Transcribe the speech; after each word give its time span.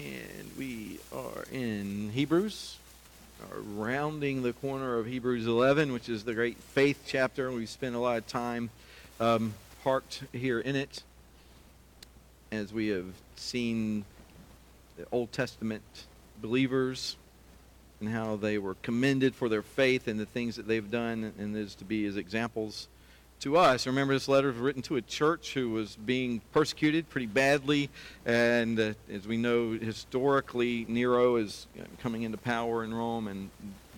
and 0.00 0.50
we 0.56 0.98
are 1.12 1.44
in 1.52 2.10
Hebrews, 2.10 2.78
are 3.50 3.60
rounding 3.60 4.42
the 4.42 4.52
corner 4.54 4.96
of 4.96 5.06
Hebrews 5.06 5.46
11, 5.46 5.92
which 5.92 6.08
is 6.08 6.24
the 6.24 6.32
great 6.32 6.56
faith 6.56 7.02
chapter. 7.06 7.50
We've 7.52 7.68
spent 7.68 7.94
a 7.94 7.98
lot 7.98 8.16
of 8.16 8.26
time 8.26 8.70
um, 9.18 9.54
parked 9.84 10.22
here 10.32 10.58
in 10.58 10.74
it 10.76 11.02
as 12.50 12.72
we 12.72 12.88
have 12.88 13.12
seen 13.36 14.04
the 14.96 15.06
Old 15.12 15.32
Testament 15.32 15.82
believers 16.40 17.16
and 18.00 18.08
how 18.08 18.36
they 18.36 18.56
were 18.56 18.76
commended 18.82 19.34
for 19.34 19.50
their 19.50 19.62
faith 19.62 20.08
and 20.08 20.18
the 20.18 20.26
things 20.26 20.56
that 20.56 20.66
they've 20.66 20.90
done, 20.90 21.34
and 21.38 21.54
is 21.54 21.74
to 21.76 21.84
be 21.84 22.06
as 22.06 22.16
examples 22.16 22.88
to 23.40 23.56
us. 23.56 23.86
Remember, 23.86 24.12
this 24.12 24.28
letter 24.28 24.48
was 24.48 24.56
written 24.58 24.82
to 24.82 24.96
a 24.96 25.02
church 25.02 25.54
who 25.54 25.70
was 25.70 25.96
being 25.96 26.42
persecuted 26.52 27.08
pretty 27.08 27.26
badly, 27.26 27.88
and 28.26 28.78
uh, 28.78 28.92
as 29.10 29.26
we 29.26 29.38
know, 29.38 29.72
historically, 29.72 30.84
Nero 30.88 31.36
is 31.36 31.66
coming 32.02 32.22
into 32.22 32.36
power 32.36 32.84
in 32.84 32.92
Rome, 32.92 33.28
and 33.28 33.50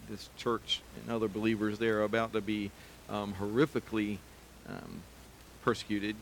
this 0.09 0.29
church 0.37 0.81
and 1.03 1.13
other 1.15 1.29
believers 1.29 1.79
there 1.79 2.01
are 2.01 2.05
about 2.05 2.33
to 2.35 2.41
be 2.41 2.71
um, 3.11 3.35
horrifically 3.41 4.19
um, 4.69 5.03
persecuted. 5.65 6.15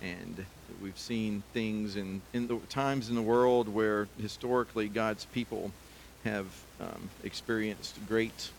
And 0.00 0.44
we've 0.80 0.98
seen 0.98 1.42
things 1.52 1.96
in, 1.96 2.22
in 2.32 2.46
the 2.46 2.58
times 2.68 3.08
in 3.08 3.14
the 3.14 3.22
world 3.22 3.68
where 3.68 4.08
historically 4.20 4.88
God's 4.88 5.24
people 5.26 5.72
have 6.24 6.46
um, 6.80 7.10
experienced 7.24 7.98
great 8.08 8.50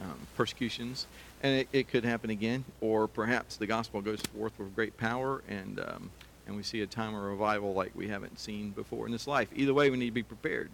um, 0.00 0.16
persecutions 0.36 1.06
and 1.44 1.60
it, 1.60 1.68
it, 1.72 1.88
could 1.88 2.04
happen 2.04 2.30
again, 2.30 2.64
or 2.80 3.06
perhaps 3.06 3.58
the 3.58 3.66
gospel 3.66 4.00
goes 4.00 4.20
forth 4.34 4.58
with 4.58 4.74
great 4.74 4.96
power, 4.96 5.42
and 5.46 5.78
um, 5.78 6.10
and 6.46 6.56
we 6.56 6.62
see 6.62 6.80
a 6.80 6.86
time 6.86 7.14
of 7.14 7.22
revival 7.22 7.74
like 7.74 7.92
we 7.94 8.08
haven't 8.08 8.40
seen 8.40 8.70
before 8.70 9.06
in 9.06 9.12
this 9.12 9.26
life. 9.26 9.48
Either 9.54 9.74
way, 9.74 9.90
we 9.90 9.98
need 9.98 10.06
to 10.06 10.12
be 10.12 10.22
prepared. 10.22 10.70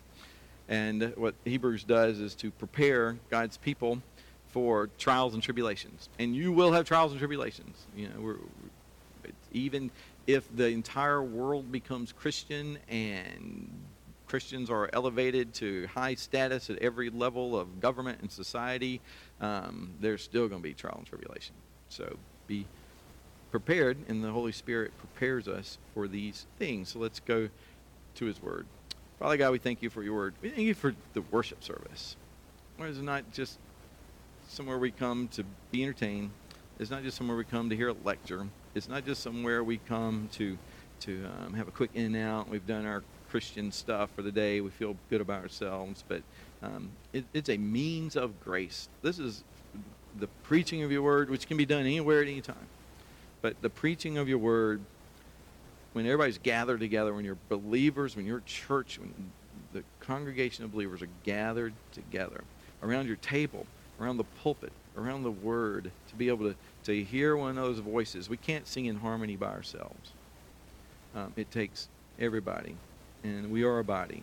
And 0.68 1.12
what 1.16 1.34
Hebrews 1.44 1.82
does 1.82 2.20
is 2.20 2.34
to 2.36 2.52
prepare 2.52 3.18
God's 3.30 3.56
people 3.56 4.00
for 4.48 4.88
trials 4.98 5.34
and 5.34 5.42
tribulations. 5.42 6.08
And 6.20 6.34
you 6.34 6.52
will 6.52 6.72
have 6.72 6.84
trials 6.84 7.10
and 7.10 7.18
tribulations. 7.18 7.86
You 7.96 8.08
know, 8.08 8.36
even 9.52 9.90
if 10.28 10.44
the 10.56 10.68
entire 10.68 11.22
world 11.22 11.72
becomes 11.72 12.12
Christian 12.12 12.78
and 12.88 13.68
Christians 14.30 14.70
are 14.70 14.88
elevated 14.92 15.52
to 15.54 15.88
high 15.88 16.14
status 16.14 16.70
at 16.70 16.78
every 16.78 17.10
level 17.10 17.58
of 17.58 17.80
government 17.80 18.20
and 18.20 18.30
society, 18.30 19.00
um, 19.40 19.90
there's 19.98 20.22
still 20.22 20.46
going 20.46 20.62
to 20.62 20.68
be 20.68 20.72
trial 20.72 20.94
and 20.98 21.06
tribulation. 21.06 21.56
So 21.88 22.16
be 22.46 22.64
prepared, 23.50 23.96
and 24.06 24.22
the 24.22 24.30
Holy 24.30 24.52
Spirit 24.52 24.92
prepares 24.98 25.48
us 25.48 25.78
for 25.94 26.06
these 26.06 26.46
things. 26.60 26.90
So 26.90 27.00
let's 27.00 27.18
go 27.18 27.48
to 28.14 28.24
His 28.24 28.40
Word. 28.40 28.66
Father 29.18 29.36
God, 29.36 29.50
we 29.50 29.58
thank 29.58 29.82
you 29.82 29.90
for 29.90 30.04
your 30.04 30.14
Word. 30.14 30.34
We 30.40 30.50
thank 30.50 30.62
you 30.62 30.74
for 30.74 30.94
the 31.12 31.22
worship 31.22 31.64
service. 31.64 32.14
Where 32.76 32.88
it's 32.88 32.98
not 32.98 33.32
just 33.32 33.58
somewhere 34.48 34.78
we 34.78 34.92
come 34.92 35.26
to 35.32 35.44
be 35.72 35.82
entertained. 35.82 36.30
It's 36.78 36.92
not 36.92 37.02
just 37.02 37.16
somewhere 37.16 37.36
we 37.36 37.42
come 37.42 37.68
to 37.68 37.74
hear 37.74 37.88
a 37.88 37.96
lecture. 38.04 38.46
It's 38.76 38.88
not 38.88 39.04
just 39.04 39.24
somewhere 39.24 39.64
we 39.64 39.78
come 39.78 40.28
to 40.34 40.56
to 41.00 41.26
um, 41.46 41.54
have 41.54 41.66
a 41.66 41.70
quick 41.72 41.90
in 41.94 42.14
and 42.14 42.16
out. 42.16 42.48
We've 42.48 42.66
done 42.66 42.86
our 42.86 43.02
Christian 43.30 43.70
stuff 43.70 44.10
for 44.14 44.22
the 44.22 44.32
day. 44.32 44.60
We 44.60 44.70
feel 44.70 44.96
good 45.08 45.20
about 45.20 45.42
ourselves, 45.42 46.04
but 46.08 46.22
um, 46.62 46.90
it, 47.12 47.24
it's 47.32 47.48
a 47.48 47.56
means 47.56 48.16
of 48.16 48.40
grace. 48.40 48.88
This 49.02 49.18
is 49.18 49.44
the 50.18 50.26
preaching 50.42 50.82
of 50.82 50.90
your 50.90 51.02
word, 51.02 51.30
which 51.30 51.46
can 51.46 51.56
be 51.56 51.64
done 51.64 51.80
anywhere 51.80 52.22
at 52.22 52.28
any 52.28 52.40
time. 52.40 52.66
But 53.40 53.62
the 53.62 53.70
preaching 53.70 54.18
of 54.18 54.28
your 54.28 54.38
word, 54.38 54.80
when 55.92 56.04
everybody's 56.06 56.38
gathered 56.38 56.80
together, 56.80 57.14
when 57.14 57.24
you're 57.24 57.38
believers, 57.48 58.16
when 58.16 58.26
your 58.26 58.42
church, 58.44 58.98
when 58.98 59.14
the 59.72 59.84
congregation 60.00 60.64
of 60.64 60.72
believers 60.72 61.00
are 61.00 61.08
gathered 61.22 61.72
together 61.92 62.42
around 62.82 63.06
your 63.06 63.16
table, 63.16 63.66
around 64.00 64.16
the 64.16 64.24
pulpit, 64.42 64.72
around 64.96 65.22
the 65.22 65.30
word, 65.30 65.90
to 66.08 66.14
be 66.16 66.28
able 66.28 66.50
to, 66.50 66.56
to 66.84 67.04
hear 67.04 67.36
one 67.36 67.50
another's 67.50 67.78
voices. 67.78 68.28
We 68.28 68.36
can't 68.36 68.66
sing 68.66 68.86
in 68.86 68.96
harmony 68.96 69.36
by 69.36 69.48
ourselves. 69.50 70.10
Um, 71.14 71.32
it 71.36 71.50
takes 71.50 71.88
everybody 72.18 72.74
and 73.22 73.50
we 73.50 73.64
are 73.64 73.78
a 73.78 73.84
body. 73.84 74.22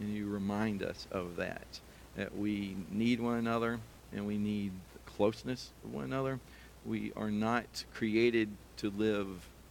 And 0.00 0.14
you 0.14 0.28
remind 0.28 0.82
us 0.82 1.06
of 1.10 1.36
that, 1.36 1.80
that 2.16 2.36
we 2.36 2.76
need 2.90 3.20
one 3.20 3.38
another 3.38 3.80
and 4.12 4.26
we 4.26 4.36
need 4.38 4.72
closeness 5.06 5.70
of 5.84 5.94
one 5.94 6.04
another. 6.04 6.38
We 6.84 7.12
are 7.16 7.30
not 7.30 7.84
created 7.94 8.50
to 8.78 8.90
live 8.90 9.28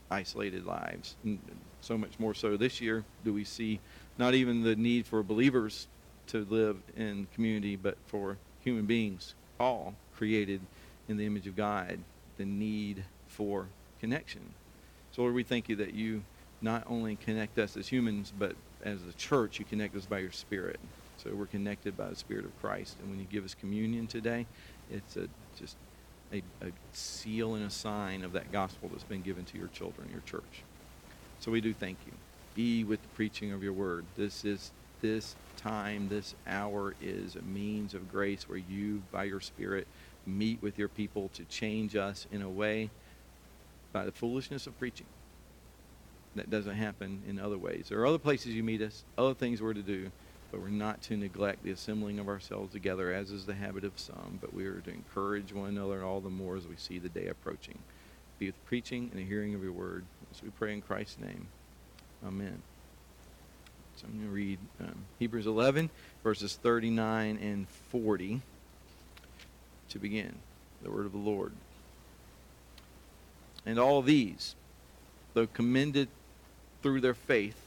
isolated 0.10 0.66
lives. 0.66 1.16
And 1.24 1.40
so 1.82 1.98
much 1.98 2.20
more 2.20 2.34
so 2.34 2.58
this 2.58 2.82
year 2.82 3.04
do 3.24 3.34
we 3.34 3.44
see 3.44 3.80
not 4.18 4.34
even 4.34 4.64
the 4.64 4.76
need 4.76 5.06
for 5.06 5.22
believers 5.24 5.88
to 6.28 6.46
live 6.50 6.78
in 6.96 7.28
community, 7.36 7.76
but 7.76 7.98
for 8.08 8.38
human 8.64 8.86
beings, 8.86 9.36
all 9.60 9.94
created 10.18 10.62
in 11.08 11.18
the 11.18 11.26
image 11.26 11.46
of 11.46 11.56
God, 11.56 12.00
the 12.38 12.46
need 12.46 13.04
for 13.28 13.68
connection. 14.00 14.42
So, 15.12 15.22
Lord, 15.22 15.36
we 15.36 15.44
thank 15.44 15.70
you 15.70 15.76
that 15.78 15.94
you 15.94 16.24
not 16.66 16.84
only 16.88 17.16
connect 17.16 17.60
us 17.60 17.78
as 17.78 17.88
humans, 17.88 18.34
but 18.38 18.56
as 18.84 18.98
a 19.08 19.14
church, 19.14 19.60
you 19.60 19.66
connect 19.66 19.96
us 19.96 20.06
by 20.06 20.18
your 20.18 20.32
Spirit. 20.32 20.80
So 21.18 21.30
we're 21.34 21.46
connected 21.46 21.96
by 21.96 22.10
the 22.10 22.16
Spirit 22.16 22.44
of 22.44 22.60
Christ. 22.60 22.98
And 23.00 23.10
when 23.10 23.20
you 23.20 23.28
give 23.32 23.46
us 23.46 23.54
communion 23.54 24.08
today, 24.08 24.48
it's 24.92 25.16
a, 25.16 25.28
just 25.58 25.78
a, 26.34 26.38
a 26.62 26.72
seal 26.92 27.54
and 27.54 27.66
a 27.66 27.70
sign 27.70 28.24
of 28.24 28.34
that 28.34 28.52
gospel 28.52 28.90
that's 28.92 29.04
been 29.04 29.22
given 29.22 29.46
to 29.46 29.58
your 29.58 29.68
children, 29.68 30.10
your 30.12 30.24
church. 30.26 30.64
So 31.40 31.52
we 31.52 31.62
do 31.62 31.72
thank 31.72 31.98
you. 32.08 32.14
Be 32.56 32.84
with 32.84 33.02
the 33.02 33.08
preaching 33.10 33.52
of 33.52 33.62
your 33.62 33.74
word. 33.74 34.04
This 34.18 34.44
is 34.44 34.72
this 35.02 35.36
time, 35.58 36.10
this 36.10 36.34
hour 36.48 36.96
is 37.00 37.36
a 37.36 37.44
means 37.44 37.94
of 37.94 38.12
grace 38.12 38.50
where 38.50 38.58
you, 38.58 39.04
by 39.12 39.26
your 39.26 39.40
Spirit, 39.40 39.88
meet 40.26 40.64
with 40.64 40.80
your 40.80 40.90
people 40.90 41.30
to 41.36 41.44
change 41.46 41.96
us 41.96 42.26
in 42.32 42.42
a 42.42 42.50
way 42.50 42.90
by 43.94 44.04
the 44.04 44.12
foolishness 44.12 44.66
of 44.66 44.78
preaching 44.80 45.06
that 46.36 46.50
doesn't 46.50 46.76
happen 46.76 47.24
in 47.28 47.40
other 47.40 47.58
ways. 47.58 47.88
There 47.90 48.00
are 48.00 48.06
other 48.06 48.18
places 48.18 48.54
you 48.54 48.64
meet 48.64 48.82
us, 48.82 49.04
other 49.18 49.34
things 49.34 49.62
we're 49.62 49.74
to 49.74 49.82
do, 49.82 50.12
but 50.52 50.62
we're 50.62 50.70
not 50.70 51.02
to 51.04 51.18
neglect 51.18 51.64
the 51.64 51.72
assembling 51.72 52.20
of 52.20 52.28
ourselves 52.28 52.72
together, 52.72 53.14
as 53.14 53.32
is 53.32 53.46
the 53.46 53.54
habit 53.54 53.84
of 53.84 53.98
some, 54.00 54.40
but 54.42 54.54
we 54.54 54.66
are 54.66 54.80
to 54.82 54.90
encourage 54.90 55.54
one 55.54 55.70
another 55.70 56.04
all 56.04 56.22
the 56.22 56.30
more 56.30 56.56
as 56.56 56.68
we 56.68 56.76
see 56.78 57.00
the 57.00 57.10
day 57.10 57.28
approaching. 57.28 57.80
Be 58.40 58.48
with 58.48 58.66
preaching 58.66 59.10
and 59.12 59.20
the 59.20 59.26
hearing 59.26 59.56
of 59.56 59.64
your 59.64 59.72
word. 59.72 60.04
As 60.32 60.44
we 60.44 60.50
pray 60.50 60.74
in 60.74 60.82
Christ's 60.82 61.20
name. 61.20 61.48
Amen. 62.26 62.62
So 63.96 64.08
I'm 64.08 64.14
going 64.14 64.28
to 64.28 64.34
read 64.34 64.60
um, 64.82 65.06
Hebrews 65.20 65.46
11, 65.46 65.90
verses 66.22 66.60
39 66.62 67.40
and 67.42 67.68
40 67.92 68.42
to 69.90 70.00
begin. 70.00 70.36
The 70.84 70.92
word 70.92 71.06
of 71.06 71.14
the 71.14 71.18
Lord. 71.18 71.54
And 73.66 73.80
all 73.80 74.02
these, 74.02 74.56
though 75.34 75.48
commended 75.48 76.10
through 76.86 77.02
their 77.02 77.16
faith, 77.16 77.58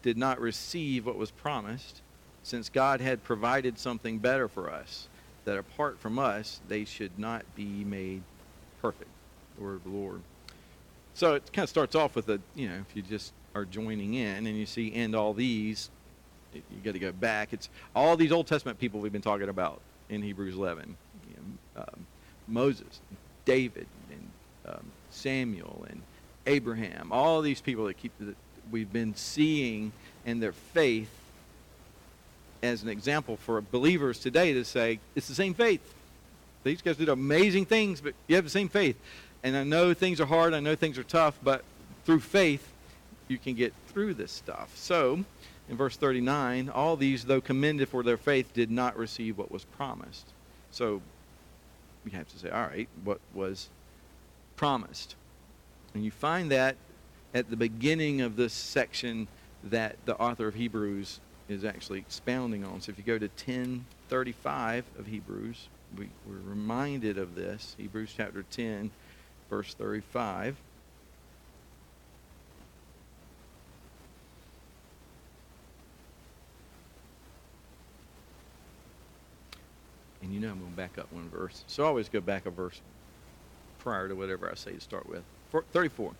did 0.00 0.16
not 0.16 0.40
receive 0.40 1.04
what 1.04 1.18
was 1.18 1.30
promised, 1.30 2.00
since 2.42 2.70
God 2.70 3.02
had 3.02 3.22
provided 3.22 3.78
something 3.78 4.16
better 4.16 4.48
for 4.48 4.72
us, 4.72 5.08
that 5.44 5.58
apart 5.58 5.98
from 5.98 6.18
us, 6.18 6.58
they 6.68 6.86
should 6.86 7.18
not 7.18 7.44
be 7.54 7.84
made 7.84 8.22
perfect. 8.80 9.10
The 9.58 9.64
word 9.64 9.74
of 9.74 9.84
the 9.84 9.90
Lord. 9.90 10.22
So 11.12 11.34
it 11.34 11.52
kind 11.52 11.64
of 11.64 11.68
starts 11.68 11.94
off 11.94 12.16
with 12.16 12.30
a, 12.30 12.40
you 12.54 12.66
know, 12.66 12.76
if 12.76 12.96
you 12.96 13.02
just 13.02 13.34
are 13.54 13.66
joining 13.66 14.14
in 14.14 14.46
and 14.46 14.56
you 14.56 14.64
see, 14.64 14.90
and 14.94 15.14
all 15.14 15.34
these, 15.34 15.90
you 16.54 16.62
got 16.82 16.94
to 16.94 16.98
go 16.98 17.12
back. 17.12 17.52
It's 17.52 17.68
all 17.94 18.16
these 18.16 18.32
Old 18.32 18.46
Testament 18.46 18.78
people 18.78 19.00
we've 19.00 19.12
been 19.12 19.20
talking 19.20 19.50
about 19.50 19.82
in 20.08 20.22
Hebrews 20.22 20.54
11. 20.54 20.96
You 21.28 21.34
know, 21.36 21.82
um, 21.82 22.06
Moses, 22.48 23.02
David, 23.44 23.86
and 24.10 24.74
um, 24.74 24.86
Samuel, 25.10 25.84
and 25.90 26.00
Abraham, 26.46 27.12
all 27.12 27.42
these 27.42 27.60
people 27.60 27.84
that 27.84 27.98
keep 27.98 28.12
the, 28.18 28.34
we've 28.70 28.92
been 28.92 29.14
seeing 29.14 29.92
in 30.24 30.40
their 30.40 30.52
faith 30.52 31.10
as 32.62 32.82
an 32.82 32.88
example 32.88 33.36
for 33.36 33.60
believers 33.60 34.18
today 34.18 34.52
to 34.52 34.64
say 34.64 35.00
it's 35.14 35.28
the 35.28 35.34
same 35.34 35.54
faith. 35.54 35.94
These 36.64 36.82
guys 36.82 36.96
did 36.96 37.08
amazing 37.08 37.66
things, 37.66 38.00
but 38.00 38.14
you 38.28 38.36
have 38.36 38.44
the 38.44 38.50
same 38.50 38.68
faith. 38.68 38.96
And 39.42 39.56
I 39.56 39.64
know 39.64 39.94
things 39.94 40.20
are 40.20 40.26
hard, 40.26 40.54
I 40.54 40.60
know 40.60 40.76
things 40.76 40.96
are 40.96 41.02
tough, 41.02 41.36
but 41.42 41.64
through 42.04 42.20
faith, 42.20 42.68
you 43.28 43.38
can 43.38 43.54
get 43.54 43.72
through 43.88 44.14
this 44.14 44.30
stuff. 44.30 44.72
So, 44.76 45.24
in 45.68 45.76
verse 45.76 45.96
39, 45.96 46.68
all 46.68 46.96
these, 46.96 47.24
though 47.24 47.40
commended 47.40 47.88
for 47.88 48.02
their 48.02 48.16
faith, 48.16 48.52
did 48.54 48.70
not 48.70 48.96
receive 48.96 49.38
what 49.38 49.50
was 49.50 49.64
promised. 49.64 50.26
So, 50.70 51.02
we 52.04 52.12
have 52.12 52.28
to 52.28 52.38
say, 52.38 52.50
all 52.50 52.62
right, 52.62 52.88
what 53.04 53.20
was 53.34 53.68
promised? 54.56 55.16
And 55.94 56.04
you 56.04 56.10
find 56.10 56.50
that 56.50 56.76
at 57.34 57.50
the 57.50 57.56
beginning 57.56 58.20
of 58.20 58.36
this 58.36 58.52
section 58.52 59.28
that 59.64 59.96
the 60.04 60.16
author 60.16 60.48
of 60.48 60.54
Hebrews 60.54 61.20
is 61.48 61.64
actually 61.64 61.98
expounding 61.98 62.64
on. 62.64 62.80
So 62.80 62.90
if 62.90 62.98
you 62.98 63.04
go 63.04 63.18
to 63.18 63.26
1035 63.26 64.84
of 64.98 65.06
Hebrews, 65.06 65.68
we, 65.96 66.08
we're 66.26 66.50
reminded 66.50 67.18
of 67.18 67.34
this. 67.34 67.74
Hebrews 67.78 68.14
chapter 68.16 68.44
10, 68.50 68.90
verse 69.50 69.74
35. 69.74 70.56
And 80.22 80.32
you 80.32 80.40
know 80.40 80.50
I'm 80.50 80.60
going 80.60 80.70
to 80.70 80.76
back 80.76 80.98
up 80.98 81.12
one 81.12 81.28
verse. 81.28 81.64
So 81.66 81.84
I 81.84 81.86
always 81.86 82.08
go 82.08 82.20
back 82.20 82.46
a 82.46 82.50
verse 82.50 82.80
prior 83.78 84.08
to 84.08 84.14
whatever 84.14 84.48
I 84.50 84.54
say 84.54 84.72
to 84.72 84.80
start 84.80 85.08
with. 85.08 85.22
34. 85.72 86.12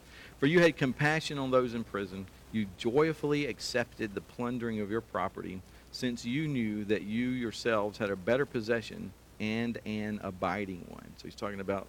For 0.43 0.49
you 0.49 0.59
had 0.59 0.77
compassion 0.77 1.39
on 1.39 1.53
those 1.53 1.73
in 1.73 1.85
prison. 1.85 2.27
You 2.51 2.67
joyfully 2.77 3.47
accepted 3.47 4.13
the 4.13 4.21
plundering 4.21 4.81
of 4.81 4.91
your 4.91 5.01
property, 5.01 5.63
since 5.93 6.25
you 6.25 6.49
knew 6.49 6.85
that 6.87 7.03
you 7.03 7.29
yourselves 7.29 7.97
had 7.97 8.11
a 8.11 8.17
better 8.17 8.45
possession 8.45 9.13
and 9.39 9.79
an 9.87 10.19
abiding 10.21 10.85
one. 10.89 11.13
So 11.17 11.27
he's 11.27 11.37
talking 11.37 11.61
about 11.61 11.87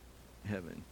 heaven. 0.47 0.83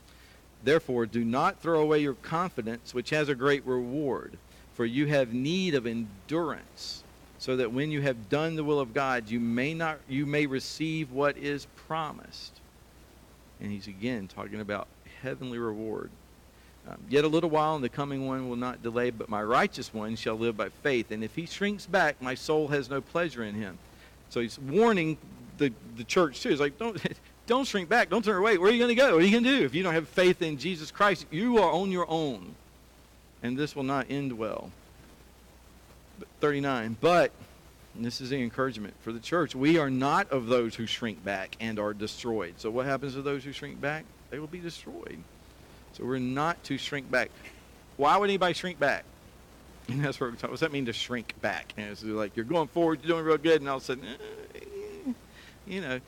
Therefore, 0.64 1.06
do 1.06 1.24
not 1.24 1.62
throw 1.62 1.82
away 1.82 2.00
your 2.00 2.16
confidence, 2.16 2.96
which 2.96 3.12
has 3.12 3.30
a 3.30 3.36
great 3.36 3.64
reward, 3.64 4.40
for 4.74 4.84
you 4.84 5.06
have 5.06 5.32
need 5.32 5.76
of 5.76 5.86
endurance, 5.86 7.04
so 7.38 7.56
that 7.58 7.72
when 7.72 7.92
you 7.92 8.02
have 8.02 8.28
done 8.28 8.56
the 8.56 8.64
will 8.64 8.80
of 8.80 8.92
God, 8.92 9.30
you 9.30 9.40
may 9.40 9.76
not 9.76 10.00
you 10.10 10.26
may 10.26 10.48
receive 10.48 11.12
what 11.12 11.38
is 11.38 11.68
promised. 11.76 12.60
And 13.60 13.72
he's 13.72 13.86
again 13.86 14.28
talking 14.28 14.62
about 14.62 14.88
heavenly 15.22 15.60
reward. 15.60 16.10
Um, 16.88 16.98
Yet 17.10 17.24
a 17.24 17.28
little 17.28 17.50
while, 17.50 17.76
and 17.76 17.84
the 17.84 17.90
coming 17.90 18.28
one 18.28 18.50
will 18.50 18.56
not 18.56 18.82
delay, 18.82 19.12
but 19.12 19.30
my 19.30 19.44
righteous 19.44 19.94
one 19.94 20.16
shall 20.16 20.36
live 20.36 20.58
by 20.58 20.70
faith. 20.70 21.12
And 21.12 21.24
if 21.24 21.36
he 21.36 21.46
shrinks 21.46 21.86
back, 21.86 22.22
my 22.22 22.34
soul 22.34 22.68
has 22.70 22.90
no 22.90 23.02
pleasure 23.02 23.44
in 23.44 23.56
him. 23.56 23.78
So 24.30 24.40
he's 24.40 24.58
warning 24.58 25.18
the, 25.58 25.72
the 25.98 26.04
church 26.04 26.42
too. 26.42 26.50
He's 26.50 26.60
like, 26.60 26.80
don't 26.80 27.00
don't 27.48 27.68
shrink 27.68 27.90
back. 27.90 28.10
Don't 28.10 28.24
turn 28.24 28.38
away. 28.38 28.58
Where 28.58 28.70
are 28.70 28.74
you 28.74 28.80
going 28.80 28.96
to 28.96 28.96
go? 28.96 29.14
What 29.14 29.24
are 29.24 29.26
you 29.26 29.32
going 29.32 29.44
to 29.44 29.60
do? 29.60 29.66
If 29.66 29.76
you 29.76 29.84
don't 29.84 29.94
have 29.94 30.08
faith 30.08 30.42
in 30.42 30.58
Jesus 30.58 30.90
Christ, 30.90 31.26
you 31.32 31.58
are 31.60 31.72
on 31.72 31.92
your 31.92 32.10
own. 32.10 32.56
And 33.44 33.58
this 33.58 33.76
will 33.76 33.84
not 33.84 34.08
end 34.10 34.38
well. 34.38 34.72
39. 36.40 36.98
But, 37.00 37.32
this 37.96 38.22
is 38.22 38.30
the 38.30 38.42
encouragement 38.42 38.94
for 39.02 39.12
the 39.12 39.20
church, 39.20 39.56
we 39.56 39.78
are 39.78 39.90
not 39.90 40.32
of 40.32 40.48
those 40.48 40.76
who 40.76 40.86
shrink 40.86 41.24
back 41.24 41.56
and 41.60 41.80
are 41.80 41.94
destroyed. 41.94 42.56
So, 42.58 42.70
what 42.70 42.86
happens 42.86 43.14
to 43.14 43.22
those 43.22 43.44
who 43.44 43.52
shrink 43.52 43.82
back? 43.82 44.06
They 44.30 44.40
will 44.40 44.48
be 44.48 44.60
destroyed. 44.60 45.24
So, 46.02 46.08
we're 46.08 46.18
not 46.18 46.64
to 46.64 46.78
shrink 46.80 47.12
back. 47.12 47.30
Why 47.98 48.18
would 48.18 48.30
anybody 48.30 48.56
shrink 48.56 48.80
back? 48.80 49.06
And 49.88 50.04
that's 50.04 50.20
what, 50.20 50.32
we're 50.32 50.36
talking. 50.36 50.50
what 50.50 50.54
does 50.54 50.62
that 50.62 50.72
mean 50.72 50.88
to 50.88 50.94
shrink 50.94 51.40
back? 51.42 51.74
And 51.78 51.92
it's 51.92 52.04
like 52.04 52.36
you're 52.36 52.46
going 52.46 52.68
forward, 52.70 53.00
you're 53.04 53.16
doing 53.16 53.26
real 53.26 53.38
good, 53.38 53.62
and 53.62 53.70
all 53.70 53.78
of 53.78 53.84
a 53.84 53.86
sudden, 53.86 54.06
eh, 54.56 55.12
you 55.68 55.82
know, 55.82 56.00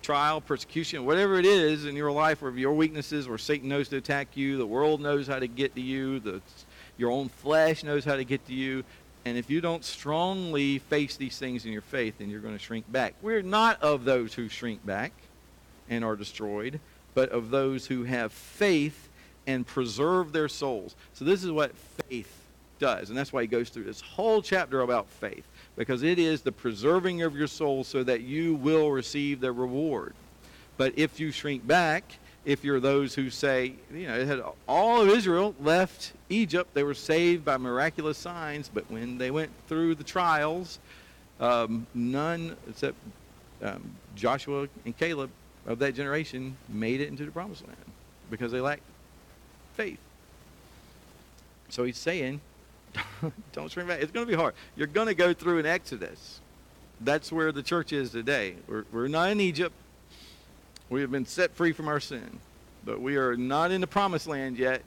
trial, 0.00 0.40
persecution, 0.40 1.04
whatever 1.04 1.38
it 1.38 1.44
is 1.44 1.84
in 1.84 1.94
your 1.94 2.10
life, 2.10 2.40
where 2.40 2.50
your 2.52 2.72
weaknesses, 2.72 3.28
where 3.28 3.38
Satan 3.38 3.68
knows 3.68 3.88
to 3.90 3.98
attack 3.98 4.28
you, 4.36 4.56
the 4.56 4.66
world 4.66 5.00
knows 5.00 5.26
how 5.26 5.38
to 5.38 5.46
get 5.46 5.74
to 5.74 5.80
you, 5.80 6.18
the, 6.18 6.40
your 6.96 7.10
own 7.10 7.28
flesh 7.28 7.84
knows 7.84 8.04
how 8.04 8.16
to 8.16 8.24
get 8.24 8.46
to 8.46 8.54
you. 8.54 8.84
And 9.24 9.36
if 9.38 9.50
you 9.50 9.60
don't 9.60 9.84
strongly 9.84 10.78
face 10.78 11.16
these 11.16 11.38
things 11.38 11.64
in 11.64 11.72
your 11.72 11.82
faith, 11.82 12.14
then 12.18 12.30
you're 12.30 12.40
going 12.40 12.56
to 12.56 12.62
shrink 12.62 12.90
back. 12.90 13.14
We're 13.22 13.42
not 13.42 13.80
of 13.82 14.04
those 14.04 14.34
who 14.34 14.48
shrink 14.48 14.84
back 14.84 15.12
and 15.88 16.04
are 16.04 16.16
destroyed, 16.16 16.80
but 17.14 17.28
of 17.28 17.50
those 17.50 17.86
who 17.86 18.04
have 18.04 18.32
faith 18.32 19.10
and 19.46 19.66
preserve 19.66 20.32
their 20.32 20.48
souls. 20.48 20.94
So 21.14 21.24
this 21.24 21.42
is 21.44 21.50
what 21.50 21.74
faith 22.08 22.42
does. 22.78 23.08
And 23.08 23.18
that's 23.18 23.32
why 23.32 23.42
he 23.42 23.46
goes 23.46 23.70
through 23.70 23.84
this 23.84 24.00
whole 24.00 24.42
chapter 24.42 24.80
about 24.80 25.08
faith 25.08 25.46
because 25.76 26.02
it 26.02 26.18
is 26.18 26.42
the 26.42 26.52
preserving 26.52 27.22
of 27.22 27.36
your 27.36 27.46
soul 27.46 27.84
so 27.84 28.02
that 28.04 28.22
you 28.22 28.54
will 28.56 28.90
receive 28.90 29.40
the 29.40 29.52
reward. 29.52 30.14
But 30.76 30.94
if 30.96 31.20
you 31.20 31.30
shrink 31.30 31.66
back, 31.66 32.18
if 32.44 32.64
you're 32.64 32.80
those 32.80 33.14
who 33.14 33.30
say, 33.30 33.74
you 33.92 34.08
know, 34.08 34.26
had 34.26 34.42
all 34.66 35.00
of 35.00 35.08
Israel 35.08 35.54
left 35.60 36.12
Egypt, 36.28 36.74
they 36.74 36.82
were 36.82 36.94
saved 36.94 37.44
by 37.44 37.56
miraculous 37.56 38.18
signs, 38.18 38.68
but 38.68 38.90
when 38.90 39.16
they 39.16 39.30
went 39.30 39.50
through 39.68 39.94
the 39.94 40.04
trials, 40.04 40.80
um, 41.40 41.86
none 41.94 42.56
except 42.68 42.96
um, 43.62 43.96
Joshua 44.16 44.68
and 44.84 44.96
Caleb 44.98 45.30
of 45.66 45.78
that 45.78 45.94
generation 45.94 46.56
made 46.68 47.00
it 47.00 47.08
into 47.08 47.24
the 47.24 47.30
promised 47.30 47.64
land 47.66 47.78
because 48.28 48.50
they 48.50 48.60
lacked 48.60 48.82
faith. 49.74 49.98
So 51.68 51.84
he's 51.84 51.98
saying, 51.98 52.40
don't 53.52 53.70
shrink 53.70 53.88
back. 53.88 54.00
It's 54.02 54.12
going 54.12 54.26
to 54.26 54.30
be 54.30 54.36
hard. 54.36 54.54
You're 54.76 54.86
going 54.86 55.08
to 55.08 55.14
go 55.14 55.32
through 55.32 55.58
an 55.58 55.66
exodus. 55.66 56.40
That's 57.00 57.32
where 57.32 57.50
the 57.52 57.62
church 57.62 57.92
is 57.92 58.10
today. 58.10 58.56
We're, 58.68 58.84
we're 58.92 59.08
not 59.08 59.30
in 59.30 59.40
Egypt. 59.40 59.74
We 60.90 61.00
have 61.00 61.10
been 61.10 61.26
set 61.26 61.54
free 61.54 61.72
from 61.72 61.88
our 61.88 62.00
sin. 62.00 62.38
But 62.84 63.00
we 63.00 63.16
are 63.16 63.36
not 63.36 63.70
in 63.70 63.80
the 63.80 63.86
promised 63.86 64.26
land 64.26 64.58
yet. 64.58 64.82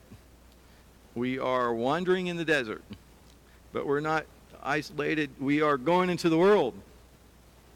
We 1.16 1.40
are 1.40 1.74
wandering 1.74 2.28
in 2.28 2.38
the 2.38 2.46
desert. 2.46 2.84
But 3.74 3.86
we're 3.86 4.02
not 4.02 4.26
isolated. 4.62 5.30
We 5.40 5.62
are 5.62 5.78
going 5.78 6.10
into 6.10 6.30
the 6.30 6.38
world 6.38 6.74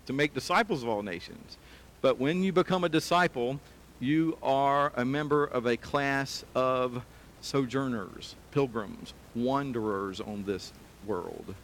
to 0.06 0.14
make 0.14 0.34
disciples 0.34 0.84
of 0.84 0.90
all 0.90 1.04
nations. 1.04 1.58
But 2.02 2.20
when 2.20 2.44
you 2.44 2.52
become 2.52 2.84
a 2.84 2.90
disciple, 2.90 3.60
you 4.00 4.38
are 4.42 4.92
a 4.96 5.06
member 5.06 5.44
of 5.44 5.66
a 5.66 5.78
class 5.78 6.44
of 6.56 7.04
sojourners, 7.42 8.36
pilgrims, 8.51 9.13
wanderers 9.36 10.19
on 10.22 10.44
this 10.46 10.72
world. 11.06 11.56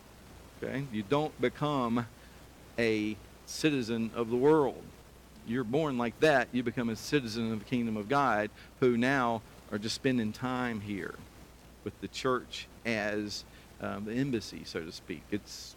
Okay? 0.61 0.85
You 0.91 1.03
don't 1.03 1.39
become 1.39 2.07
a 2.77 3.15
citizen 3.45 4.11
of 4.15 4.29
the 4.29 4.35
world. 4.35 4.81
You're 5.47 5.63
born 5.63 5.97
like 5.97 6.19
that. 6.21 6.47
You 6.51 6.63
become 6.63 6.89
a 6.89 6.95
citizen 6.95 7.51
of 7.51 7.59
the 7.59 7.65
kingdom 7.65 7.97
of 7.97 8.09
God 8.09 8.49
who 8.79 8.97
now 8.97 9.41
are 9.71 9.77
just 9.77 9.95
spending 9.95 10.33
time 10.33 10.81
here 10.81 11.15
with 11.83 11.99
the 12.01 12.07
church 12.07 12.67
as 12.85 13.43
um, 13.81 14.05
the 14.05 14.13
embassy, 14.13 14.61
so 14.63 14.81
to 14.81 14.91
speak. 14.91 15.21
It's 15.31 15.74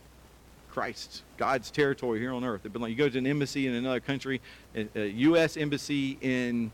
Christ, 0.78 1.24
God's 1.38 1.72
territory 1.72 2.20
here 2.20 2.32
on 2.32 2.44
earth. 2.44 2.60
It's 2.62 2.72
been 2.72 2.80
like 2.80 2.90
you 2.90 2.96
go 2.96 3.08
to 3.08 3.18
an 3.18 3.26
embassy 3.26 3.66
in 3.66 3.74
another 3.74 3.98
country, 3.98 4.40
a, 4.76 4.86
a 4.94 5.08
U.S. 5.08 5.56
embassy 5.56 6.16
in 6.20 6.70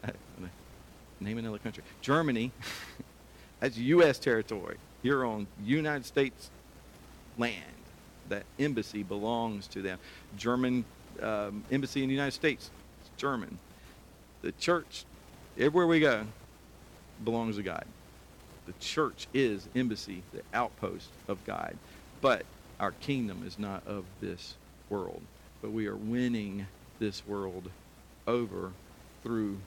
name 1.20 1.38
another 1.38 1.58
country, 1.58 1.82
Germany. 2.00 2.52
That's 3.60 3.76
U.S. 3.76 4.20
territory. 4.20 4.76
You're 5.02 5.26
on 5.26 5.48
United 5.64 6.06
States 6.06 6.52
land. 7.38 7.56
That 8.28 8.44
embassy 8.60 9.02
belongs 9.02 9.66
to 9.66 9.82
them. 9.82 9.98
German 10.36 10.84
um, 11.20 11.64
embassy 11.72 12.04
in 12.04 12.08
the 12.08 12.14
United 12.14 12.34
States, 12.34 12.70
it's 13.00 13.10
German. 13.20 13.58
The 14.42 14.52
church, 14.52 15.06
everywhere 15.58 15.88
we 15.88 15.98
go, 15.98 16.24
belongs 17.24 17.56
to 17.56 17.64
God. 17.64 17.84
The 18.66 18.74
church 18.78 19.26
is 19.34 19.68
embassy, 19.74 20.22
the 20.32 20.42
outpost 20.56 21.08
of 21.26 21.44
God. 21.44 21.76
But 22.24 22.46
our 22.80 22.92
kingdom 22.92 23.44
is 23.46 23.58
not 23.58 23.86
of 23.86 24.06
this 24.22 24.54
world. 24.88 25.20
But 25.60 25.72
we 25.72 25.86
are 25.88 25.94
winning 25.94 26.66
this 26.98 27.22
world 27.26 27.68
over 28.26 28.72
through 29.22 29.58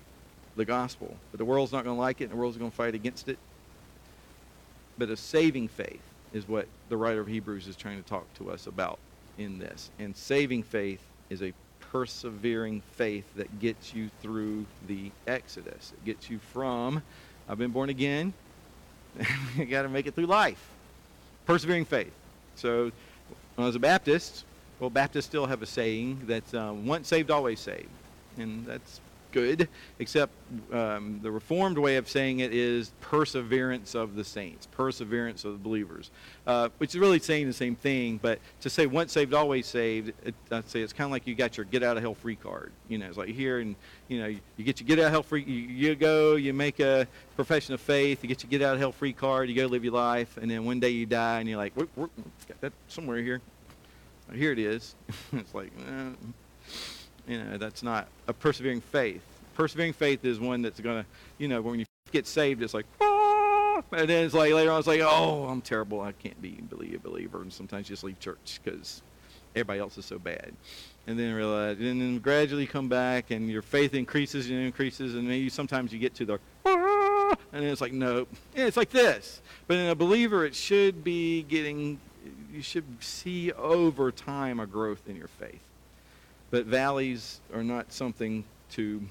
the 0.55 0.65
gospel. 0.65 1.15
But 1.29 1.37
the 1.37 1.45
world's 1.45 1.71
not 1.71 1.83
going 1.83 1.95
to 1.95 2.01
like 2.01 2.19
it, 2.19 2.23
and 2.23 2.33
the 2.33 2.35
world's 2.35 2.57
going 2.57 2.71
to 2.71 2.75
fight 2.75 2.95
against 2.95 3.29
it. 3.29 3.37
But 4.97 5.11
a 5.11 5.15
saving 5.15 5.67
faith 5.67 6.01
is 6.33 6.47
what 6.47 6.65
the 6.89 6.97
writer 6.97 7.19
of 7.19 7.27
Hebrews 7.27 7.67
is 7.67 7.75
trying 7.75 8.01
to 8.01 8.09
talk 8.09 8.25
to 8.39 8.49
us 8.49 8.65
about 8.65 8.97
in 9.37 9.59
this. 9.59 9.91
And 9.99 10.17
saving 10.17 10.63
faith 10.63 11.03
is 11.29 11.43
a 11.43 11.53
persevering 11.79 12.81
faith 12.93 13.25
that 13.35 13.59
gets 13.59 13.93
you 13.93 14.09
through 14.23 14.65
the 14.87 15.11
Exodus. 15.27 15.93
It 15.95 16.05
gets 16.05 16.27
you 16.27 16.39
from, 16.39 17.03
I've 17.47 17.59
been 17.59 17.69
born 17.69 17.89
again, 17.89 18.33
you 19.55 19.65
got 19.65 19.83
to 19.83 19.89
make 19.89 20.07
it 20.07 20.15
through 20.15 20.25
life. 20.25 20.71
Persevering 21.45 21.85
faith. 21.85 22.13
So 22.57 22.91
when 23.55 23.63
I 23.63 23.65
was 23.65 23.75
a 23.75 23.79
Baptist, 23.79 24.45
well, 24.79 24.89
Baptists 24.89 25.25
still 25.25 25.45
have 25.45 25.61
a 25.61 25.65
saying 25.65 26.23
that 26.27 26.53
um, 26.53 26.85
once 26.85 27.07
saved, 27.07 27.31
always 27.31 27.59
saved. 27.59 27.89
And 28.37 28.65
that's 28.65 29.01
good, 29.31 29.67
except 29.99 30.33
um, 30.71 31.19
the 31.21 31.31
Reformed 31.31 31.77
way 31.77 31.97
of 31.97 32.07
saying 32.07 32.39
it 32.39 32.53
is 32.53 32.91
perseverance 33.01 33.95
of 33.95 34.15
the 34.15 34.23
saints, 34.23 34.67
perseverance 34.67 35.45
of 35.45 35.53
the 35.53 35.57
believers, 35.57 36.11
uh, 36.45 36.69
which 36.77 36.95
is 36.95 36.99
really 36.99 37.19
saying 37.19 37.47
the 37.47 37.53
same 37.53 37.75
thing. 37.75 38.19
But 38.21 38.39
to 38.61 38.69
say 38.69 38.85
once 38.85 39.11
saved, 39.11 39.33
always 39.33 39.65
saved, 39.65 40.13
it, 40.25 40.35
I'd 40.51 40.69
say 40.69 40.81
it's 40.81 40.93
kind 40.93 41.05
of 41.05 41.11
like 41.11 41.27
you 41.27 41.35
got 41.35 41.57
your 41.57 41.65
get 41.65 41.83
out 41.83 41.97
of 41.97 42.03
hell 42.03 42.15
free 42.15 42.35
card. 42.35 42.71
You 42.87 42.97
know, 42.97 43.07
it's 43.07 43.17
like 43.17 43.29
here 43.29 43.59
and 43.59 43.75
you 44.07 44.19
know 44.19 44.27
you 44.27 44.63
get 44.63 44.79
your 44.79 44.87
get 44.87 44.99
out 44.99 45.05
of 45.05 45.11
hell 45.11 45.23
free. 45.23 45.43
You, 45.43 45.89
you 45.89 45.95
go, 45.95 46.35
you 46.35 46.53
make 46.53 46.79
a 46.79 47.07
profession 47.35 47.73
of 47.73 47.81
faith, 47.81 48.23
you 48.23 48.29
get 48.29 48.43
your 48.43 48.49
get 48.49 48.61
out 48.61 48.73
of 48.73 48.79
hell 48.79 48.91
free 48.91 49.13
card, 49.13 49.49
you 49.49 49.55
go 49.55 49.65
live 49.65 49.83
your 49.83 49.93
life, 49.93 50.37
and 50.37 50.49
then 50.49 50.65
one 50.65 50.79
day 50.79 50.89
you 50.89 51.05
die, 51.05 51.39
and 51.39 51.49
you're 51.49 51.57
like, 51.57 51.73
we're, 51.75 51.87
we're, 51.95 52.09
got 52.47 52.59
that 52.61 52.73
somewhere 52.87 53.21
here. 53.21 53.41
Here 54.33 54.51
it 54.51 54.59
is. 54.59 54.95
it's 55.33 55.53
like. 55.53 55.71
Uh, 55.87 56.11
you 57.27 57.43
know, 57.43 57.57
that's 57.57 57.83
not 57.83 58.07
a 58.27 58.33
persevering 58.33 58.81
faith. 58.81 59.23
Persevering 59.55 59.93
faith 59.93 60.23
is 60.23 60.39
one 60.39 60.61
that's 60.61 60.79
going 60.79 61.03
to, 61.03 61.09
you 61.37 61.47
know, 61.47 61.61
when 61.61 61.79
you 61.79 61.85
get 62.11 62.25
saved, 62.25 62.63
it's 62.63 62.73
like, 62.73 62.85
ah! 63.01 63.81
and 63.91 64.09
then 64.09 64.25
it's 64.25 64.33
like 64.33 64.53
later 64.53 64.71
on, 64.71 64.79
it's 64.79 64.87
like, 64.87 65.01
oh, 65.01 65.45
I'm 65.45 65.61
terrible. 65.61 66.01
I 66.01 66.13
can't 66.13 66.41
be 66.41 66.59
a 66.95 66.99
believer. 66.99 67.41
And 67.41 67.51
sometimes 67.51 67.89
you 67.89 67.93
just 67.93 68.03
leave 68.03 68.19
church 68.19 68.59
because 68.63 69.01
everybody 69.55 69.79
else 69.79 69.97
is 69.97 70.05
so 70.05 70.19
bad. 70.19 70.53
And 71.07 71.17
then 71.17 71.33
realize, 71.33 71.77
and 71.79 72.01
then 72.01 72.19
gradually 72.19 72.67
come 72.67 72.89
back, 72.89 73.31
and 73.31 73.49
your 73.49 73.61
faith 73.61 73.93
increases 73.93 74.49
and 74.49 74.59
increases, 74.59 75.15
and 75.15 75.27
maybe 75.27 75.49
sometimes 75.49 75.93
you 75.93 75.99
get 75.99 76.13
to 76.15 76.25
the, 76.25 76.39
ah! 76.65 77.35
and 77.51 77.63
then 77.63 77.71
it's 77.71 77.81
like, 77.81 77.93
nope. 77.93 78.29
Yeah, 78.55 78.65
it's 78.65 78.77
like 78.77 78.89
this. 78.89 79.41
But 79.67 79.77
in 79.77 79.89
a 79.89 79.95
believer, 79.95 80.45
it 80.45 80.55
should 80.55 81.03
be 81.03 81.43
getting, 81.43 81.99
you 82.53 82.61
should 82.61 82.85
see 82.99 83.51
over 83.53 84.11
time 84.11 84.59
a 84.59 84.67
growth 84.67 85.07
in 85.07 85.15
your 85.15 85.29
faith 85.29 85.61
But 86.49 86.65
valleys 86.65 87.41
are 87.53 87.63
not 87.63 87.91
something 87.91 88.43
to, 88.71 89.01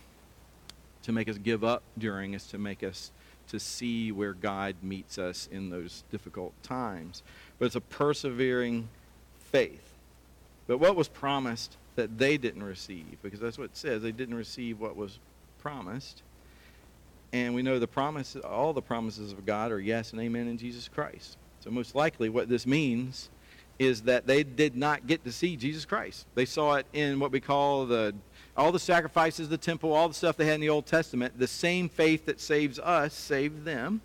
to 1.02 1.12
make 1.12 1.28
us 1.28 1.38
give 1.38 1.64
up 1.64 1.82
during, 1.98 2.34
it's 2.34 2.46
to 2.48 2.58
make 2.58 2.82
us 2.82 3.10
to 3.48 3.60
see 3.60 4.10
where 4.10 4.32
God 4.32 4.74
meets 4.82 5.18
us 5.18 5.48
in 5.52 5.70
those 5.70 6.02
difficult 6.10 6.52
times. 6.62 7.22
But 7.58 7.66
it's 7.66 7.76
a 7.76 7.80
persevering 7.80 8.88
faith. 9.38 9.92
But 10.66 10.78
what 10.78 10.96
was 10.96 11.08
promised 11.08 11.76
that 11.94 12.18
they 12.18 12.36
didn't 12.36 12.64
receive? 12.64 13.18
Because 13.22 13.40
that's 13.40 13.58
what 13.58 13.66
it 13.66 13.76
says. 13.76 14.02
They 14.02 14.12
didn't 14.12 14.34
receive 14.34 14.80
what 14.80 14.96
was 14.96 15.18
promised. 15.58 16.22
And 17.32 17.54
we 17.54 17.62
know 17.62 17.78
the 17.78 17.86
promise, 17.86 18.36
all 18.36 18.72
the 18.72 18.82
promises 18.82 19.32
of 19.32 19.46
God 19.46 19.70
are 19.70 19.80
yes 19.80 20.12
and 20.12 20.20
amen 20.20 20.48
in 20.48 20.58
Jesus 20.58 20.88
Christ. 20.88 21.36
So 21.60 21.70
most 21.70 21.94
likely 21.94 22.28
what 22.28 22.48
this 22.48 22.66
means 22.66 23.28
is 23.78 24.02
that 24.02 24.26
they 24.26 24.42
did 24.42 24.76
not 24.76 25.06
get 25.06 25.25
to 25.25 25.33
see 25.33 25.56
Jesus 25.56 25.85
Christ. 25.85 26.26
They 26.35 26.47
saw 26.47 26.75
it 26.75 26.87
in 26.92 27.21
what 27.21 27.33
we 27.33 27.40
call 27.40 27.87
the 27.87 28.14
all 28.56 28.73
the 28.73 28.78
sacrifices, 28.78 29.49
the 29.49 29.59
temple, 29.59 29.92
all 29.92 30.09
the 30.09 30.14
stuff 30.14 30.37
they 30.37 30.47
had 30.47 30.54
in 30.54 30.61
the 30.62 30.71
Old 30.71 30.87
Testament. 30.87 31.38
The 31.38 31.47
same 31.47 31.88
faith 31.88 32.25
that 32.26 32.40
saves 32.40 32.78
us 32.78 33.12
saved 33.12 33.64
them. 33.64 34.00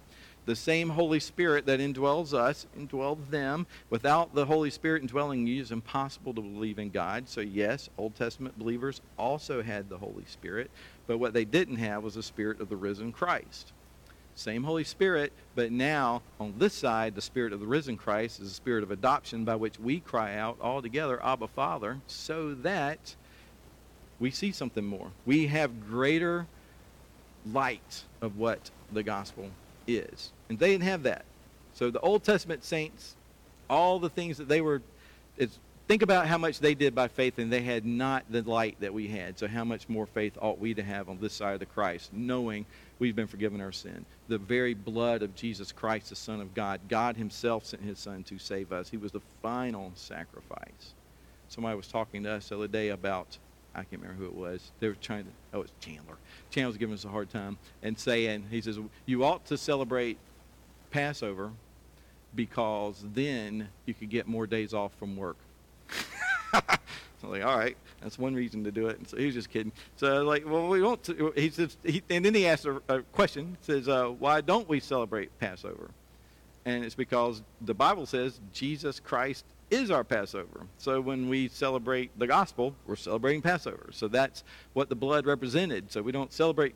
The 0.45 0.55
same 0.55 0.89
Holy 0.89 1.19
Spirit 1.19 1.67
that 1.67 1.79
indwells 1.79 2.33
us 2.33 2.65
indwelled 2.77 3.29
them. 3.29 3.67
Without 3.89 4.33
the 4.33 4.45
Holy 4.45 4.71
Spirit 4.71 5.03
indwelling 5.03 5.45
you, 5.45 5.61
it's 5.61 5.71
impossible 5.71 6.33
to 6.33 6.41
believe 6.41 6.79
in 6.79 6.89
God. 6.89 7.29
So, 7.29 7.41
yes, 7.41 7.89
Old 7.97 8.15
Testament 8.15 8.57
believers 8.57 9.01
also 9.17 9.61
had 9.61 9.87
the 9.87 9.99
Holy 9.99 10.25
Spirit, 10.25 10.71
but 11.05 11.19
what 11.19 11.33
they 11.33 11.45
didn't 11.45 11.77
have 11.77 12.03
was 12.03 12.15
the 12.15 12.23
Spirit 12.23 12.59
of 12.59 12.69
the 12.69 12.75
risen 12.75 13.11
Christ. 13.11 13.71
Same 14.35 14.63
Holy 14.63 14.83
Spirit, 14.83 15.33
but 15.55 15.71
now 15.71 16.21
on 16.39 16.55
this 16.57 16.73
side, 16.73 17.15
the 17.15 17.21
Spirit 17.21 17.53
of 17.53 17.59
the 17.59 17.67
risen 17.67 17.97
Christ 17.97 18.39
is 18.39 18.47
the 18.49 18.53
Spirit 18.55 18.83
of 18.83 18.91
adoption 18.91 19.45
by 19.45 19.55
which 19.55 19.79
we 19.79 19.99
cry 19.99 20.35
out 20.35 20.57
all 20.61 20.81
together, 20.81 21.23
Abba 21.23 21.47
Father, 21.47 21.99
so 22.07 22.53
that 22.55 23.15
we 24.19 24.31
see 24.31 24.51
something 24.51 24.85
more. 24.85 25.11
We 25.25 25.47
have 25.47 25.87
greater 25.87 26.47
light 27.45 28.03
of 28.21 28.37
what 28.37 28.71
the 28.91 29.03
gospel 29.03 29.49
is. 29.87 30.31
And 30.49 30.59
they 30.59 30.71
didn't 30.71 30.83
have 30.83 31.03
that. 31.03 31.25
So 31.73 31.89
the 31.89 31.99
Old 32.01 32.23
Testament 32.23 32.63
saints, 32.63 33.15
all 33.69 33.99
the 33.99 34.09
things 34.09 34.37
that 34.37 34.47
they 34.47 34.61
were, 34.61 34.81
it's, 35.37 35.59
think 35.87 36.01
about 36.01 36.27
how 36.27 36.37
much 36.37 36.59
they 36.59 36.75
did 36.75 36.95
by 36.95 37.07
faith, 37.07 37.37
and 37.39 37.51
they 37.51 37.61
had 37.61 37.85
not 37.85 38.23
the 38.29 38.41
light 38.41 38.77
that 38.79 38.93
we 38.93 39.07
had. 39.07 39.37
So 39.37 39.47
how 39.47 39.63
much 39.63 39.89
more 39.89 40.05
faith 40.05 40.37
ought 40.41 40.59
we 40.59 40.73
to 40.73 40.83
have 40.83 41.09
on 41.09 41.19
this 41.19 41.33
side 41.33 41.53
of 41.53 41.59
the 41.59 41.65
Christ, 41.65 42.11
knowing 42.13 42.65
we've 42.99 43.15
been 43.15 43.27
forgiven 43.27 43.61
our 43.61 43.71
sin? 43.71 44.05
The 44.27 44.37
very 44.37 44.73
blood 44.73 45.21
of 45.21 45.35
Jesus 45.35 45.71
Christ, 45.71 46.09
the 46.09 46.15
Son 46.15 46.41
of 46.41 46.53
God. 46.53 46.81
God 46.89 47.17
himself 47.17 47.65
sent 47.65 47.83
his 47.83 47.99
Son 47.99 48.23
to 48.23 48.37
save 48.37 48.71
us. 48.71 48.89
He 48.89 48.97
was 48.97 49.11
the 49.11 49.21
final 49.41 49.91
sacrifice. 49.95 50.93
Somebody 51.49 51.75
was 51.75 51.87
talking 51.87 52.23
to 52.23 52.31
us 52.31 52.49
the 52.49 52.55
other 52.55 52.67
day 52.67 52.89
about 52.89 53.37
I 53.73 53.83
can't 53.83 54.01
remember 54.01 54.21
who 54.21 54.25
it 54.25 54.35
was. 54.35 54.71
They 54.79 54.87
were 54.89 54.95
trying 54.95 55.25
to, 55.25 55.31
oh, 55.53 55.61
it's 55.61 55.71
Chandler. 55.79 56.17
Chandler 56.49 56.69
was 56.69 56.77
giving 56.77 56.93
us 56.93 57.05
a 57.05 57.09
hard 57.09 57.29
time 57.29 57.57
and 57.81 57.97
saying, 57.97 58.47
he 58.51 58.61
says, 58.61 58.77
you 59.05 59.23
ought 59.23 59.45
to 59.45 59.57
celebrate 59.57 60.17
Passover 60.91 61.51
because 62.35 63.03
then 63.13 63.69
you 63.85 63.93
could 63.93 64.09
get 64.09 64.27
more 64.27 64.45
days 64.45 64.73
off 64.73 64.93
from 64.95 65.15
work. 65.15 65.37
Like, 67.23 67.43
all 67.43 67.57
right, 67.57 67.77
that's 68.01 68.17
one 68.17 68.33
reason 68.33 68.63
to 68.63 68.71
do 68.71 68.87
it. 68.87 68.97
And 68.97 69.07
so 69.07 69.17
he 69.17 69.25
was 69.25 69.35
just 69.35 69.49
kidding. 69.49 69.71
So 69.95 70.23
like, 70.23 70.43
well, 70.45 70.67
we 70.67 70.81
want 70.81 71.03
to. 71.03 71.31
He 71.35 71.49
says, 71.49 71.77
he, 71.83 72.01
and 72.09 72.25
then 72.25 72.33
he 72.33 72.47
asked 72.47 72.65
a, 72.65 72.81
a 72.89 73.01
question. 73.13 73.57
Says, 73.61 73.87
uh, 73.87 74.07
why 74.07 74.41
don't 74.41 74.67
we 74.67 74.79
celebrate 74.79 75.37
Passover? 75.39 75.91
And 76.65 76.85
it's 76.85 76.95
because 76.95 77.41
the 77.61 77.73
Bible 77.73 78.05
says 78.05 78.39
Jesus 78.53 78.99
Christ 78.99 79.45
is 79.71 79.89
our 79.89 80.03
Passover. 80.03 80.67
So 80.77 81.01
when 81.01 81.29
we 81.29 81.47
celebrate 81.47 82.17
the 82.19 82.27
gospel, 82.27 82.75
we're 82.85 82.95
celebrating 82.95 83.41
Passover. 83.41 83.89
So 83.91 84.07
that's 84.07 84.43
what 84.73 84.89
the 84.89 84.95
blood 84.95 85.25
represented. 85.25 85.91
So 85.91 86.01
we 86.01 86.11
don't 86.11 86.31
celebrate 86.31 86.75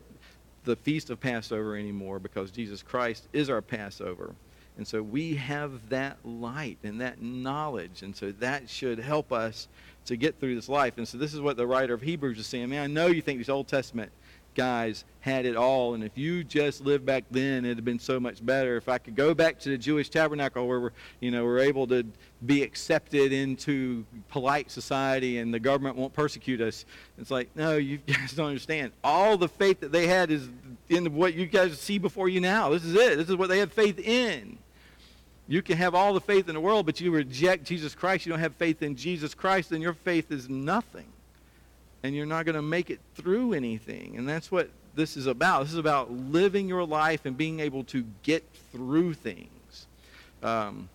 the 0.64 0.76
feast 0.76 1.10
of 1.10 1.20
Passover 1.20 1.76
anymore 1.76 2.18
because 2.18 2.50
Jesus 2.50 2.82
Christ 2.82 3.28
is 3.32 3.50
our 3.50 3.62
Passover. 3.62 4.34
And 4.76 4.86
so 4.86 5.02
we 5.02 5.34
have 5.36 5.88
that 5.88 6.18
light 6.24 6.78
and 6.82 7.00
that 7.00 7.22
knowledge. 7.22 8.02
And 8.02 8.14
so 8.14 8.32
that 8.32 8.68
should 8.68 8.98
help 8.98 9.32
us 9.32 9.68
to 10.06 10.16
get 10.16 10.38
through 10.38 10.54
this 10.54 10.68
life. 10.68 10.98
And 10.98 11.08
so 11.08 11.18
this 11.18 11.34
is 11.34 11.40
what 11.40 11.56
the 11.56 11.66
writer 11.66 11.94
of 11.94 12.02
Hebrews 12.02 12.38
is 12.38 12.46
saying. 12.46 12.68
Man, 12.68 12.82
I 12.82 12.86
know 12.86 13.06
you 13.06 13.22
think 13.22 13.38
these 13.38 13.48
Old 13.48 13.68
Testament 13.68 14.12
guys 14.56 15.04
had 15.20 15.46
it 15.46 15.54
all. 15.54 15.94
And 15.94 16.02
if 16.02 16.16
you 16.16 16.42
just 16.42 16.80
lived 16.80 17.04
back 17.04 17.24
then, 17.30 17.64
it'd 17.64 17.78
have 17.78 17.84
been 17.84 17.98
so 17.98 18.18
much 18.18 18.44
better. 18.44 18.76
If 18.76 18.88
I 18.88 18.98
could 18.98 19.14
go 19.14 19.34
back 19.34 19.58
to 19.60 19.68
the 19.68 19.78
Jewish 19.78 20.08
tabernacle 20.08 20.66
where 20.66 20.80
we're, 20.80 20.90
you 21.20 21.30
know, 21.30 21.44
we're 21.44 21.58
able 21.58 21.86
to 21.88 22.04
be 22.44 22.62
accepted 22.62 23.32
into 23.32 24.04
polite 24.28 24.70
society 24.70 25.38
and 25.38 25.52
the 25.52 25.60
government 25.60 25.96
won't 25.96 26.12
persecute 26.12 26.60
us. 26.60 26.86
It's 27.18 27.30
like, 27.30 27.50
no, 27.54 27.76
you 27.76 27.98
guys 28.06 28.32
don't 28.32 28.48
understand. 28.48 28.92
All 29.04 29.36
the 29.36 29.48
faith 29.48 29.80
that 29.80 29.92
they 29.92 30.06
had 30.06 30.30
is 30.30 30.48
in 30.88 31.14
what 31.14 31.34
you 31.34 31.46
guys 31.46 31.78
see 31.78 31.98
before 31.98 32.28
you 32.28 32.40
now. 32.40 32.70
This 32.70 32.84
is 32.84 32.94
it. 32.94 33.16
This 33.16 33.28
is 33.28 33.36
what 33.36 33.48
they 33.48 33.58
have 33.58 33.72
faith 33.72 33.98
in. 33.98 34.58
You 35.48 35.62
can 35.62 35.76
have 35.76 35.94
all 35.94 36.12
the 36.12 36.20
faith 36.20 36.48
in 36.48 36.54
the 36.54 36.60
world, 36.60 36.86
but 36.86 37.00
you 37.00 37.10
reject 37.10 37.64
Jesus 37.64 37.94
Christ. 37.94 38.26
You 38.26 38.30
don't 38.30 38.40
have 38.40 38.54
faith 38.56 38.82
in 38.82 38.96
Jesus 38.96 39.34
Christ, 39.34 39.70
then 39.70 39.80
your 39.80 39.94
faith 39.94 40.32
is 40.32 40.48
nothing 40.48 41.06
and 42.06 42.14
you're 42.14 42.26
not 42.26 42.44
going 42.44 42.54
to 42.54 42.62
make 42.62 42.88
it 42.88 43.00
through 43.14 43.52
anything. 43.52 44.14
And 44.16 44.28
that's 44.28 44.50
what 44.50 44.70
this 44.94 45.16
is 45.16 45.26
about. 45.26 45.64
This 45.64 45.72
is 45.72 45.78
about 45.78 46.10
living 46.10 46.68
your 46.68 46.84
life 46.84 47.26
and 47.26 47.36
being 47.36 47.60
able 47.60 47.84
to 47.84 48.04
get 48.22 48.44
through 48.72 49.14
things. 49.14 49.88
Um, 50.42 50.88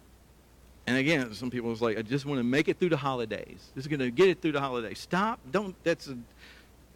and 0.88 0.98
again, 0.98 1.34
some 1.34 1.51
people 1.51 1.72
is 1.72 1.81
like, 1.81 1.98
I 1.98 2.01
just 2.01 2.25
want 2.25 2.39
to 2.39 2.43
make 2.43 2.67
it 2.67 2.79
through 2.79 2.89
the 2.89 2.98
holidays. 2.98 3.70
Just 3.75 3.89
going 3.89 4.00
to 4.00 4.10
get 4.10 4.29
it 4.29 4.41
through 4.41 4.53
the 4.53 4.62
holidays. 4.62 5.00
Stop. 5.00 5.39
Don't. 5.51 5.75
That's 5.84 6.08
a. 6.08 6.17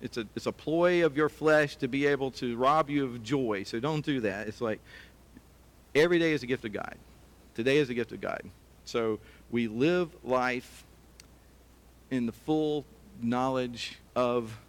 It's 0.02 0.18
a. 0.18 0.26
It's 0.36 0.46
a 0.46 0.52
ploy 0.52 1.06
of 1.06 1.16
your 1.16 1.30
flesh 1.30 1.76
to 1.78 1.88
be 1.88 2.08
able 2.08 2.32
to 2.32 2.56
rob 2.58 2.90
you 2.90 3.06
of 3.06 3.22
joy. 3.22 3.64
So 3.64 3.80
don't 3.80 4.04
do 4.04 4.22
that. 4.22 4.48
It's 4.48 4.62
like 4.62 4.80
every 5.94 6.20
day 6.20 6.34
is 6.34 6.42
a 6.42 6.48
gift 6.48 6.66
of 6.66 6.74
God. 6.74 6.96
Today 7.56 7.78
is 7.78 7.90
a 7.90 7.94
gift 7.94 8.12
of 8.12 8.20
God. 8.22 8.42
So 8.84 9.20
we 9.50 9.68
live 9.68 10.10
life 10.24 10.86
in 12.12 12.26
the 12.26 12.32
full 12.32 12.86
knowledge 13.22 13.98
of 14.16 14.60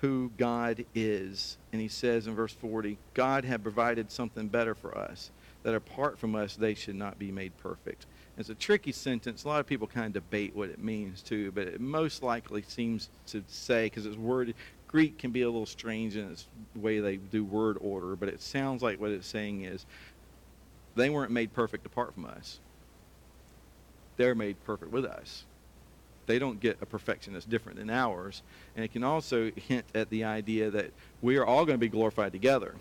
who 0.00 0.32
God 0.38 0.84
is. 0.94 1.58
And 1.72 1.80
he 1.82 1.88
says 1.88 2.26
in 2.26 2.34
verse 2.34 2.52
40, 2.52 2.98
God 3.14 3.44
had 3.44 3.62
provided 3.62 4.10
something 4.10 4.48
better 4.48 4.74
for 4.74 4.96
us, 4.96 5.30
that 5.64 5.74
apart 5.74 6.18
from 6.18 6.34
us, 6.34 6.56
they 6.56 6.74
should 6.74 6.94
not 6.94 7.18
be 7.18 7.30
made 7.30 7.56
perfect. 7.58 8.06
It's 8.38 8.48
a 8.48 8.54
tricky 8.54 8.92
sentence. 8.92 9.44
A 9.44 9.48
lot 9.48 9.60
of 9.60 9.66
people 9.66 9.86
kind 9.86 10.06
of 10.06 10.12
debate 10.12 10.56
what 10.56 10.70
it 10.70 10.82
means 10.82 11.22
too, 11.22 11.52
but 11.52 11.66
it 11.66 11.80
most 11.80 12.22
likely 12.22 12.62
seems 12.62 13.10
to 13.26 13.44
say, 13.48 13.86
because 13.86 14.06
it's 14.06 14.16
worded, 14.16 14.54
Greek 14.86 15.18
can 15.18 15.32
be 15.32 15.42
a 15.42 15.46
little 15.46 15.66
strange 15.66 16.16
in 16.16 16.30
its 16.30 16.46
way 16.74 17.00
they 17.00 17.16
do 17.16 17.44
word 17.44 17.76
order, 17.80 18.16
but 18.16 18.28
it 18.28 18.40
sounds 18.40 18.82
like 18.82 18.98
what 18.98 19.10
it's 19.10 19.26
saying 19.26 19.64
is 19.64 19.84
they 20.98 21.10
weren't 21.10 21.32
made 21.32 21.52
perfect 21.54 21.86
apart 21.86 22.14
from 22.14 22.26
us. 22.26 22.60
They're 24.16 24.34
made 24.34 24.62
perfect 24.64 24.92
with 24.92 25.04
us 25.04 25.44
they 26.28 26.38
don't 26.38 26.60
get 26.60 26.78
a 26.80 26.86
perfection 26.86 27.32
that's 27.32 27.46
different 27.46 27.78
than 27.78 27.90
ours. 27.90 28.42
And 28.76 28.84
it 28.84 28.92
can 28.92 29.02
also 29.02 29.50
hint 29.56 29.86
at 29.94 30.10
the 30.10 30.24
idea 30.24 30.70
that 30.70 30.92
we 31.22 31.38
are 31.38 31.44
all 31.44 31.64
going 31.64 31.74
to 31.74 31.80
be 31.80 31.88
glorified 31.88 32.32
together. 32.32 32.76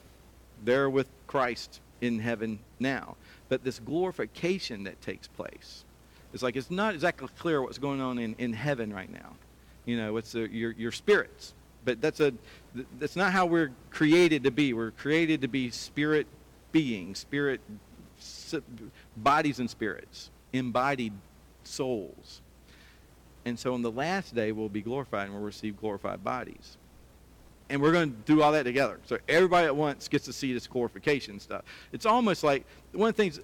They're 0.64 0.90
with 0.90 1.08
Christ 1.26 1.80
in 2.02 2.20
heaven 2.20 2.60
now. 2.80 3.16
But 3.50 3.64
this 3.64 3.80
glorification 3.80 4.84
that 4.84 5.02
takes 5.02 5.28
place, 5.28 5.86
it's 6.34 6.44
like 6.44 6.58
it's 6.58 6.70
not 6.70 6.94
exactly 6.94 7.30
clear 7.40 7.62
what's 7.62 7.80
going 7.80 8.02
on 8.02 8.20
in, 8.20 8.36
in 8.38 8.54
heaven 8.54 8.94
right 8.94 9.12
now. 9.12 9.34
You 9.86 9.98
know, 9.98 10.18
it's 10.18 10.36
a, 10.36 10.52
your, 10.52 10.72
your 10.72 10.92
spirits. 10.92 11.54
But 11.86 12.02
that's, 12.02 12.20
a, 12.20 12.34
that's 13.00 13.16
not 13.16 13.32
how 13.32 13.46
we're 13.46 13.72
created 13.92 14.44
to 14.44 14.52
be. 14.52 14.74
We're 14.74 14.92
created 14.92 15.42
to 15.42 15.48
be 15.48 15.72
spirit 15.72 16.28
beings, 16.74 17.20
spirit 17.20 17.62
bodies 19.16 19.60
and 19.60 19.70
spirits, 19.70 20.30
embodied 20.54 21.13
souls. 21.63 22.42
And 23.46 23.58
so 23.58 23.74
on 23.74 23.82
the 23.82 23.92
last 23.92 24.36
day, 24.36 24.51
we'll 24.51 24.70
be 24.70 24.82
glorified 24.82 25.25
and 25.25 25.34
we'll 25.34 25.44
receive 25.44 25.77
glorified 25.77 26.24
bodies. 26.24 26.77
And 27.70 27.82
we're 27.82 27.92
going 27.92 28.12
to 28.12 28.34
do 28.34 28.42
all 28.42 28.51
that 28.54 28.63
together. 28.63 29.00
So 29.06 29.18
everybody 29.27 29.68
at 29.68 29.75
once 29.75 30.08
gets 30.08 30.25
to 30.25 30.34
see 30.34 30.54
this 30.54 30.68
glorification 30.68 31.39
stuff. 31.39 31.63
It's 31.92 32.06
almost 32.06 32.44
like 32.44 32.66
one 32.94 33.10
of 33.10 33.16
the 33.16 33.24
things, 33.24 33.39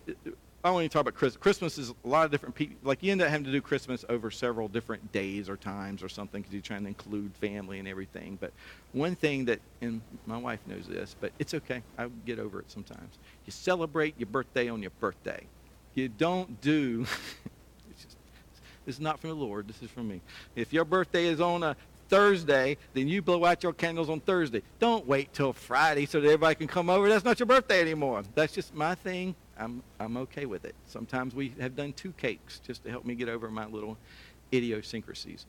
I 0.63 0.70
don't 0.70 0.75
want 0.75 0.86
to 0.86 0.89
talk 0.89 1.01
about 1.01 1.15
Christmas. 1.15 1.41
Christmas 1.41 1.77
is 1.77 1.89
a 1.89 2.08
lot 2.08 2.24
of 2.24 2.32
different 2.32 2.55
people. 2.55 2.77
Like 2.84 3.03
you 3.03 3.12
end 3.12 3.22
up 3.22 3.27
having 3.27 3.43
to 3.46 3.51
do 3.51 3.62
Christmas 3.62 4.05
over 4.08 4.32
several 4.32 4.70
different 4.70 5.12
days 5.12 5.50
or 5.50 5.58
times 5.58 6.01
or 6.01 6.08
something 6.08 6.41
because 6.41 6.53
you're 6.53 6.62
trying 6.62 6.84
to 6.84 6.88
include 6.88 7.36
family 7.36 7.79
and 7.79 7.88
everything. 7.88 8.38
But 8.39 8.53
one 8.93 9.15
thing 9.15 9.43
that, 9.46 9.60
and 9.82 10.00
my 10.25 10.38
wife 10.38 10.60
knows 10.65 10.88
this, 10.88 11.17
but 11.20 11.34
it's 11.38 11.53
okay. 11.53 11.84
I 11.98 12.08
get 12.25 12.39
over 12.39 12.62
it 12.62 12.72
sometimes. 12.72 13.17
You 13.46 13.51
celebrate 13.51 14.15
your 14.17 14.27
birthday 14.27 14.70
on 14.70 14.82
your 14.82 14.91
birthday. 15.01 15.43
You 15.96 16.08
don't 16.08 16.62
do 16.62 17.05
This 18.86 18.96
is 18.96 19.01
not 19.01 19.20
from 19.20 19.29
the 19.29 19.36
Lord. 19.36 19.67
This 19.67 19.82
is 19.82 19.89
from 19.89 20.08
me. 20.08 20.22
If 20.55 20.74
your 20.74 20.86
birthday 20.86 21.25
is 21.27 21.39
on 21.39 21.63
a 21.63 21.75
Thursday, 22.10 22.77
then 22.93 23.08
you 23.08 23.22
blow 23.22 23.46
out 23.46 23.63
your 23.63 23.74
candles 23.74 24.10
on 24.10 24.20
Thursday. 24.20 24.62
Don't 24.79 25.08
wait 25.08 25.34
till 25.34 25.53
Friday 25.53 26.05
so 26.05 26.20
that 26.20 26.27
everybody 26.27 26.55
can 26.55 26.67
come 26.67 26.89
over. 26.89 27.08
That's 27.08 27.24
not 27.24 27.39
your 27.39 27.48
birthday 27.48 27.82
anymore. 27.82 28.24
That's 28.36 28.53
just 28.53 28.74
my 28.75 28.96
thing. 28.96 29.36
I'm, 29.57 29.83
I'm 30.00 30.17
okay 30.17 30.45
with 30.45 30.65
it. 30.65 30.75
Sometimes 30.86 31.36
we 31.36 31.55
have 31.60 31.75
done 31.75 31.93
two 31.93 32.13
cakes 32.13 32.60
just 32.60 32.83
to 32.83 32.89
help 32.89 33.05
me 33.05 33.15
get 33.15 33.29
over 33.29 33.50
my 33.50 33.65
little 33.65 34.00
idiosyncrasies. 34.53 35.45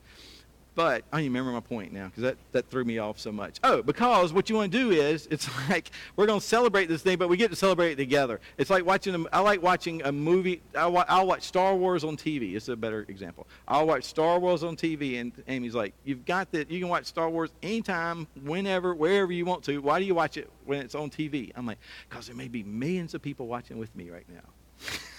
But 0.75 1.05
I 1.13 1.21
remember 1.21 1.51
my 1.51 1.61
point 1.61 1.93
now 1.93 2.07
because 2.07 2.23
that, 2.23 2.37
that 2.51 2.67
threw 2.67 2.83
me 2.83 2.97
off 2.97 3.17
so 3.17 3.31
much. 3.31 3.59
Oh, 3.63 3.81
because 3.81 4.33
what 4.33 4.49
you 4.49 4.57
want 4.57 4.73
to 4.73 4.77
do 4.77 4.91
is, 4.91 5.25
it's 5.31 5.49
like 5.69 5.89
we're 6.17 6.25
going 6.25 6.41
to 6.41 6.45
celebrate 6.45 6.87
this 6.87 7.01
thing, 7.01 7.17
but 7.17 7.29
we 7.29 7.37
get 7.37 7.49
to 7.49 7.55
celebrate 7.55 7.93
it 7.93 7.95
together. 7.95 8.41
It's 8.57 8.69
like 8.69 8.85
watching, 8.85 9.15
a, 9.15 9.25
I 9.31 9.39
like 9.39 9.61
watching 9.61 10.01
a 10.03 10.11
movie. 10.11 10.61
I'll, 10.75 10.95
I'll 11.07 11.27
watch 11.27 11.43
Star 11.43 11.75
Wars 11.75 12.03
on 12.03 12.17
TV. 12.17 12.55
It's 12.55 12.67
a 12.67 12.75
better 12.75 13.05
example. 13.07 13.47
I'll 13.67 13.87
watch 13.87 14.03
Star 14.03 14.37
Wars 14.37 14.63
on 14.63 14.75
TV, 14.75 15.19
and 15.21 15.31
Amy's 15.47 15.75
like, 15.75 15.93
you've 16.03 16.25
got 16.25 16.51
that. 16.51 16.69
You 16.69 16.79
can 16.79 16.89
watch 16.89 17.05
Star 17.05 17.29
Wars 17.29 17.51
anytime, 17.63 18.27
whenever, 18.43 18.93
wherever 18.93 19.31
you 19.31 19.45
want 19.45 19.63
to. 19.63 19.79
Why 19.79 19.99
do 19.99 20.05
you 20.05 20.15
watch 20.15 20.35
it 20.35 20.49
when 20.65 20.79
it's 20.81 20.95
on 20.95 21.09
TV? 21.09 21.51
I'm 21.55 21.65
like, 21.65 21.79
because 22.09 22.27
there 22.27 22.35
may 22.35 22.49
be 22.49 22.63
millions 22.63 23.13
of 23.13 23.21
people 23.21 23.47
watching 23.47 23.77
with 23.77 23.95
me 23.95 24.09
right 24.09 24.25
now. 24.27 24.89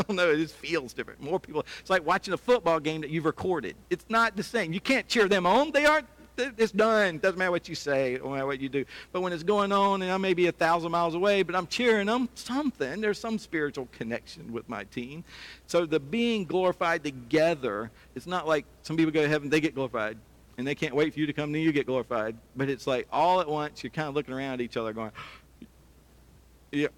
I 0.08 0.12
don't 0.12 0.16
know. 0.16 0.30
It 0.30 0.38
just 0.38 0.54
feels 0.54 0.92
different. 0.92 1.20
More 1.20 1.38
people. 1.38 1.66
It's 1.80 1.90
like 1.90 2.06
watching 2.06 2.32
a 2.32 2.38
football 2.38 2.80
game 2.80 3.02
that 3.02 3.10
you've 3.10 3.26
recorded. 3.26 3.76
It's 3.90 4.06
not 4.08 4.36
the 4.36 4.42
same. 4.42 4.72
You 4.72 4.80
can't 4.80 5.06
cheer 5.06 5.28
them 5.28 5.46
on. 5.46 5.72
They 5.72 5.84
aren't. 5.84 6.06
It's 6.38 6.72
done. 6.72 7.18
Doesn't 7.18 7.38
matter 7.38 7.50
what 7.50 7.68
you 7.68 7.74
say 7.74 8.16
or 8.16 8.46
what 8.46 8.60
you 8.60 8.70
do. 8.70 8.86
But 9.12 9.20
when 9.20 9.34
it's 9.34 9.42
going 9.42 9.72
on, 9.72 10.00
and 10.00 10.10
I 10.10 10.16
may 10.16 10.32
be 10.32 10.46
a 10.46 10.52
thousand 10.52 10.90
miles 10.90 11.14
away, 11.14 11.42
but 11.42 11.54
I'm 11.54 11.66
cheering 11.66 12.06
them, 12.06 12.30
something. 12.34 13.02
There's 13.02 13.20
some 13.20 13.38
spiritual 13.38 13.88
connection 13.92 14.50
with 14.50 14.66
my 14.66 14.84
team. 14.84 15.22
So 15.66 15.84
the 15.84 16.00
being 16.00 16.46
glorified 16.46 17.04
together. 17.04 17.90
It's 18.14 18.26
not 18.26 18.48
like 18.48 18.64
some 18.80 18.96
people 18.96 19.12
go 19.12 19.20
to 19.20 19.28
heaven, 19.28 19.50
they 19.50 19.60
get 19.60 19.74
glorified, 19.74 20.16
and 20.56 20.66
they 20.66 20.74
can't 20.74 20.94
wait 20.94 21.12
for 21.12 21.20
you 21.20 21.26
to 21.26 21.32
come, 21.34 21.52
then 21.52 21.60
you 21.60 21.72
get 21.72 21.86
glorified. 21.86 22.36
But 22.56 22.70
it's 22.70 22.86
like 22.86 23.06
all 23.12 23.42
at 23.42 23.48
once, 23.48 23.82
you're 23.82 23.90
kind 23.90 24.08
of 24.08 24.14
looking 24.14 24.32
around 24.32 24.54
at 24.54 24.60
each 24.62 24.78
other, 24.78 24.94
going, 24.94 25.12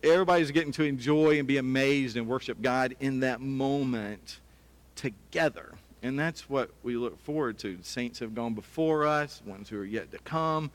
everybody's 0.03 0.51
getting 0.51 0.73
to 0.73 0.85
enjoy 0.85 1.39
and 1.39 1.49
be 1.49 1.57
amazed 1.57 2.17
and 2.17 2.27
worship 2.27 2.61
God 2.61 2.95
in 3.01 3.21
that 3.21 3.41
moment 3.41 4.41
together. 4.97 5.75
And 6.03 6.19
that's 6.19 6.49
what 6.51 6.71
we 6.83 6.97
look 6.97 7.19
forward 7.23 7.59
to. 7.61 7.79
Saints 7.83 8.19
have 8.19 8.35
gone 8.35 8.55
before 8.55 9.07
us, 9.07 9.41
ones 9.47 9.69
who 9.69 9.79
are 9.79 9.85
yet 9.85 10.11
to 10.13 10.19
come, 10.19 10.71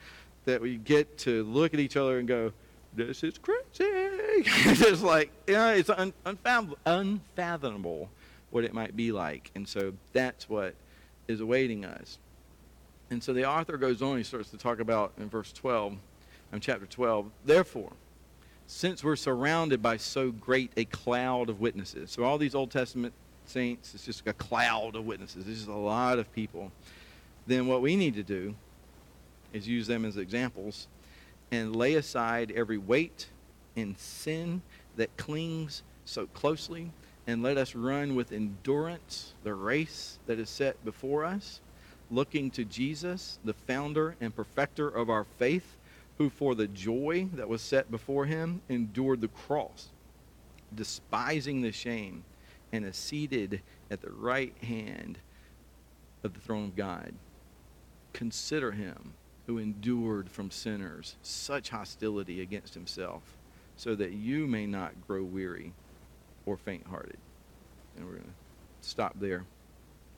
that 0.45 0.61
we 0.61 0.77
get 0.77 1.17
to 1.19 1.43
look 1.43 1.73
at 1.73 1.79
each 1.79 1.97
other 1.97 2.17
and 2.19 2.27
go, 2.27 2.53
this 2.95 3.23
is 3.23 3.37
crazy. 3.37 3.63
it's 3.79 5.01
like, 5.01 5.31
you 5.45 5.53
know, 5.53 5.73
it's 5.73 5.89
un- 5.89 6.13
unfathomable 6.85 8.09
what 8.49 8.63
it 8.63 8.73
might 8.73 8.95
be 8.95 9.11
like. 9.11 9.51
And 9.53 9.67
so 9.67 9.93
that's 10.13 10.49
what 10.49 10.73
is 11.27 11.41
awaiting 11.41 11.85
us. 11.85 12.17
And 13.09 13.23
so 13.23 13.33
the 13.33 13.45
author 13.45 13.77
goes 13.77 14.01
on, 14.01 14.17
he 14.17 14.23
starts 14.23 14.49
to 14.51 14.57
talk 14.57 14.79
about 14.79 15.13
in 15.17 15.29
verse 15.29 15.51
12, 15.53 15.97
in 16.53 16.59
chapter 16.59 16.85
12, 16.85 17.29
therefore, 17.45 17.91
since 18.67 19.01
we're 19.01 19.15
surrounded 19.15 19.81
by 19.81 19.95
so 19.95 20.29
great 20.29 20.71
a 20.75 20.85
cloud 20.85 21.49
of 21.49 21.61
witnesses. 21.61 22.11
So 22.11 22.23
all 22.23 22.37
these 22.37 22.53
Old 22.53 22.69
Testament 22.69 23.13
saints, 23.45 23.95
it's 23.95 24.05
just 24.05 24.27
a 24.27 24.33
cloud 24.33 24.97
of 24.97 25.05
witnesses. 25.05 25.47
It's 25.47 25.59
just 25.59 25.69
a 25.69 25.73
lot 25.73 26.19
of 26.19 26.31
people. 26.33 26.71
Then 27.47 27.67
what 27.67 27.81
we 27.81 27.95
need 27.95 28.15
to 28.15 28.23
do 28.23 28.53
is 29.53 29.67
use 29.67 29.87
them 29.87 30.03
as 30.03 30.17
examples 30.17 30.87
and 31.49 31.73
lay 31.75 31.95
aside 31.95 32.51
every 32.53 32.77
weight 32.77 33.27
and 33.77 33.97
sin 33.97 34.61
that 34.97 35.15
clings 35.15 35.81
so 36.03 36.27
closely 36.27 36.91
and 37.25 37.41
let 37.41 37.57
us 37.57 37.73
run 37.73 38.15
with 38.15 38.33
endurance 38.33 39.33
the 39.43 39.53
race 39.53 40.19
that 40.27 40.39
is 40.39 40.49
set 40.49 40.83
before 40.83 41.23
us, 41.23 41.61
looking 42.11 42.51
to 42.51 42.65
Jesus, 42.65 43.39
the 43.45 43.53
founder 43.53 44.15
and 44.19 44.35
perfecter 44.35 44.89
of 44.89 45.09
our 45.09 45.25
faith 45.37 45.76
who 46.17 46.29
for 46.29 46.55
the 46.55 46.67
joy 46.67 47.27
that 47.33 47.49
was 47.49 47.61
set 47.61 47.91
before 47.91 48.25
him 48.25 48.61
endured 48.69 49.21
the 49.21 49.27
cross, 49.27 49.89
despising 50.73 51.61
the 51.61 51.71
shame, 51.71 52.23
and 52.71 52.83
is 52.83 52.97
seated 52.97 53.61
at 53.91 54.01
the 54.01 54.11
right 54.11 54.53
hand 54.63 55.19
of 56.23 56.33
the 56.33 56.39
throne 56.39 56.65
of 56.65 56.75
God. 56.75 57.13
Consider 58.13 58.71
him 58.71 59.13
who 59.45 59.59
endured 59.59 60.29
from 60.29 60.51
sinners 60.51 61.15
such 61.21 61.69
hostility 61.69 62.41
against 62.41 62.73
himself, 62.73 63.21
so 63.77 63.95
that 63.95 64.11
you 64.11 64.47
may 64.47 64.65
not 64.65 64.93
grow 65.07 65.23
weary 65.23 65.71
or 66.45 66.57
faint 66.57 66.85
hearted. 66.87 67.17
And 67.95 68.05
we're 68.05 68.13
going 68.13 68.23
to 68.23 68.29
stop 68.87 69.13
there 69.19 69.45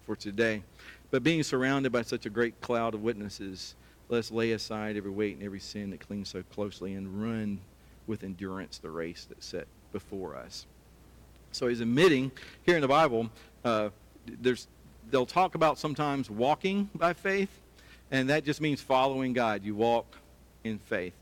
for 0.06 0.16
today. 0.16 0.64
But 1.12 1.24
being 1.24 1.44
surrounded 1.44 1.92
by 1.92 2.02
such 2.02 2.26
a 2.26 2.30
great 2.30 2.60
cloud 2.62 2.94
of 2.96 3.04
witnesses, 3.04 3.76
Let's 4.10 4.32
lay 4.32 4.52
aside 4.52 4.98
every 4.98 5.12
weight 5.12 5.36
and 5.36 5.44
every 5.44 5.60
sin 5.60 5.92
that 5.92 6.00
clings 6.00 6.30
so 6.30 6.44
closely 6.52 6.96
and 6.96 7.22
run 7.22 7.60
with 8.08 8.24
endurance 8.24 8.80
the 8.80 8.90
race 8.90 9.28
that's 9.30 9.46
set 9.46 9.68
before 9.94 10.36
us. 10.36 10.66
So 11.52 11.68
he's 11.68 11.80
admitting 11.80 12.32
here 12.64 12.76
in 12.76 12.82
the 12.82 12.88
Bible, 12.88 13.30
uh, 13.64 13.90
there's 14.42 14.68
they'll 15.12 15.26
talk 15.26 15.56
about 15.56 15.78
sometimes 15.78 16.30
walking 16.30 16.90
by 16.96 17.14
faith, 17.14 17.50
and 18.12 18.30
that 18.30 18.44
just 18.44 18.62
means 18.62 18.82
following 18.82 19.34
God. 19.34 19.64
You 19.64 19.76
walk 19.76 20.06
in 20.64 20.80
faith. 20.80 21.14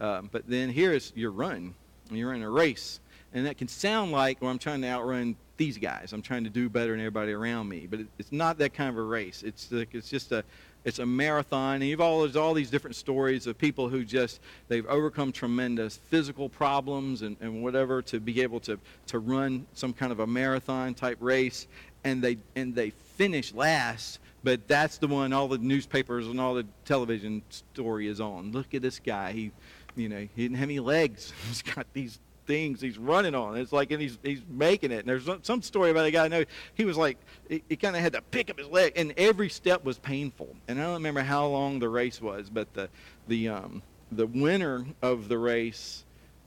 Um, 0.00 0.28
but 0.32 0.42
then 0.48 0.70
here 0.70 0.92
is 0.92 1.12
your 1.14 1.30
run. 1.30 1.74
You're 2.10 2.34
in 2.34 2.42
a 2.42 2.50
race. 2.50 3.00
And 3.34 3.46
that 3.46 3.58
can 3.58 3.68
sound 3.68 4.12
like, 4.12 4.40
well, 4.40 4.50
I'm 4.50 4.58
trying 4.58 4.80
to 4.82 4.88
outrun 4.88 5.36
these 5.58 5.76
guys. 5.76 6.12
I'm 6.12 6.22
trying 6.22 6.44
to 6.44 6.50
do 6.50 6.70
better 6.70 6.92
than 6.92 7.00
everybody 7.00 7.32
around 7.32 7.68
me. 7.68 7.86
But 7.90 8.00
it, 8.00 8.06
it's 8.18 8.32
not 8.32 8.58
that 8.58 8.72
kind 8.72 8.88
of 8.88 8.96
a 8.96 9.02
race. 9.02 9.42
It's, 9.42 9.70
like, 9.70 9.94
it's 9.94 10.08
just 10.08 10.32
a, 10.32 10.42
it's 10.84 11.00
a 11.00 11.06
marathon. 11.06 11.76
And 11.76 11.84
you've 11.84 12.00
all, 12.00 12.22
there's 12.22 12.36
all 12.36 12.54
these 12.54 12.70
different 12.70 12.96
stories 12.96 13.46
of 13.46 13.58
people 13.58 13.88
who 13.88 14.04
just, 14.04 14.40
they've 14.68 14.86
overcome 14.86 15.32
tremendous 15.32 15.96
physical 16.08 16.48
problems 16.48 17.22
and, 17.22 17.36
and 17.40 17.62
whatever 17.62 18.00
to 18.02 18.20
be 18.20 18.40
able 18.40 18.60
to, 18.60 18.78
to 19.08 19.18
run 19.18 19.66
some 19.74 19.92
kind 19.92 20.12
of 20.12 20.20
a 20.20 20.26
marathon 20.26 20.94
type 20.94 21.18
race. 21.20 21.66
And 22.04 22.22
they, 22.22 22.38
and 22.56 22.74
they 22.74 22.90
finish 22.90 23.52
last, 23.52 24.20
but 24.44 24.66
that's 24.68 24.98
the 24.98 25.08
one 25.08 25.32
all 25.32 25.48
the 25.48 25.58
newspapers 25.58 26.26
and 26.28 26.40
all 26.40 26.54
the 26.54 26.66
television 26.84 27.42
story 27.50 28.06
is 28.06 28.20
on. 28.20 28.52
Look 28.52 28.72
at 28.74 28.80
this 28.80 29.00
guy. 29.00 29.32
He, 29.32 29.50
you 29.96 30.08
know, 30.08 30.28
he 30.34 30.42
didn't 30.42 30.58
have 30.58 30.68
any 30.68 30.78
legs. 30.78 31.32
He's 31.48 31.62
got 31.62 31.86
these 31.92 32.20
things 32.48 32.80
he's 32.80 32.98
running 32.98 33.36
on. 33.36 33.56
It's 33.56 33.72
like, 33.72 33.92
and 33.92 34.02
he's 34.02 34.18
he's 34.24 34.42
making 34.48 34.90
it. 34.90 35.06
And 35.06 35.08
there's 35.08 35.28
some 35.42 35.62
story 35.62 35.90
about 35.90 36.06
a 36.06 36.10
guy 36.10 36.24
I 36.24 36.28
know. 36.28 36.44
He 36.74 36.84
was 36.84 36.96
like, 36.96 37.18
he, 37.48 37.62
he 37.68 37.76
kind 37.76 37.94
of 37.94 38.02
had 38.02 38.14
to 38.14 38.22
pick 38.22 38.50
up 38.50 38.58
his 38.58 38.66
leg, 38.66 38.94
and 38.96 39.14
every 39.16 39.50
step 39.50 39.84
was 39.84 39.98
painful. 39.98 40.56
And 40.66 40.80
I 40.80 40.84
don't 40.84 40.94
remember 40.94 41.20
how 41.20 41.46
long 41.46 41.78
the 41.78 41.88
race 41.88 42.20
was, 42.20 42.50
but 42.50 42.72
the 42.74 42.88
the 43.28 43.50
um, 43.50 43.82
the 44.10 44.26
winner 44.26 44.86
of 45.02 45.28
the 45.28 45.38
race 45.38 46.04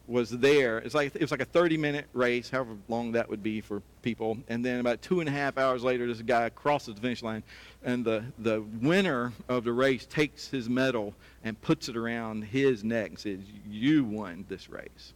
was 0.08 0.32
there. 0.32 0.80
It's 0.80 0.96
like 0.96 1.16
it 1.16 1.22
was 1.22 1.32
like 1.32 1.42
a 1.42 1.46
30 1.46 1.78
minute 1.78 2.08
race, 2.14 2.50
however 2.50 2.76
long 2.90 3.14
that 3.14 3.30
would 3.30 3.44
be 3.44 3.62
for 3.62 3.82
people. 4.02 4.38
And 4.50 4.66
then 4.66 4.80
about 4.80 5.02
two 5.02 5.20
and 5.20 5.30
a 5.30 5.32
half 5.32 5.58
hours 5.58 5.84
later, 5.84 6.08
this 6.08 6.22
guy 6.22 6.50
crosses 6.50 6.96
the 6.96 7.02
finish 7.02 7.22
line, 7.22 7.44
and 7.84 8.04
the 8.04 8.24
the 8.40 8.64
winner 8.82 9.34
of 9.48 9.64
the 9.64 9.72
race 9.72 10.08
takes 10.08 10.48
his 10.48 10.68
medal 10.68 11.14
and 11.44 11.62
puts 11.62 11.90
it 11.90 11.96
around 11.96 12.44
his 12.44 12.84
neck 12.84 13.10
and 13.10 13.20
says, 13.20 13.40
"You 13.70 14.04
won 14.04 14.46
this 14.50 14.68
race." 14.68 15.14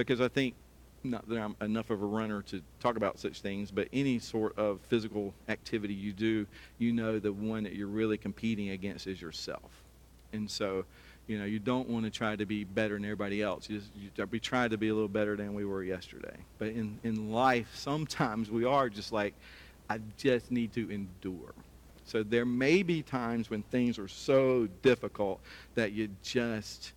Because 0.00 0.20
I 0.20 0.28
think 0.28 0.54
not 1.02 1.28
that 1.28 1.38
I'm 1.38 1.56
enough 1.60 1.90
of 1.90 2.02
a 2.02 2.06
runner 2.06 2.42
to 2.42 2.62
talk 2.78 2.96
about 2.96 3.18
such 3.18 3.40
things, 3.40 3.70
but 3.70 3.88
any 3.92 4.18
sort 4.18 4.58
of 4.58 4.80
physical 4.82 5.32
activity 5.48 5.94
you 5.94 6.12
do, 6.12 6.46
you 6.78 6.92
know 6.92 7.18
the 7.18 7.32
one 7.32 7.64
that 7.64 7.74
you're 7.74 7.86
really 7.86 8.18
competing 8.18 8.70
against 8.70 9.06
is 9.06 9.20
yourself. 9.20 9.70
And 10.32 10.50
so, 10.50 10.84
you 11.26 11.38
know, 11.38 11.44
you 11.44 11.58
don't 11.58 11.88
want 11.88 12.04
to 12.04 12.10
try 12.10 12.36
to 12.36 12.44
be 12.44 12.64
better 12.64 12.94
than 12.94 13.04
everybody 13.04 13.42
else. 13.42 13.68
You, 13.68 13.78
just, 13.78 13.90
you 13.96 14.26
we 14.30 14.40
try 14.40 14.68
to 14.68 14.76
be 14.76 14.88
a 14.88 14.94
little 14.94 15.08
better 15.08 15.36
than 15.36 15.54
we 15.54 15.64
were 15.64 15.82
yesterday. 15.82 16.36
But 16.58 16.68
in, 16.68 16.98
in 17.02 17.32
life, 17.32 17.70
sometimes 17.74 18.50
we 18.50 18.64
are 18.64 18.88
just 18.88 19.12
like, 19.12 19.34
I 19.88 20.00
just 20.16 20.50
need 20.50 20.72
to 20.74 20.90
endure. 20.90 21.54
So 22.04 22.22
there 22.22 22.44
may 22.44 22.82
be 22.82 23.02
times 23.02 23.50
when 23.50 23.62
things 23.62 23.98
are 23.98 24.08
so 24.08 24.68
difficult 24.82 25.40
that 25.74 25.92
you 25.92 26.10
just 26.22 26.92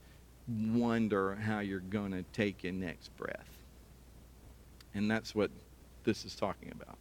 wonder 0.47 1.35
how 1.35 1.59
you're 1.59 1.79
going 1.79 2.11
to 2.11 2.23
take 2.33 2.63
your 2.63 2.73
next 2.73 3.15
breath. 3.17 3.47
And 4.93 5.09
that's 5.09 5.33
what 5.33 5.51
this 6.03 6.25
is 6.25 6.35
talking 6.35 6.71
about. 6.71 6.97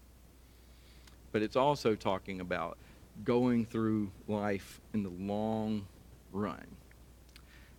But 1.32 1.42
it's 1.42 1.56
also 1.56 1.94
talking 1.94 2.40
about 2.40 2.78
going 3.24 3.64
through 3.64 4.10
life 4.28 4.80
in 4.94 5.02
the 5.02 5.10
long 5.10 5.86
run. 6.32 6.66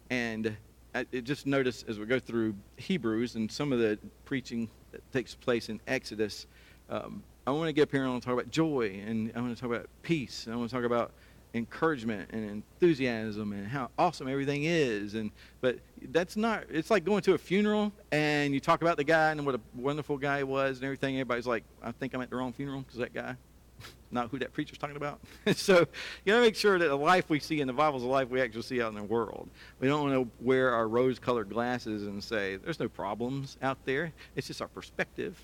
And 0.10 0.56
I 0.94 1.06
just 1.06 1.48
notice 1.48 1.84
as 1.88 1.98
we 1.98 2.06
go 2.06 2.20
through 2.20 2.56
Hebrews 2.78 3.36
and 3.36 3.52
some 3.52 3.72
of 3.72 3.80
the 3.80 3.98
preaching 4.26 4.70
that 4.92 5.12
takes 5.12 5.34
place 5.34 5.70
in 5.70 5.80
Exodus, 5.88 6.46
um, 6.90 7.24
I 7.48 7.52
want 7.52 7.68
to 7.68 7.74
get 7.74 7.84
up 7.84 7.92
here 7.92 8.02
and 8.02 8.10
I 8.10 8.12
want 8.12 8.22
to 8.22 8.28
talk 8.28 8.40
about 8.40 8.52
joy, 8.52 9.02
and 9.06 9.32
I 9.36 9.42
want 9.42 9.56
to 9.56 9.60
talk 9.60 9.72
about 9.72 9.88
peace, 10.04 10.46
and 10.46 10.54
I 10.54 10.58
want 10.58 10.70
to 10.70 10.76
talk 10.76 10.86
about 10.86 11.12
encouragement 11.54 12.30
and 12.34 12.50
enthusiasm 12.50 13.52
and 13.54 13.68
how 13.68 13.90
awesome 13.98 14.28
everything 14.28 14.64
is. 14.64 15.14
And 15.14 15.32
but 15.62 15.78
that's 16.12 16.36
not 16.36 16.66
it's 16.70 16.90
like 16.90 17.06
going 17.06 17.22
to 17.24 17.34
a 17.34 17.38
funeral 17.38 17.92
and 18.12 18.54
you 18.54 18.60
talk 18.60 18.82
about 18.82 18.98
the 18.98 19.04
guy 19.04 19.32
and 19.32 19.46
what 19.46 19.56
a 19.56 19.62
wonderful 19.76 20.18
guy 20.18 20.40
he 20.40 20.44
was 20.44 20.78
and 20.78 20.86
everything. 20.86 21.16
Everybody's 21.16 21.48
like 21.48 21.64
i 21.82 21.92
think 21.92 22.14
i'm 22.14 22.22
at 22.22 22.30
the 22.30 22.36
wrong 22.36 22.54
funeral 22.54 22.82
because 22.82 22.98
that 22.98 23.14
guy 23.14 23.36
not 24.12 24.30
who 24.30 24.40
that 24.40 24.54
preacher's 24.54 24.78
talking 24.78 24.96
about. 24.96 25.20
So 25.56 25.80
you 25.80 26.34
got 26.34 26.38
to 26.38 26.42
make 26.42 26.56
sure 26.56 26.80
that 26.80 26.88
the 26.88 26.98
life 26.98 27.30
we 27.30 27.40
see 27.40 27.62
in 27.62 27.68
the 27.68 27.74
bible 27.74 27.98
is 27.98 28.04
the 28.04 28.10
life 28.10 28.30
we 28.30 28.42
actually 28.42 28.64
see 28.64 28.82
out 28.82 28.90
in 28.90 28.96
the 28.96 29.04
world. 29.04 29.50
We 29.80 29.88
don't 29.88 30.10
want 30.10 30.14
to 30.14 30.46
wear 30.46 30.74
our 30.74 30.88
rose 30.88 31.20
colored 31.20 31.50
glasses 31.50 32.04
and 32.08 32.24
say 32.24 32.56
there's 32.56 32.80
no 32.80 32.90
problems 32.90 33.58
out 33.62 33.78
there. 33.86 34.12
It's 34.36 34.48
just 34.48 34.62
our 34.62 34.68
perspective. 34.68 35.40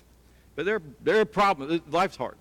But 0.56 0.66
there, 0.66 0.82
there 1.02 1.20
are 1.20 1.24
problems. 1.24 1.80
Life's 1.88 2.16
hard 2.16 2.36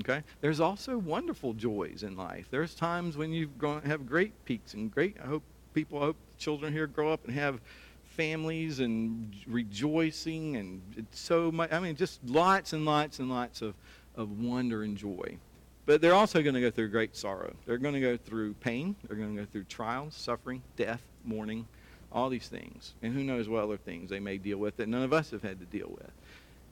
Okay? 0.00 0.22
There's 0.40 0.60
also 0.60 0.98
wonderful 0.98 1.54
joys 1.54 2.02
in 2.02 2.16
life. 2.16 2.46
There's 2.50 2.74
times 2.74 3.16
when 3.16 3.32
you 3.32 3.50
have 3.84 4.06
great 4.06 4.32
peaks 4.44 4.74
and 4.74 4.90
great, 4.90 5.16
I 5.22 5.26
hope 5.26 5.42
people, 5.74 5.98
I 5.98 6.06
hope 6.06 6.16
children 6.38 6.72
here 6.72 6.86
grow 6.86 7.12
up 7.12 7.24
and 7.24 7.34
have 7.34 7.60
families 8.04 8.80
and 8.80 9.32
rejoicing 9.46 10.56
and 10.56 11.06
so 11.12 11.52
much, 11.52 11.72
I 11.72 11.80
mean, 11.80 11.96
just 11.96 12.20
lots 12.24 12.72
and 12.72 12.84
lots 12.84 13.18
and 13.18 13.30
lots 13.30 13.62
of, 13.62 13.74
of 14.16 14.40
wonder 14.40 14.82
and 14.82 14.96
joy. 14.96 15.38
But 15.86 16.02
they're 16.02 16.14
also 16.14 16.42
going 16.42 16.54
to 16.54 16.60
go 16.60 16.70
through 16.70 16.90
great 16.90 17.16
sorrow. 17.16 17.54
They're 17.64 17.78
going 17.78 17.94
to 17.94 18.00
go 18.00 18.16
through 18.16 18.54
pain. 18.54 18.94
They're 19.06 19.16
going 19.16 19.34
to 19.34 19.42
go 19.42 19.48
through 19.50 19.64
trials, 19.64 20.14
suffering, 20.14 20.62
death, 20.76 21.00
mourning, 21.24 21.66
all 22.12 22.28
these 22.28 22.48
things. 22.48 22.92
And 23.02 23.14
who 23.14 23.24
knows 23.24 23.48
what 23.48 23.64
other 23.64 23.78
things 23.78 24.10
they 24.10 24.20
may 24.20 24.36
deal 24.36 24.58
with 24.58 24.76
that 24.76 24.88
none 24.88 25.02
of 25.02 25.12
us 25.12 25.30
have 25.30 25.42
had 25.42 25.60
to 25.60 25.66
deal 25.66 25.88
with. 25.88 26.10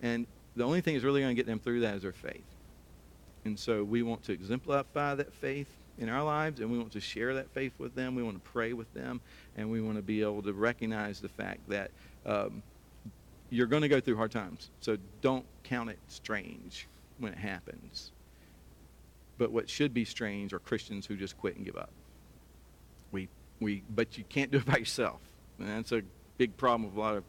And 0.03 0.27
the 0.55 0.65
only 0.65 0.81
thing 0.81 0.95
that's 0.95 1.05
really 1.05 1.21
going 1.21 1.35
to 1.35 1.41
get 1.41 1.47
them 1.47 1.61
through 1.61 1.81
that 1.81 1.95
is 1.95 2.03
their 2.03 2.13
faith. 2.13 2.45
And 3.47 3.57
so 3.57 3.85
we 3.85 4.03
want 4.03 4.25
to 4.25 4.33
exemplify 4.33 5.15
that 5.15 5.33
faith 5.33 5.69
in 5.99 6.09
our 6.09 6.25
lives, 6.25 6.61
and 6.61 6.71
we 6.71 6.79
want 6.79 6.91
to 6.93 7.01
share 7.01 7.35
that 7.35 7.49
faith 7.51 7.73
with 7.79 7.95
them. 7.95 8.17
We 8.17 8.23
want 8.25 8.43
to 8.43 8.51
pray 8.51 8.73
with 8.73 8.93
them, 8.93 9.21
and 9.57 9.71
we 9.71 9.81
want 9.81 9.97
to 9.97 10.03
be 10.03 10.21
able 10.21 10.43
to 10.43 10.53
recognize 10.53 11.21
the 11.21 11.29
fact 11.29 11.61
that 11.69 11.93
um, 12.27 12.61
you're 13.49 13.69
going 13.69 13.83
to 13.83 13.89
go 13.89 14.01
through 14.01 14.17
hard 14.17 14.33
times. 14.33 14.71
So 14.81 14.99
don't 15.23 15.47
count 15.63 15.91
it 15.91 15.99
strange 16.09 16.89
when 17.19 17.33
it 17.33 17.39
happens. 17.39 18.11
But 19.39 19.53
what 19.53 19.71
should 19.71 19.95
be 19.95 20.05
strange 20.05 20.53
are 20.53 20.59
Christians 20.59 21.07
who 21.07 21.17
just 21.17 21.39
quit 21.39 21.55
and 21.55 21.65
give 21.65 21.77
up. 21.77 21.91
We, 23.13 23.29
we, 23.61 23.85
but 23.95 24.19
you 24.19 24.25
can't 24.29 24.51
do 24.51 24.59
it 24.59 24.67
by 24.67 24.79
yourself. 24.79 25.21
And 25.61 25.69
that's 25.69 25.93
a 25.93 26.03
big 26.37 26.57
problem 26.57 26.91
with 26.91 26.97
a 26.97 27.01
lot 27.01 27.17
of 27.17 27.25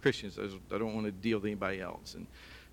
Christians. 0.00 0.38
I 0.38 0.78
don't 0.78 0.94
want 0.94 1.06
to 1.06 1.12
deal 1.12 1.38
with 1.38 1.46
anybody 1.46 1.80
else. 1.80 2.14
And 2.14 2.26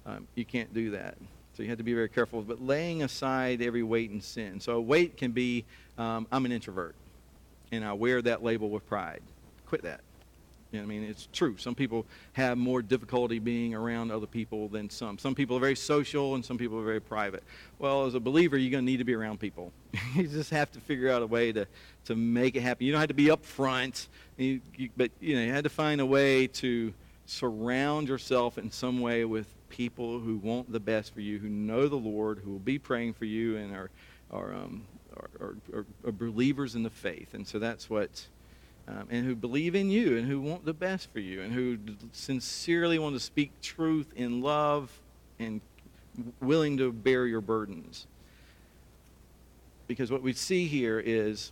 um, 0.05 0.27
you 0.35 0.45
can't 0.45 0.71
do 0.73 0.91
that. 0.91 1.17
So 1.53 1.63
you 1.63 1.69
have 1.69 1.77
to 1.77 1.83
be 1.83 1.93
very 1.93 2.09
careful. 2.09 2.41
But 2.41 2.61
laying 2.61 3.03
aside 3.03 3.61
every 3.61 3.83
weight 3.83 4.09
and 4.09 4.23
sin. 4.23 4.59
So 4.59 4.73
a 4.73 4.81
weight 4.81 5.17
can 5.17 5.31
be, 5.31 5.65
um, 5.97 6.27
I'm 6.31 6.45
an 6.45 6.51
introvert, 6.51 6.95
and 7.71 7.85
I 7.85 7.93
wear 7.93 8.21
that 8.23 8.43
label 8.43 8.69
with 8.69 8.85
pride. 8.87 9.21
Quit 9.67 9.83
that. 9.83 10.01
You 10.71 10.79
know 10.79 10.85
I 10.85 10.87
mean, 10.87 11.03
it's 11.03 11.27
true. 11.31 11.55
Some 11.57 11.75
people 11.75 12.07
have 12.33 12.57
more 12.57 12.81
difficulty 12.81 13.37
being 13.37 13.75
around 13.75 14.11
other 14.11 14.25
people 14.25 14.67
than 14.67 14.89
some. 14.89 15.19
Some 15.19 15.35
people 15.35 15.55
are 15.55 15.59
very 15.59 15.75
social, 15.75 16.33
and 16.33 16.43
some 16.43 16.57
people 16.57 16.79
are 16.79 16.83
very 16.83 16.99
private. 16.99 17.43
Well, 17.77 18.05
as 18.05 18.15
a 18.15 18.19
believer, 18.19 18.57
you're 18.57 18.71
going 18.71 18.83
to 18.83 18.91
need 18.91 18.97
to 18.97 19.03
be 19.03 19.13
around 19.13 19.39
people. 19.39 19.71
you 20.15 20.27
just 20.27 20.49
have 20.49 20.71
to 20.71 20.79
figure 20.79 21.11
out 21.11 21.21
a 21.21 21.27
way 21.27 21.51
to, 21.51 21.67
to 22.05 22.15
make 22.15 22.55
it 22.55 22.61
happen. 22.61 22.87
You 22.87 22.91
don't 22.91 23.01
have 23.01 23.09
to 23.09 23.13
be 23.13 23.29
up 23.29 23.45
front, 23.45 24.07
you, 24.37 24.61
you, 24.75 24.89
but 24.97 25.11
you 25.19 25.35
know, 25.35 25.43
you 25.43 25.51
had 25.51 25.65
to 25.65 25.69
find 25.69 26.01
a 26.01 26.05
way 26.07 26.47
to 26.47 26.91
surround 27.27 28.07
yourself 28.07 28.57
in 28.57 28.71
some 28.71 28.99
way 28.99 29.25
with 29.25 29.47
people 29.73 30.19
who 30.19 30.37
want 30.37 30.71
the 30.71 30.79
best 30.79 31.13
for 31.15 31.21
you, 31.21 31.39
who 31.39 31.49
know 31.49 31.87
the 31.87 31.95
Lord, 31.95 32.39
who 32.43 32.51
will 32.51 32.59
be 32.59 32.77
praying 32.77 33.13
for 33.13 33.25
you, 33.25 33.57
and 33.57 33.73
are 33.73 33.89
are, 34.31 34.53
um, 34.53 34.83
are, 35.17 35.55
are, 35.73 35.85
are 36.05 36.11
believers 36.11 36.75
in 36.75 36.83
the 36.83 36.89
faith. 36.89 37.33
And 37.33 37.47
so 37.47 37.59
that's 37.59 37.89
what, 37.89 38.27
um, 38.87 39.07
and 39.09 39.25
who 39.25 39.35
believe 39.35 39.75
in 39.75 39.89
you, 39.89 40.17
and 40.17 40.27
who 40.27 40.39
want 40.39 40.63
the 40.63 40.73
best 40.73 41.11
for 41.11 41.19
you, 41.19 41.41
and 41.41 41.51
who 41.51 41.77
sincerely 42.11 42.99
want 42.99 43.15
to 43.15 43.19
speak 43.19 43.51
truth 43.61 44.13
in 44.15 44.41
love, 44.41 44.91
and 45.39 45.59
willing 46.39 46.77
to 46.77 46.91
bear 46.91 47.25
your 47.25 47.41
burdens. 47.41 48.07
Because 49.87 50.11
what 50.11 50.21
we 50.21 50.33
see 50.33 50.67
here 50.67 50.99
is, 50.99 51.51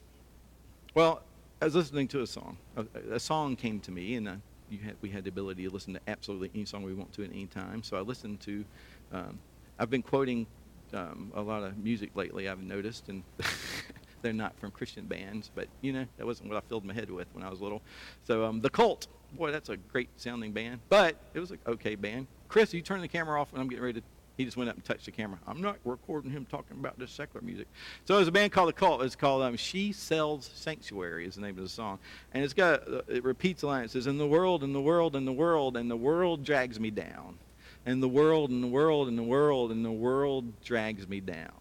well, 0.93 1.21
I 1.61 1.65
was 1.65 1.75
listening 1.75 2.07
to 2.09 2.21
a 2.21 2.27
song. 2.27 2.57
A, 2.77 2.85
a 3.15 3.19
song 3.19 3.55
came 3.55 3.79
to 3.81 3.91
me, 3.91 4.15
and. 4.15 4.29
I, 4.29 4.35
had, 4.77 4.95
we 5.01 5.09
had 5.09 5.23
the 5.23 5.29
ability 5.29 5.65
to 5.67 5.69
listen 5.69 5.93
to 5.93 6.01
absolutely 6.07 6.51
any 6.53 6.65
song 6.65 6.83
we 6.83 6.93
want 6.93 7.13
to 7.13 7.23
at 7.23 7.31
any 7.31 7.47
time. 7.47 7.83
So 7.83 7.97
I 7.97 8.01
listened 8.01 8.39
to, 8.41 8.65
um, 9.11 9.39
I've 9.79 9.89
been 9.89 10.01
quoting 10.01 10.47
um, 10.93 11.31
a 11.35 11.41
lot 11.41 11.63
of 11.63 11.77
music 11.77 12.11
lately, 12.15 12.49
I've 12.49 12.61
noticed, 12.61 13.09
and 13.09 13.23
they're 14.21 14.33
not 14.33 14.57
from 14.59 14.71
Christian 14.71 15.05
bands, 15.05 15.51
but 15.53 15.67
you 15.81 15.93
know, 15.93 16.05
that 16.17 16.25
wasn't 16.25 16.49
what 16.49 16.57
I 16.57 16.67
filled 16.67 16.85
my 16.85 16.93
head 16.93 17.09
with 17.09 17.27
when 17.33 17.43
I 17.43 17.49
was 17.49 17.61
little. 17.61 17.81
So 18.23 18.45
um, 18.45 18.61
The 18.61 18.69
Cult, 18.69 19.07
boy, 19.33 19.51
that's 19.51 19.69
a 19.69 19.77
great 19.77 20.09
sounding 20.17 20.51
band, 20.51 20.81
but 20.89 21.15
it 21.33 21.39
was 21.39 21.51
an 21.51 21.59
okay 21.67 21.95
band. 21.95 22.27
Chris, 22.47 22.73
you 22.73 22.81
turn 22.81 23.01
the 23.01 23.07
camera 23.07 23.39
off 23.39 23.53
when 23.53 23.61
I'm 23.61 23.67
getting 23.67 23.83
ready 23.83 24.01
to 24.01 24.05
he 24.41 24.45
just 24.45 24.57
went 24.57 24.71
up 24.71 24.75
and 24.75 24.83
touched 24.83 25.05
the 25.05 25.11
camera. 25.11 25.37
I'm 25.45 25.61
not 25.61 25.77
recording 25.85 26.31
him 26.31 26.47
talking 26.49 26.75
about 26.79 26.97
this 26.97 27.11
secular 27.11 27.45
music. 27.45 27.67
So 28.05 28.15
there's 28.15 28.27
a 28.27 28.31
band 28.31 28.51
called 28.51 28.69
The 28.69 28.73
Cult. 28.73 29.03
It's 29.03 29.15
called 29.15 29.43
um, 29.43 29.55
She 29.55 29.91
Sells 29.91 30.49
Sanctuary 30.55 31.27
is 31.27 31.35
the 31.35 31.41
name 31.41 31.55
of 31.57 31.63
the 31.63 31.69
song. 31.69 31.99
And 32.33 32.43
it's 32.43 32.55
got, 32.55 32.91
uh, 32.91 33.01
it 33.07 33.23
repeats 33.23 33.61
the 33.61 33.67
line. 33.67 33.83
It 33.83 33.91
says, 33.91 34.07
in 34.07 34.17
the 34.17 34.25
world, 34.25 34.63
in 34.63 34.73
the 34.73 34.81
world, 34.81 35.15
in 35.15 35.25
the 35.25 35.31
world, 35.31 35.77
and 35.77 35.91
the 35.91 35.95
world 35.95 36.43
drags 36.43 36.79
me 36.79 36.89
down. 36.89 37.37
And 37.85 38.01
the 38.01 38.09
world, 38.09 38.49
and 38.49 38.63
the 38.63 38.67
world, 38.67 39.07
and 39.07 39.15
the 39.15 39.23
world, 39.23 39.71
and 39.71 39.85
the 39.85 39.91
world 39.91 40.59
drags 40.63 41.07
me 41.07 41.19
down. 41.19 41.53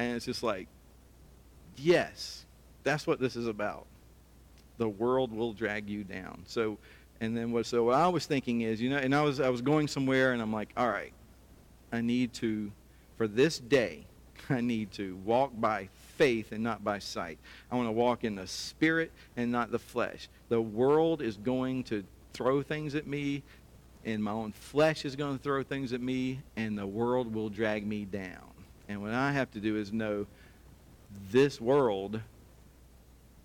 And 0.00 0.16
it's 0.16 0.26
just 0.26 0.42
like, 0.42 0.66
yes, 1.76 2.44
that's 2.82 3.06
what 3.06 3.20
this 3.20 3.36
is 3.36 3.46
about. 3.46 3.86
The 4.78 4.88
world 4.88 5.32
will 5.32 5.52
drag 5.52 5.88
you 5.88 6.02
down. 6.02 6.42
So, 6.46 6.78
and 7.20 7.36
then 7.36 7.52
what, 7.52 7.66
so 7.66 7.84
what 7.84 7.94
I 7.94 8.08
was 8.08 8.26
thinking 8.26 8.62
is, 8.62 8.80
you 8.80 8.90
know, 8.90 8.96
and 8.96 9.14
I 9.14 9.22
was, 9.22 9.38
I 9.38 9.48
was 9.48 9.62
going 9.62 9.86
somewhere 9.86 10.32
and 10.32 10.42
I'm 10.42 10.52
like, 10.52 10.72
all 10.76 10.88
right, 10.88 11.12
I 11.92 12.00
need 12.00 12.32
to, 12.34 12.72
for 13.16 13.28
this 13.28 13.58
day, 13.58 14.06
I 14.50 14.60
need 14.60 14.92
to 14.92 15.16
walk 15.24 15.52
by 15.58 15.88
faith 16.16 16.52
and 16.52 16.62
not 16.62 16.84
by 16.84 16.98
sight. 16.98 17.38
I 17.70 17.76
want 17.76 17.88
to 17.88 17.92
walk 17.92 18.24
in 18.24 18.34
the 18.34 18.46
spirit 18.46 19.12
and 19.36 19.52
not 19.52 19.70
the 19.70 19.78
flesh. 19.78 20.28
The 20.48 20.60
world 20.60 21.22
is 21.22 21.36
going 21.36 21.84
to 21.84 22.04
throw 22.32 22.62
things 22.62 22.94
at 22.94 23.06
me, 23.06 23.42
and 24.04 24.22
my 24.22 24.30
own 24.30 24.52
flesh 24.52 25.04
is 25.04 25.16
going 25.16 25.36
to 25.36 25.42
throw 25.42 25.62
things 25.62 25.92
at 25.92 26.00
me, 26.00 26.40
and 26.56 26.78
the 26.78 26.86
world 26.86 27.34
will 27.34 27.48
drag 27.48 27.86
me 27.86 28.04
down. 28.04 28.50
And 28.88 29.02
what 29.02 29.12
I 29.12 29.32
have 29.32 29.50
to 29.52 29.60
do 29.60 29.76
is 29.76 29.92
know 29.92 30.26
this 31.30 31.60
world 31.60 32.20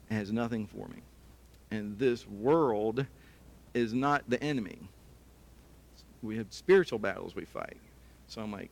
has 0.09 0.31
nothing 0.31 0.67
for 0.67 0.87
me. 0.87 1.01
And 1.71 1.97
this 1.97 2.27
world 2.27 3.05
is 3.73 3.93
not 3.93 4.23
the 4.27 4.41
enemy. 4.43 4.89
We 6.21 6.37
have 6.37 6.47
spiritual 6.49 6.99
battles 6.99 7.33
we 7.33 7.45
fight. 7.45 7.77
So 8.31 8.41
I'm 8.41 8.49
like, 8.51 8.69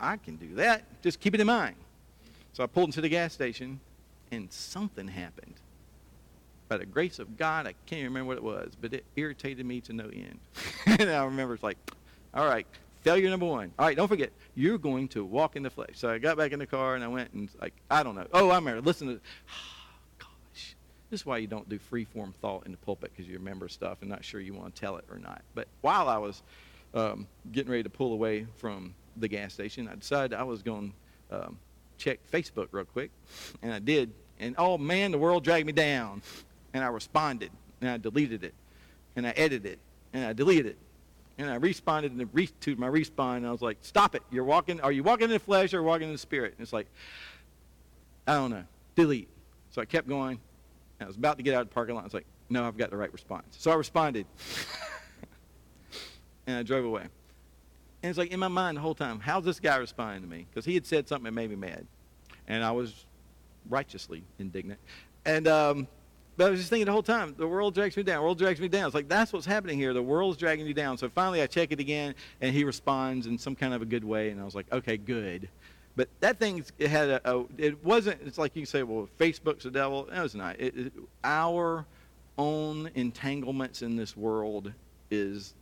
I 0.00 0.16
can 0.16 0.36
do 0.36 0.54
that. 0.54 0.82
Just 1.02 1.20
keep 1.20 1.34
it 1.34 1.40
in 1.40 1.46
mind. 1.46 1.76
So 2.54 2.64
I 2.64 2.66
pulled 2.66 2.88
into 2.88 3.02
the 3.02 3.08
gas 3.10 3.34
station, 3.34 3.78
and 4.32 4.50
something 4.50 5.06
happened. 5.06 5.56
By 6.70 6.78
the 6.78 6.86
grace 6.86 7.18
of 7.18 7.36
God, 7.36 7.66
I 7.66 7.74
can't 7.84 8.04
remember 8.04 8.28
what 8.28 8.38
it 8.38 8.42
was, 8.42 8.72
but 8.80 8.94
it 8.94 9.04
irritated 9.14 9.66
me 9.66 9.82
to 9.82 9.92
no 9.92 10.04
end. 10.04 10.38
and 10.86 11.10
I 11.10 11.22
remember 11.22 11.52
it's 11.52 11.62
like, 11.62 11.76
all 12.32 12.46
right, 12.46 12.66
failure 13.02 13.28
number 13.28 13.44
one. 13.44 13.72
All 13.78 13.84
right, 13.84 13.94
don't 13.94 14.08
forget, 14.08 14.32
you're 14.54 14.78
going 14.78 15.08
to 15.08 15.22
walk 15.22 15.54
in 15.54 15.62
the 15.62 15.70
flesh. 15.70 15.96
So 15.96 16.08
I 16.08 16.16
got 16.16 16.38
back 16.38 16.52
in 16.52 16.58
the 16.58 16.66
car 16.66 16.94
and 16.94 17.04
I 17.04 17.08
went 17.08 17.30
and 17.34 17.50
like, 17.60 17.74
I 17.90 18.02
don't 18.04 18.14
know. 18.14 18.26
Oh, 18.32 18.48
I 18.48 18.54
remember. 18.54 18.80
Listen 18.80 19.08
to, 19.08 19.14
gosh, 20.18 20.76
this 21.10 21.20
is 21.20 21.26
why 21.26 21.36
you 21.36 21.46
don't 21.46 21.68
do 21.68 21.78
free 21.78 22.06
form 22.06 22.32
thought 22.40 22.64
in 22.64 22.72
the 22.72 22.78
pulpit 22.78 23.12
because 23.14 23.30
you 23.30 23.36
remember 23.36 23.68
stuff 23.68 23.98
and 24.00 24.08
not 24.08 24.24
sure 24.24 24.40
you 24.40 24.54
want 24.54 24.74
to 24.74 24.80
tell 24.80 24.96
it 24.96 25.04
or 25.10 25.18
not. 25.18 25.42
But 25.54 25.68
while 25.82 26.08
I 26.08 26.16
was 26.16 26.42
um, 26.94 27.26
getting 27.52 27.70
ready 27.70 27.82
to 27.82 27.90
pull 27.90 28.12
away 28.12 28.46
from 28.56 28.94
the 29.16 29.28
gas 29.28 29.52
station, 29.52 29.88
I 29.88 29.96
decided 29.96 30.34
I 30.34 30.44
was 30.44 30.62
going 30.62 30.92
to 31.30 31.46
um, 31.46 31.58
check 31.98 32.20
Facebook 32.30 32.68
real 32.70 32.84
quick, 32.84 33.10
and 33.62 33.72
I 33.72 33.78
did. 33.78 34.12
And 34.40 34.54
oh 34.58 34.78
man, 34.78 35.10
the 35.10 35.18
world 35.18 35.44
dragged 35.44 35.66
me 35.66 35.72
down, 35.72 36.22
and 36.72 36.82
I 36.82 36.88
responded, 36.88 37.50
and 37.80 37.90
I 37.90 37.96
deleted 37.98 38.44
it, 38.44 38.54
and 39.16 39.26
I 39.26 39.30
edited 39.30 39.66
it, 39.66 39.78
and 40.12 40.24
I 40.24 40.32
deleted 40.32 40.66
it, 40.66 40.78
and 41.38 41.50
I 41.50 41.56
responded 41.56 42.12
and 42.12 42.28
re- 42.32 42.50
to 42.60 42.76
my 42.76 42.88
respawn, 42.88 43.38
and 43.38 43.46
I 43.46 43.52
was 43.52 43.62
like, 43.62 43.78
"Stop 43.82 44.14
it! 44.14 44.22
You're 44.30 44.44
walking. 44.44 44.80
Are 44.80 44.92
you 44.92 45.02
walking 45.02 45.24
in 45.24 45.30
the 45.30 45.38
flesh 45.38 45.74
or 45.74 45.82
walking 45.82 46.08
in 46.08 46.12
the 46.12 46.18
spirit?" 46.18 46.54
And 46.56 46.62
it's 46.62 46.72
like, 46.72 46.88
I 48.26 48.34
don't 48.34 48.50
know. 48.50 48.64
Delete. 48.96 49.28
So 49.70 49.82
I 49.82 49.84
kept 49.84 50.08
going. 50.08 50.40
I 51.00 51.06
was 51.06 51.16
about 51.16 51.36
to 51.36 51.42
get 51.42 51.54
out 51.54 51.62
of 51.62 51.68
the 51.68 51.74
parking 51.74 51.94
lot. 51.94 52.02
I 52.02 52.04
was 52.04 52.14
like, 52.14 52.26
"No, 52.48 52.66
I've 52.66 52.76
got 52.76 52.90
the 52.90 52.96
right 52.96 53.12
response." 53.12 53.56
So 53.58 53.70
I 53.70 53.74
responded. 53.74 54.26
and 56.46 56.56
I 56.56 56.62
drove 56.62 56.84
away. 56.84 57.02
And 58.02 58.10
it's 58.10 58.18
like 58.18 58.32
in 58.32 58.40
my 58.40 58.48
mind 58.48 58.76
the 58.76 58.82
whole 58.82 58.94
time, 58.94 59.20
how's 59.20 59.44
this 59.44 59.60
guy 59.60 59.76
responding 59.76 60.22
to 60.22 60.28
me? 60.28 60.46
Because 60.50 60.64
he 60.64 60.74
had 60.74 60.86
said 60.86 61.08
something 61.08 61.24
that 61.24 61.32
made 61.32 61.50
me 61.50 61.56
mad. 61.56 61.86
And 62.46 62.62
I 62.62 62.70
was 62.72 63.06
righteously 63.68 64.24
indignant. 64.38 64.78
And 65.24 65.48
um, 65.48 65.88
but 66.36 66.48
I 66.48 66.50
was 66.50 66.60
just 66.60 66.70
thinking 66.70 66.86
the 66.86 66.92
whole 66.92 67.02
time, 67.02 67.34
the 67.38 67.46
world 67.46 67.74
drags 67.74 67.96
me 67.96 68.02
down. 68.02 68.16
The 68.16 68.22
world 68.22 68.38
drags 68.38 68.60
me 68.60 68.68
down. 68.68 68.86
It's 68.86 68.94
like 68.94 69.08
that's 69.08 69.32
what's 69.32 69.46
happening 69.46 69.78
here. 69.78 69.92
The 69.92 70.02
world's 70.02 70.36
dragging 70.36 70.66
you 70.66 70.74
down. 70.74 70.98
So 70.98 71.08
finally 71.08 71.42
I 71.42 71.46
check 71.46 71.72
it 71.72 71.80
again 71.80 72.14
and 72.40 72.54
he 72.54 72.64
responds 72.64 73.26
in 73.26 73.38
some 73.38 73.54
kind 73.54 73.72
of 73.72 73.82
a 73.82 73.86
good 73.86 74.04
way 74.04 74.30
and 74.30 74.40
I 74.40 74.44
was 74.44 74.54
like, 74.54 74.70
okay, 74.72 74.96
good. 74.96 75.48
But 75.96 76.08
that 76.20 76.40
thing 76.40 76.64
it 76.78 76.88
had 76.88 77.08
a, 77.08 77.20
a 77.24 77.44
it 77.56 77.82
wasn't 77.84 78.20
it's 78.26 78.38
like 78.38 78.56
you 78.56 78.66
say, 78.66 78.82
well, 78.82 79.08
Facebook's 79.18 79.64
the 79.64 79.70
devil. 79.70 80.08
No, 80.12 80.24
it's 80.24 80.34
not. 80.34 80.60
It, 80.60 80.76
it, 80.76 80.92
our 81.22 81.86
own 82.36 82.90
entanglements 82.96 83.82
in 83.82 83.94
this 83.94 84.16
world 84.16 84.72
is 85.10 85.54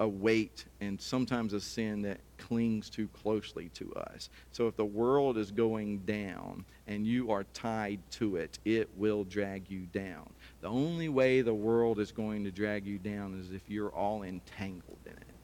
a 0.00 0.08
weight 0.08 0.64
and 0.80 1.00
sometimes 1.00 1.52
a 1.52 1.60
sin 1.60 2.02
that 2.02 2.18
clings 2.36 2.90
too 2.90 3.08
closely 3.08 3.68
to 3.74 3.92
us. 3.94 4.28
So 4.52 4.66
if 4.66 4.76
the 4.76 4.84
world 4.84 5.38
is 5.38 5.50
going 5.50 5.98
down 6.00 6.64
and 6.86 7.06
you 7.06 7.30
are 7.30 7.44
tied 7.54 8.00
to 8.12 8.36
it, 8.36 8.58
it 8.64 8.88
will 8.96 9.24
drag 9.24 9.70
you 9.70 9.86
down. 9.92 10.28
The 10.60 10.68
only 10.68 11.08
way 11.08 11.42
the 11.42 11.54
world 11.54 12.00
is 12.00 12.10
going 12.10 12.44
to 12.44 12.50
drag 12.50 12.86
you 12.86 12.98
down 12.98 13.38
is 13.38 13.52
if 13.52 13.62
you're 13.68 13.94
all 13.94 14.22
entangled 14.22 14.98
in 15.06 15.12
it. 15.12 15.34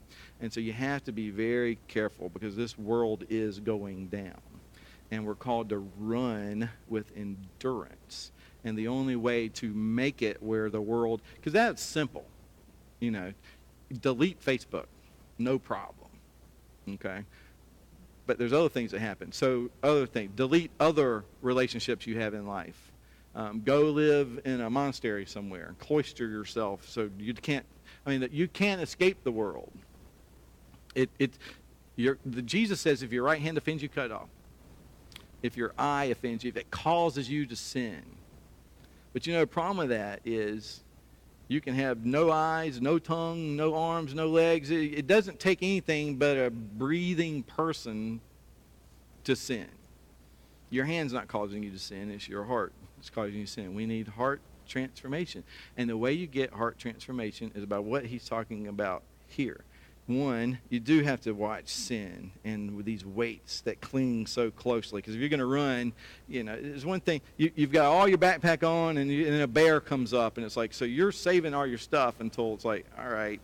And 0.41 0.51
so 0.51 0.59
you 0.59 0.73
have 0.73 1.03
to 1.05 1.11
be 1.11 1.29
very 1.29 1.77
careful 1.87 2.29
because 2.29 2.55
this 2.55 2.77
world 2.77 3.23
is 3.29 3.59
going 3.59 4.07
down. 4.07 4.41
And 5.11 5.25
we're 5.25 5.35
called 5.35 5.69
to 5.69 5.79
run 5.97 6.69
with 6.89 7.05
endurance. 7.15 8.31
And 8.63 8.77
the 8.77 8.87
only 8.87 9.15
way 9.15 9.49
to 9.49 9.73
make 9.73 10.21
it 10.21 10.41
where 10.41 10.69
the 10.69 10.81
world, 10.81 11.21
because 11.35 11.53
that's 11.53 11.81
simple. 11.81 12.25
You 12.99 13.11
know, 13.11 13.33
delete 13.91 14.43
Facebook, 14.43 14.85
no 15.37 15.59
problem. 15.59 16.09
Okay? 16.89 17.23
But 18.25 18.37
there's 18.37 18.53
other 18.53 18.69
things 18.69 18.91
that 18.91 18.99
happen. 18.99 19.31
So, 19.31 19.69
other 19.83 20.05
things, 20.05 20.31
delete 20.35 20.71
other 20.79 21.23
relationships 21.41 22.07
you 22.07 22.19
have 22.19 22.33
in 22.33 22.45
life. 22.47 22.91
Um, 23.33 23.61
go 23.63 23.83
live 23.83 24.41
in 24.45 24.61
a 24.61 24.69
monastery 24.69 25.25
somewhere, 25.25 25.75
cloister 25.79 26.27
yourself 26.27 26.87
so 26.89 27.09
you 27.17 27.33
can't, 27.33 27.65
I 28.05 28.09
mean, 28.09 28.19
that 28.21 28.31
you 28.31 28.47
can't 28.47 28.81
escape 28.81 29.23
the 29.23 29.31
world. 29.31 29.71
It, 30.95 31.09
it, 31.17 31.31
your, 31.95 32.17
the, 32.25 32.41
Jesus 32.41 32.81
says 32.81 33.03
if 33.03 33.13
your 33.13 33.23
right 33.23 33.41
hand 33.41 33.57
offends 33.57 33.81
you, 33.81 33.89
cut 33.89 34.11
off. 34.11 34.27
If 35.41 35.55
your 35.55 35.71
eye 35.77 36.05
offends 36.05 36.43
you, 36.43 36.49
if 36.49 36.57
it 36.57 36.69
causes 36.71 37.29
you 37.29 37.45
to 37.45 37.55
sin. 37.55 38.01
But 39.13 39.25
you 39.25 39.33
know, 39.33 39.41
the 39.41 39.47
problem 39.47 39.77
with 39.77 39.89
that 39.89 40.21
is 40.25 40.83
you 41.51 41.59
can 41.59 41.75
have 41.75 42.05
no 42.05 42.31
eyes, 42.31 42.79
no 42.79 42.97
tongue, 42.97 43.57
no 43.57 43.75
arms, 43.75 44.15
no 44.15 44.27
legs. 44.27 44.71
It, 44.71 44.99
it 44.99 45.05
doesn't 45.05 45.37
take 45.37 45.61
anything 45.61 46.15
but 46.15 46.37
a 46.37 46.49
breathing 46.49 47.43
person 47.43 48.21
to 49.25 49.35
sin. 49.35 49.67
Your 50.69 50.85
hand's 50.85 51.11
not 51.11 51.27
causing 51.27 51.61
you 51.61 51.69
to 51.71 51.77
sin, 51.77 52.09
it's 52.09 52.29
your 52.29 52.45
heart 52.45 52.71
that's 52.95 53.09
causing 53.09 53.35
you 53.35 53.45
to 53.45 53.51
sin. 53.51 53.75
We 53.75 53.85
need 53.85 54.07
heart 54.07 54.39
transformation. 54.65 55.43
And 55.75 55.89
the 55.89 55.97
way 55.97 56.13
you 56.13 56.25
get 56.25 56.53
heart 56.53 56.77
transformation 56.77 57.51
is 57.53 57.63
about 57.63 57.83
what 57.83 58.05
he's 58.05 58.29
talking 58.29 58.67
about 58.67 59.03
here 59.27 59.65
one, 60.19 60.59
you 60.69 60.79
do 60.79 61.01
have 61.03 61.21
to 61.21 61.31
watch 61.33 61.67
sin 61.67 62.31
and 62.43 62.75
with 62.75 62.85
these 62.85 63.05
weights 63.05 63.61
that 63.61 63.81
cling 63.81 64.25
so 64.27 64.51
closely. 64.51 64.99
Because 64.99 65.15
if 65.15 65.19
you're 65.19 65.29
going 65.29 65.39
to 65.39 65.45
run, 65.45 65.93
you 66.27 66.43
know, 66.43 66.59
there's 66.59 66.85
one 66.85 66.99
thing, 66.99 67.21
you, 67.37 67.51
have 67.57 67.71
got 67.71 67.85
all 67.85 68.07
your 68.07 68.17
backpack 68.17 68.67
on 68.67 68.97
and, 68.97 69.11
you, 69.11 69.27
and 69.27 69.41
a 69.41 69.47
bear 69.47 69.79
comes 69.79 70.13
up 70.13 70.37
and 70.37 70.45
it's 70.45 70.57
like, 70.57 70.73
so 70.73 70.85
you're 70.85 71.11
saving 71.11 71.53
all 71.53 71.65
your 71.65 71.77
stuff 71.77 72.19
until 72.19 72.53
it's 72.53 72.65
like, 72.65 72.85
all 72.97 73.09
right, 73.09 73.39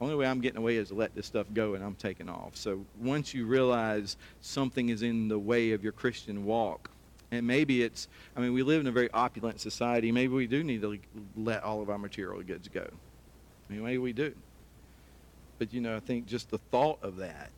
only 0.00 0.14
way 0.14 0.26
I'm 0.26 0.40
getting 0.40 0.58
away 0.58 0.76
is 0.76 0.88
to 0.88 0.94
let 0.94 1.14
this 1.14 1.26
stuff 1.26 1.46
go 1.54 1.74
and 1.74 1.84
I'm 1.84 1.94
taking 1.94 2.28
off. 2.28 2.56
So 2.56 2.84
once 3.00 3.32
you 3.32 3.46
realize 3.46 4.16
something 4.40 4.88
is 4.88 5.02
in 5.02 5.28
the 5.28 5.38
way 5.38 5.72
of 5.72 5.82
your 5.82 5.92
Christian 5.92 6.44
walk, 6.44 6.90
and 7.30 7.46
maybe 7.46 7.82
it's, 7.82 8.08
I 8.36 8.40
mean, 8.40 8.52
we 8.52 8.62
live 8.62 8.80
in 8.80 8.86
a 8.86 8.92
very 8.92 9.10
opulent 9.12 9.60
society. 9.60 10.12
Maybe 10.12 10.34
we 10.34 10.46
do 10.46 10.62
need 10.62 10.82
to 10.82 10.98
let 11.36 11.62
all 11.62 11.80
of 11.80 11.88
our 11.88 11.98
material 11.98 12.42
goods 12.42 12.68
go. 12.68 12.86
I 13.70 13.72
mean, 13.72 13.84
maybe 13.84 13.98
we 13.98 14.12
do. 14.12 14.34
But, 15.62 15.72
you 15.72 15.80
know, 15.80 15.94
I 15.94 16.00
think 16.00 16.26
just 16.26 16.50
the 16.50 16.58
thought 16.58 16.98
of 17.02 17.18
that 17.18 17.52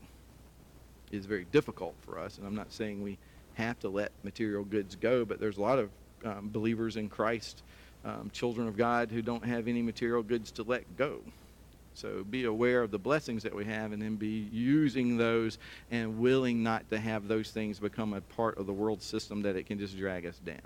is 1.10 1.24
very 1.24 1.46
difficult 1.50 1.94
for 2.02 2.18
us. 2.18 2.36
And 2.36 2.46
I'm 2.46 2.54
not 2.54 2.70
saying 2.70 3.02
we 3.02 3.16
have 3.54 3.80
to 3.80 3.88
let 3.88 4.12
material 4.22 4.62
goods 4.62 4.94
go, 4.94 5.24
but 5.24 5.40
there's 5.40 5.56
a 5.56 5.62
lot 5.62 5.78
of 5.78 5.88
um, 6.22 6.50
believers 6.52 6.98
in 6.98 7.08
Christ, 7.08 7.62
um, 8.04 8.28
children 8.30 8.68
of 8.68 8.76
God, 8.76 9.10
who 9.10 9.22
don't 9.22 9.42
have 9.42 9.68
any 9.68 9.80
material 9.80 10.22
goods 10.22 10.50
to 10.50 10.64
let 10.64 10.98
go. 10.98 11.20
So 11.94 12.24
be 12.24 12.44
aware 12.44 12.82
of 12.82 12.90
the 12.90 12.98
blessings 12.98 13.42
that 13.42 13.54
we 13.54 13.64
have 13.64 13.92
and 13.92 14.02
then 14.02 14.16
be 14.16 14.50
using 14.52 15.16
those 15.16 15.56
and 15.90 16.18
willing 16.18 16.62
not 16.62 16.90
to 16.90 17.00
have 17.00 17.26
those 17.26 17.52
things 17.52 17.78
become 17.78 18.12
a 18.12 18.20
part 18.20 18.58
of 18.58 18.66
the 18.66 18.74
world 18.74 19.00
system 19.00 19.40
that 19.40 19.56
it 19.56 19.64
can 19.64 19.78
just 19.78 19.96
drag 19.96 20.26
us 20.26 20.38
down. 20.44 20.58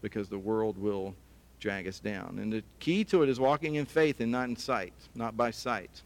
Because 0.00 0.28
the 0.28 0.38
world 0.38 0.78
will 0.78 1.12
drag 1.58 1.88
us 1.88 1.98
down. 1.98 2.38
And 2.40 2.52
the 2.52 2.62
key 2.78 3.02
to 3.06 3.24
it 3.24 3.28
is 3.28 3.40
walking 3.40 3.74
in 3.74 3.84
faith 3.84 4.20
and 4.20 4.30
not 4.30 4.48
in 4.48 4.54
sight, 4.54 4.92
not 5.16 5.36
by 5.36 5.50
sight. 5.50 6.02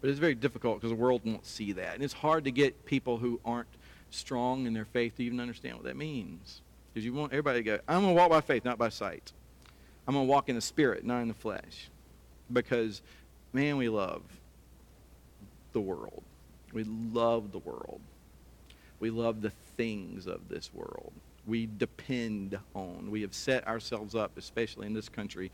But 0.00 0.10
it's 0.10 0.18
very 0.18 0.34
difficult 0.34 0.76
because 0.76 0.90
the 0.90 0.96
world 0.96 1.22
won't 1.24 1.46
see 1.46 1.72
that. 1.72 1.94
And 1.94 2.02
it's 2.02 2.14
hard 2.14 2.44
to 2.44 2.50
get 2.50 2.86
people 2.86 3.18
who 3.18 3.40
aren't 3.44 3.68
strong 4.10 4.66
in 4.66 4.72
their 4.72 4.84
faith 4.84 5.16
to 5.16 5.24
even 5.24 5.40
understand 5.40 5.76
what 5.76 5.84
that 5.84 5.96
means. 5.96 6.62
Because 6.92 7.04
you 7.04 7.12
want 7.12 7.32
everybody 7.32 7.60
to 7.60 7.62
go, 7.62 7.78
I'm 7.86 8.02
going 8.02 8.14
to 8.14 8.20
walk 8.20 8.30
by 8.30 8.40
faith, 8.40 8.64
not 8.64 8.78
by 8.78 8.88
sight. 8.88 9.32
I'm 10.06 10.14
going 10.14 10.26
to 10.26 10.30
walk 10.30 10.48
in 10.48 10.54
the 10.54 10.60
spirit, 10.60 11.04
not 11.04 11.20
in 11.20 11.28
the 11.28 11.34
flesh. 11.34 11.90
Because, 12.52 13.02
man, 13.52 13.76
we 13.76 13.88
love 13.88 14.22
the 15.72 15.80
world. 15.80 16.22
We 16.72 16.84
love 16.84 17.52
the 17.52 17.58
world. 17.58 18.00
We 18.98 19.10
love 19.10 19.42
the 19.42 19.50
things 19.76 20.26
of 20.26 20.48
this 20.48 20.72
world. 20.74 21.12
We 21.46 21.66
depend 21.66 22.58
on. 22.74 23.10
We 23.10 23.22
have 23.22 23.34
set 23.34 23.66
ourselves 23.66 24.14
up, 24.14 24.36
especially 24.36 24.86
in 24.86 24.94
this 24.94 25.08
country, 25.08 25.50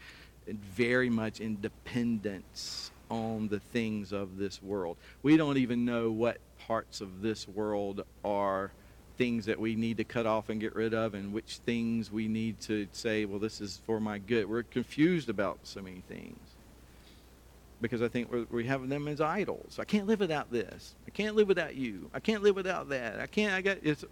very 0.47 1.11
much 1.11 1.41
in 1.41 1.61
dependence 1.61 2.91
on 3.11 3.49
the 3.49 3.61
things 3.61 4.13
of 4.13 4.37
this 4.37 4.63
world. 4.63 4.97
We 5.23 5.37
don't 5.37 5.59
even 5.59 5.85
know 5.85 6.11
what 6.11 6.39
parts 6.67 7.01
of 7.01 7.23
this 7.23 7.47
world 7.49 8.05
are 8.25 8.73
things 9.17 9.47
that 9.47 9.59
we 9.59 9.75
need 9.75 9.97
to 9.97 10.05
cut 10.05 10.27
off 10.27 10.49
and 10.49 10.61
get 10.61 10.75
rid 10.75 10.93
of 10.93 11.15
and 11.15 11.33
which 11.33 11.59
things 11.65 12.11
we 12.13 12.29
need 12.29 12.61
to 12.61 12.87
say, 12.93 13.25
well, 13.25 13.39
this 13.39 13.61
is 13.61 13.81
for 13.87 14.01
my 14.01 14.19
good. 14.19 14.49
We're 14.49 14.63
confused 14.63 15.29
about 15.29 15.59
so 15.63 15.81
many 15.81 16.03
things 16.09 16.39
because 17.81 18.03
I 18.03 18.09
think 18.09 18.31
we 18.51 18.65
have 18.67 18.89
them 18.89 19.09
as 19.09 19.21
idols. 19.21 19.79
I 19.79 19.85
can't 19.85 20.07
live 20.07 20.21
without 20.21 20.51
this. 20.51 20.95
I 21.07 21.11
can't 21.11 21.37
live 21.37 21.49
without 21.49 21.75
you. 21.75 22.11
I 22.15 22.21
can't 22.21 22.43
live 22.43 22.57
without 22.57 22.89
that. 22.91 23.21
I 23.21 23.27
can't. 23.27 23.53
I 23.53 23.61
got 23.61 23.79
it's. 23.83 24.05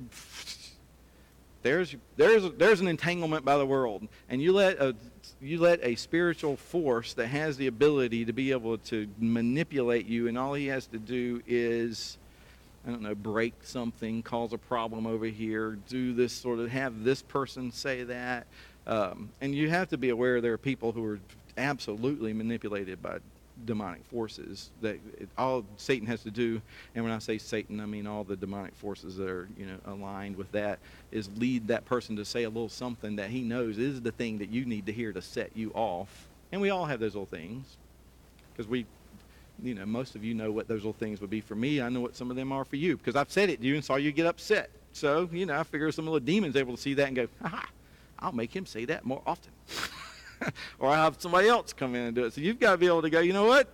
There's 1.64 1.96
there's 2.18 2.53
there's 2.59 2.81
an 2.83 2.88
entanglement 2.88 3.42
by 3.42 3.57
the 3.57 3.64
world, 3.64 4.07
and 4.29 4.40
you 4.40 4.53
let 4.53 4.79
a 4.79 4.94
you 5.40 5.59
let 5.59 5.83
a 5.83 5.94
spiritual 5.94 6.57
force 6.57 7.14
that 7.14 7.29
has 7.29 7.57
the 7.57 7.68
ability 7.68 8.27
to 8.27 8.35
be 8.35 8.53
able 8.53 8.77
to 8.79 9.09
manipulate 9.18 10.05
you, 10.05 10.29
and 10.29 10.37
all 10.37 10.53
he 10.53 10.66
has 10.66 10.87
to 10.88 10.98
do 10.98 11.42
is, 11.46 12.18
I 12.87 12.90
don't 12.90 13.00
know, 13.00 13.14
break 13.14 13.55
something, 13.62 14.22
cause 14.22 14.53
a 14.53 14.59
problem 14.59 15.07
over 15.07 15.24
here, 15.24 15.79
do 15.88 16.12
this 16.12 16.35
sort 16.35 16.59
of, 16.59 16.70
have 16.70 17.03
this 17.03 17.22
person 17.22 17.72
say 17.72 18.05
that. 18.05 18.46
Um, 18.87 19.31
and 19.40 19.55
you 19.55 19.70
have 19.70 19.88
to 19.88 19.96
be 19.96 20.11
aware 20.11 20.42
there 20.42 20.53
are 20.53 20.59
people 20.59 20.92
who 20.92 21.03
are 21.07 21.20
absolutely 21.57 22.35
manipulated 22.35 23.03
by 23.03 23.20
demonic 23.64 24.05
forces 24.07 24.71
that 24.81 24.99
it, 25.19 25.29
all 25.38 25.64
Satan 25.77 26.07
has 26.07 26.23
to 26.23 26.31
do, 26.31 26.61
and 26.95 27.05
when 27.05 27.12
I 27.12 27.19
say 27.19 27.38
Satan, 27.38 27.81
I 27.81 27.87
mean 27.87 28.07
all 28.07 28.25
the 28.25 28.37
demonic 28.37 28.75
forces 28.75 29.17
that 29.17 29.29
are 29.29 29.49
you 29.57 29.67
know 29.67 29.77
aligned 29.87 30.37
with 30.37 30.51
that, 30.53 30.79
is 31.12 31.29
lead 31.37 31.69
that 31.69 31.85
person 31.85 32.17
to 32.17 32.25
say 32.25 32.43
a 32.45 32.49
little 32.49 32.69
something 32.69 33.17
that 33.17 33.31
he 33.31 33.43
knows 33.43 33.79
is 33.79 34.03
the 34.03 34.12
thing 34.12 34.38
that 34.38 34.51
you 34.51 34.64
need 34.64 34.87
to 34.87 34.93
hear 34.93 35.12
to 35.12 35.23
set 35.23 35.51
you 35.55 35.71
off. 35.75 36.29
And 36.53 36.61
we 36.61 36.71
all 36.71 36.85
have 36.85 37.01
those 37.01 37.14
little 37.14 37.27
things, 37.27 37.77
because 38.53 38.69
we, 38.69 38.87
you 39.62 39.75
know, 39.75 39.87
most 39.87 40.14
of 40.14 40.25
you 40.25 40.35
know 40.35 40.53
what 40.53 40.69
those 40.69 40.79
little 40.79 40.93
things 40.93 41.21
would 41.21 41.31
be 41.31 41.40
for 41.40 41.55
me. 41.55 41.81
I 41.81 41.88
know 41.88 42.01
what 42.01 42.17
some 42.17 42.31
of 42.31 42.37
them 42.37 42.53
are 42.53 42.64
for 42.64 42.77
you, 42.77 42.97
because 42.97 43.17
I've 43.17 43.31
said 43.31 43.51
it 43.51 43.61
to 43.61 43.67
you 43.67 43.75
and 43.75 43.85
saw 43.85 43.97
you 43.97 44.12
get 44.12 44.27
upset. 44.27 44.71
So 44.93 45.29
you 45.33 45.47
know, 45.47 45.59
I 45.59 45.62
figure 45.62 45.90
some 45.93 46.07
the 46.07 46.21
demons 46.21 46.57
able 46.57 46.77
to 46.77 46.81
see 46.81 46.95
that 46.95 47.07
and 47.09 47.17
go, 47.17 47.29
ha, 47.43 47.69
I'll 48.19 48.33
make 48.33 48.55
him 48.55 48.67
say 48.67 48.85
that 48.87 49.05
more 49.05 49.23
often. 49.27 49.53
or 50.79 50.91
I 50.91 50.97
have 50.97 51.17
somebody 51.19 51.49
else 51.49 51.73
come 51.73 51.95
in 51.95 52.03
and 52.03 52.15
do 52.15 52.25
it. 52.25 52.33
So 52.33 52.41
you've 52.41 52.61
got 52.61 52.73
to 52.73 52.79
be 52.79 52.87
able 52.87 53.03
to 53.03 53.11
go, 53.11 53.21
you 53.21 53.33
know 53.33 53.47
what? 53.47 53.69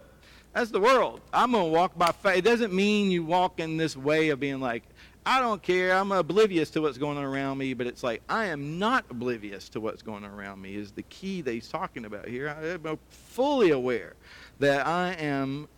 That's 0.52 0.70
the 0.70 0.80
world. 0.80 1.20
I'm 1.32 1.52
going 1.52 1.66
to 1.66 1.70
walk 1.70 1.96
by 1.96 2.12
faith. 2.12 2.38
It 2.38 2.44
doesn't 2.44 2.72
mean 2.72 3.10
you 3.10 3.24
walk 3.24 3.60
in 3.60 3.76
this 3.76 3.96
way 3.96 4.30
of 4.30 4.40
being 4.40 4.60
like, 4.60 4.82
I 5.24 5.40
don't 5.40 5.62
care. 5.62 5.94
I'm 5.94 6.12
oblivious 6.12 6.70
to 6.70 6.80
what's 6.80 6.98
going 6.98 7.18
on 7.18 7.24
around 7.24 7.58
me, 7.58 7.74
but 7.74 7.86
it's 7.86 8.02
like 8.02 8.22
I 8.28 8.46
am 8.46 8.78
not 8.78 9.04
oblivious 9.10 9.68
to 9.70 9.80
what's 9.80 10.02
going 10.02 10.24
on 10.24 10.30
around 10.30 10.60
me 10.62 10.74
is 10.74 10.92
the 10.92 11.02
key 11.02 11.42
that 11.42 11.52
he's 11.52 11.68
talking 11.68 12.04
about 12.04 12.26
here. 12.26 12.48
I'm 12.48 12.98
fully 13.10 13.70
aware 13.70 14.14
that 14.60 14.86
I 14.86 15.12
am 15.12 15.68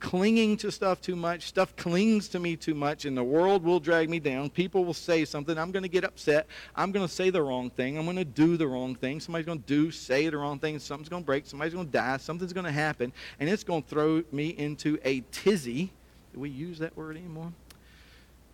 clinging 0.00 0.56
to 0.58 0.70
stuff 0.70 1.00
too 1.00 1.16
much. 1.16 1.46
Stuff 1.46 1.74
clings 1.76 2.28
to 2.28 2.38
me 2.38 2.56
too 2.56 2.74
much, 2.74 3.04
and 3.04 3.16
the 3.16 3.24
world 3.24 3.64
will 3.64 3.80
drag 3.80 4.08
me 4.08 4.18
down. 4.18 4.50
People 4.50 4.84
will 4.84 4.94
say 4.94 5.24
something. 5.24 5.58
I'm 5.58 5.70
going 5.70 5.82
to 5.82 5.88
get 5.88 6.04
upset. 6.04 6.46
I'm 6.76 6.92
going 6.92 7.06
to 7.06 7.12
say 7.12 7.30
the 7.30 7.42
wrong 7.42 7.70
thing. 7.70 7.98
I'm 7.98 8.04
going 8.04 8.16
to 8.16 8.24
do 8.24 8.56
the 8.56 8.66
wrong 8.66 8.94
thing. 8.94 9.20
Somebody's 9.20 9.46
going 9.46 9.60
to 9.60 9.66
do, 9.66 9.90
say 9.90 10.28
the 10.28 10.38
wrong 10.38 10.58
thing. 10.58 10.78
Something's 10.78 11.08
going 11.08 11.22
to 11.22 11.26
break. 11.26 11.46
Somebody's 11.46 11.74
going 11.74 11.86
to 11.86 11.92
die. 11.92 12.16
Something's 12.18 12.52
going 12.52 12.66
to 12.66 12.72
happen, 12.72 13.12
and 13.40 13.48
it's 13.48 13.64
going 13.64 13.82
to 13.82 13.88
throw 13.88 14.22
me 14.32 14.48
into 14.48 14.98
a 15.04 15.20
tizzy. 15.32 15.92
Do 16.32 16.40
we 16.40 16.50
use 16.50 16.78
that 16.78 16.96
word 16.96 17.16
anymore? 17.16 17.52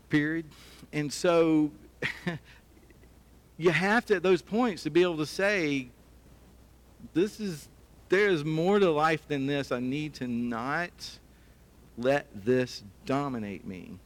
Period. 0.08 0.46
And 0.92 1.12
so 1.12 1.70
you 3.58 3.70
have 3.70 4.06
to, 4.06 4.16
at 4.16 4.22
those 4.22 4.42
points, 4.42 4.84
to 4.84 4.90
be 4.90 5.02
able 5.02 5.18
to 5.18 5.26
say, 5.26 5.88
this 7.12 7.40
is, 7.40 7.68
there 8.08 8.28
is 8.28 8.44
more 8.44 8.78
to 8.78 8.90
life 8.90 9.26
than 9.28 9.46
this. 9.46 9.72
I 9.72 9.80
need 9.80 10.14
to 10.14 10.26
not 10.26 11.18
let 11.96 12.26
this 12.44 12.82
dominate 13.06 13.66
me. 13.66 13.98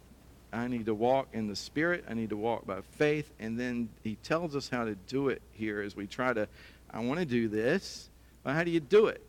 I 0.53 0.66
need 0.66 0.87
to 0.87 0.94
walk 0.94 1.29
in 1.33 1.46
the 1.46 1.57
Spirit. 1.57 2.05
I 2.09 2.14
need 2.14 2.31
to 2.31 2.37
walk 2.37 2.66
by 2.66 2.81
faith. 2.81 3.31
And 3.38 3.59
then 3.59 3.90
he 4.03 4.16
tells 4.16 4.57
us 4.57 4.68
how 4.68 4.85
to 4.85 4.94
do 4.94 5.29
it 5.29 5.42
here 5.53 5.81
as 5.83 5.94
we 5.94 6.07
try 6.07 6.33
to, 6.33 6.48
I 6.90 7.01
want 7.01 7.20
to 7.20 7.27
do 7.27 7.48
this. 7.48 8.09
but 8.42 8.55
how 8.55 8.64
do 8.64 8.70
you 8.70 8.81
do 8.81 9.07
it? 9.07 9.22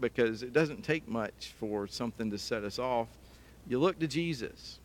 Because 0.00 0.42
it 0.42 0.52
doesn't 0.52 0.82
take 0.82 1.08
much 1.08 1.52
for 1.58 1.86
something 1.86 2.30
to 2.30 2.38
set 2.38 2.64
us 2.64 2.78
off. 2.78 3.08
You 3.66 3.78
look 3.78 3.98
to 3.98 4.06
Jesus. 4.06 4.78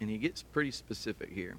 And 0.00 0.08
he 0.08 0.18
gets 0.18 0.42
pretty 0.42 0.70
specific 0.70 1.30
here. 1.32 1.56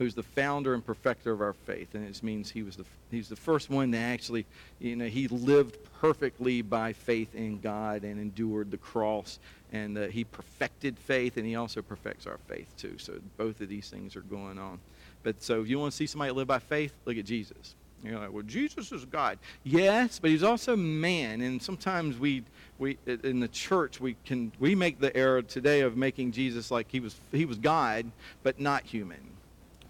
Who's 0.00 0.14
the 0.14 0.22
founder 0.22 0.72
and 0.72 0.84
perfecter 0.84 1.30
of 1.30 1.42
our 1.42 1.52
faith. 1.52 1.94
And 1.94 2.08
it 2.08 2.22
means 2.22 2.50
he 2.50 2.62
was 2.62 2.74
the, 2.74 2.86
he's 3.10 3.28
the 3.28 3.36
first 3.36 3.68
one 3.68 3.92
to 3.92 3.98
actually, 3.98 4.46
you 4.78 4.96
know, 4.96 5.04
he 5.04 5.28
lived 5.28 5.76
perfectly 6.00 6.62
by 6.62 6.94
faith 6.94 7.34
in 7.34 7.60
God 7.60 8.02
and 8.02 8.18
endured 8.18 8.70
the 8.70 8.78
cross. 8.78 9.38
And 9.74 9.98
uh, 9.98 10.06
he 10.06 10.24
perfected 10.24 10.98
faith, 10.98 11.36
and 11.36 11.44
he 11.44 11.54
also 11.54 11.82
perfects 11.82 12.26
our 12.26 12.38
faith, 12.48 12.74
too. 12.78 12.96
So 12.96 13.20
both 13.36 13.60
of 13.60 13.68
these 13.68 13.90
things 13.90 14.16
are 14.16 14.22
going 14.22 14.58
on. 14.58 14.78
But 15.22 15.42
so 15.42 15.60
if 15.60 15.68
you 15.68 15.78
want 15.78 15.92
to 15.92 15.96
see 15.98 16.06
somebody 16.06 16.32
live 16.32 16.48
by 16.48 16.60
faith, 16.60 16.94
look 17.04 17.18
at 17.18 17.26
Jesus. 17.26 17.74
You're 18.02 18.18
like, 18.18 18.32
well, 18.32 18.42
Jesus 18.42 18.92
is 18.92 19.04
God. 19.04 19.38
Yes, 19.64 20.18
but 20.18 20.30
he's 20.30 20.42
also 20.42 20.76
man. 20.76 21.42
And 21.42 21.60
sometimes 21.60 22.18
we, 22.18 22.42
we 22.78 22.96
in 23.06 23.40
the 23.40 23.48
church, 23.48 24.00
we 24.00 24.16
can 24.24 24.50
we 24.58 24.74
make 24.74 24.98
the 24.98 25.14
error 25.14 25.42
today 25.42 25.82
of 25.82 25.98
making 25.98 26.32
Jesus 26.32 26.70
like 26.70 26.90
he 26.90 27.00
was 27.00 27.20
he 27.30 27.44
was 27.44 27.58
God, 27.58 28.10
but 28.42 28.58
not 28.58 28.84
human. 28.84 29.29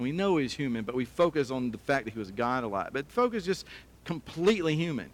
We 0.00 0.12
know 0.12 0.38
he's 0.38 0.54
human, 0.54 0.84
but 0.84 0.94
we 0.94 1.04
focus 1.04 1.50
on 1.50 1.70
the 1.70 1.78
fact 1.78 2.06
that 2.06 2.14
he 2.14 2.18
was 2.18 2.30
God 2.30 2.64
a 2.64 2.68
lot. 2.68 2.92
But 2.92 3.10
focus 3.10 3.44
just 3.44 3.66
completely 4.04 4.74
human. 4.74 5.10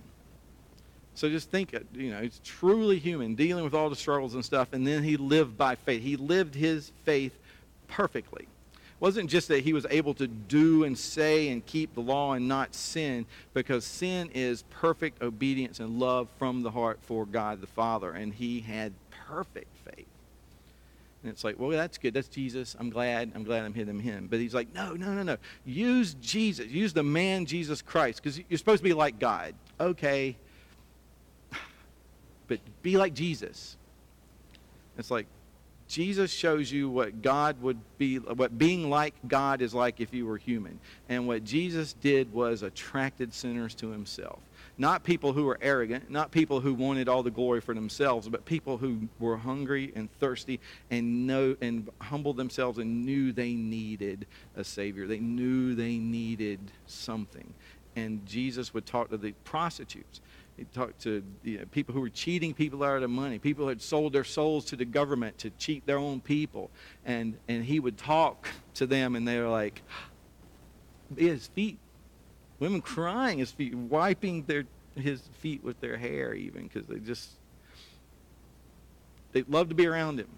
So 1.15 1.29
just 1.29 1.51
think, 1.51 1.75
uh, 1.75 1.81
you 1.93 2.11
know, 2.11 2.21
he's 2.21 2.41
truly 2.45 2.99
human, 2.99 3.35
dealing 3.35 3.65
with 3.65 3.75
all 3.75 3.91
the 3.91 3.97
struggles 3.97 4.35
and 4.35 4.45
stuff, 4.45 4.73
and 4.73 4.87
then 4.87 5.03
he 5.03 5.17
lived 5.17 5.57
by 5.57 5.75
faith. 5.75 6.03
He 6.03 6.17
lived 6.17 6.55
his 6.55 6.93
faith 7.05 7.37
perfectly. 7.89 8.43
It 8.43 9.01
wasn't 9.01 9.29
just 9.29 9.49
that 9.49 9.65
he 9.65 9.73
was 9.73 9.87
able 9.91 10.15
to 10.15 10.27
do 10.27 10.85
and 10.85 10.97
say 10.97 11.49
and 11.49 11.65
keep 11.65 11.95
the 11.95 12.01
law 12.01 12.35
and 12.35 12.47
not 12.47 12.75
sin, 12.75 13.27
because 13.55 13.85
sin 13.85 14.31
is 14.35 14.63
perfect 14.71 15.23
obedience 15.23 15.81
and 15.81 15.99
love 15.99 16.29
from 16.39 16.63
the 16.63 16.71
heart 16.71 16.99
for 17.03 17.27
God 17.27 17.61
the 17.61 17.67
Father, 17.67 18.13
and 18.13 18.35
he 18.35 18.61
had 18.61 18.93
perfect 19.27 19.75
faith. 19.85 20.07
And 21.27 21.33
it's 21.33 21.43
like, 21.43 21.59
well, 21.59 21.71
that's 21.71 21.99
good. 21.99 22.15
That's 22.15 22.29
Jesus. 22.29 22.77
I'm 22.79 22.89
glad. 22.89 23.33
I'm 23.35 23.43
glad 23.43 23.65
I'm 23.65 23.75
hitting 23.75 23.99
him. 23.99 24.29
But 24.31 24.39
he's 24.39 24.55
like, 24.55 24.73
no, 24.73 24.93
no, 24.93 25.13
no, 25.13 25.25
no. 25.25 25.37
Use 25.65 26.15
Jesus. 26.15 26.69
Use 26.69 26.93
the 26.93 27.03
man 27.03 27.47
Jesus 27.47 27.83
Christ 27.83 28.23
because 28.23 28.41
you're 28.49 28.59
supposed 28.59 28.79
to 28.79 28.85
be 28.85 28.93
like 28.93 29.19
God. 29.19 29.55
Okay. 29.81 30.37
But 32.47 32.61
be 32.81 32.97
like 32.97 33.13
Jesus. 33.13 33.77
It's 34.97 35.11
like 35.11 35.27
Jesus 35.89 36.33
shows 36.33 36.71
you 36.71 36.89
what 36.89 37.23
God 37.23 37.61
would 37.61 37.81
be, 37.99 38.19
what 38.19 38.57
being 38.57 38.89
like 38.89 39.15
God 39.27 39.63
is 39.63 39.75
like 39.75 40.01
if 40.01 40.15
you 40.15 40.27
were 40.27 40.37
human. 40.37 40.79
And 41.09 41.27
what 41.27 41.43
Jesus 41.43 41.93
did 41.95 42.33
was 42.33 42.63
attracted 42.63 43.35
sinners 43.35 43.75
to 43.77 43.91
himself. 43.91 44.39
Not 44.79 45.05
people 45.05 45.33
who 45.33 45.45
were 45.45 45.59
arrogant, 45.63 46.11
not 46.11 46.31
people 46.31 46.61
who 46.61 46.75
wanted 46.75 47.09
all 47.09 47.23
the 47.23 47.31
glory 47.31 47.63
for 47.63 47.75
themselves, 47.75 48.29
but 48.29 48.45
people 48.45 48.77
who 48.77 49.09
were 49.19 49.39
hungry 49.39 49.91
and 49.97 50.13
thirsty 50.19 50.61
and 50.91 51.27
know 51.27 51.57
and 51.63 51.89
humbled 52.01 52.37
themselves 52.37 52.79
and 52.79 53.07
knew 53.07 53.33
they 53.33 53.55
needed 53.55 54.27
a 54.55 54.63
savior. 54.63 55.07
They 55.07 55.19
knew 55.19 55.75
they 55.75 55.97
needed 55.97 56.61
something. 56.87 57.55
And 57.97 58.27
Jesus 58.27 58.75
would 58.75 58.85
talk 58.85 59.09
to 59.11 59.17
the 59.17 59.33
prostitutes. 59.45 60.21
He 60.59 60.65
talked 60.65 61.01
to 61.03 61.23
you 61.43 61.59
know, 61.59 61.65
people 61.71 61.95
who 61.95 62.01
were 62.01 62.11
cheating 62.11 62.53
people 62.53 62.83
out 62.83 63.03
of 63.03 63.09
money. 63.09 63.39
People 63.39 63.65
who 63.65 63.69
had 63.71 63.81
sold 63.81 64.13
their 64.13 64.25
souls 64.25 64.67
to 64.67 64.77
the 64.77 64.85
government 64.85 65.39
to 65.39 65.51
cheat 65.51 65.87
their 65.87 65.99
own 65.99 66.21
people. 66.21 66.71
And, 67.07 67.39
and 67.49 67.65
he 67.65 67.81
would 67.81 67.97
talk 67.97 68.49
to 68.75 68.87
them, 68.87 69.17
and 69.17 69.27
they 69.27 69.39
were 69.39 69.49
like, 69.49 69.83
his 71.17 71.47
feet 71.49 71.79
Women 72.59 72.81
crying 72.81 73.39
his 73.39 73.51
feet, 73.51 73.75
wiping 73.75 74.45
their 74.45 74.65
his 74.95 75.21
feet 75.41 75.63
with 75.63 75.79
their 75.81 75.97
hair, 75.97 76.33
even 76.35 76.65
because 76.65 76.87
they 76.87 76.99
just 76.99 77.31
they 79.33 79.43
loved 79.43 79.71
to 79.71 79.77
be 79.77 79.87
around 79.87 80.19
him. 80.19 80.29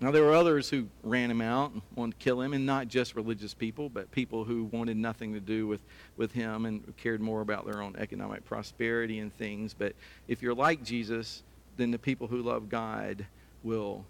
Now 0.00 0.12
there 0.12 0.22
were 0.22 0.34
others 0.34 0.70
who 0.70 0.88
ran 1.02 1.30
him 1.30 1.40
out 1.40 1.72
and 1.72 1.82
wanted 1.96 2.18
to 2.18 2.24
kill 2.24 2.40
him, 2.40 2.52
and 2.52 2.64
not 2.64 2.86
just 2.86 3.16
religious 3.16 3.52
people, 3.52 3.88
but 3.88 4.10
people 4.12 4.44
who 4.44 4.64
wanted 4.64 4.96
nothing 4.96 5.32
to 5.34 5.40
do 5.40 5.66
with, 5.66 5.80
with 6.16 6.30
him 6.30 6.66
and 6.66 6.96
cared 6.96 7.20
more 7.20 7.40
about 7.40 7.66
their 7.66 7.82
own 7.82 7.96
economic 7.96 8.44
prosperity 8.44 9.18
and 9.18 9.36
things. 9.36 9.74
But 9.74 9.94
if 10.28 10.40
you're 10.40 10.54
like 10.54 10.84
Jesus, 10.84 11.42
then 11.76 11.90
the 11.90 11.98
people 11.98 12.28
who 12.28 12.42
love 12.42 12.68
God 12.68 13.26
will 13.64 14.04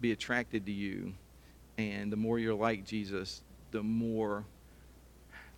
be 0.00 0.12
attracted 0.12 0.64
to 0.66 0.72
you. 0.72 1.12
And 1.76 2.10
the 2.10 2.16
more 2.16 2.38
you're 2.38 2.54
like 2.54 2.86
Jesus, 2.86 3.42
the 3.72 3.82
more 3.82 4.44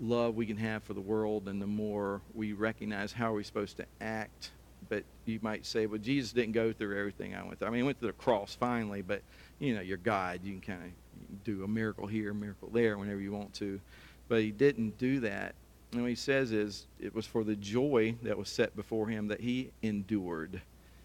love 0.03 0.35
we 0.35 0.45
can 0.45 0.57
have 0.57 0.83
for 0.83 0.95
the 0.95 1.01
world 1.01 1.49
and 1.49 1.63
the 1.63 1.67
more 1.67 2.21
we 2.35 2.53
recognize 2.53 3.13
how 3.13 3.31
we're 3.31 3.39
we 3.39 3.45
supposed 3.45 3.77
to 3.77 3.87
act. 4.01 4.51
But 4.89 5.05
you 5.25 5.39
might 5.43 5.65
say 5.65 5.87
well 5.87 6.01
jesus 6.01 6.33
didn't 6.33 6.53
go 6.53 6.73
through 6.73 6.99
everything 6.99 7.35
i 7.35 7.43
went 7.45 7.59
through. 7.59 7.69
I 7.69 7.71
mean 7.71 7.79
he 7.79 7.83
went 7.85 8.01
through 8.01 8.09
the 8.09 8.15
cross 8.15 8.57
finally 8.59 9.01
but 9.01 9.23
you 9.59 9.75
know 9.75 9.81
you're 9.81 9.97
god. 9.97 10.41
You 10.43 10.53
can 10.53 10.61
kind 10.61 10.83
of 10.83 11.45
do 11.45 11.65
a 11.65 11.69
miracle 11.69 12.07
here 12.07 12.33
a 12.33 12.35
miracle 12.35 12.69
there 12.73 12.99
whenever 12.99 13.21
you 13.21 13.33
want 13.33 13.55
to. 13.55 13.81
But 14.29 14.41
he 14.43 14.51
didn't 14.51 14.99
do 14.99 15.21
that. 15.21 15.55
And 15.93 16.01
what 16.01 16.09
he 16.09 16.15
says 16.15 16.53
is 16.53 16.87
it 16.99 17.15
was 17.15 17.27
for 17.27 17.45
the 17.45 17.55
joy 17.55 18.17
that 18.23 18.37
was 18.37 18.49
set 18.49 18.75
before 18.75 19.09
him 19.09 19.29
that 19.29 19.41
he 19.41 19.71
endured. 19.83 20.61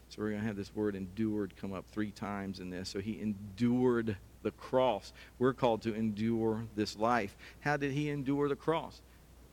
So 0.10 0.22
we're 0.22 0.30
going 0.30 0.42
to 0.42 0.48
have 0.48 0.56
this 0.56 0.74
word 0.74 0.96
endured 0.96 1.54
come 1.58 1.74
up 1.74 1.86
three 1.92 2.12
times 2.12 2.60
in 2.62 2.70
this. 2.70 2.88
So 2.88 3.00
he 3.00 3.20
endured 3.20 4.16
the 4.48 4.52
cross. 4.52 5.12
We're 5.40 5.54
called 5.54 5.82
to 5.82 5.94
endure 5.94 6.64
this 6.76 6.98
life. 6.98 7.36
How 7.60 7.76
did 7.76 7.92
he 7.92 8.10
endure 8.10 8.48
the 8.48 8.56
cross? 8.56 9.02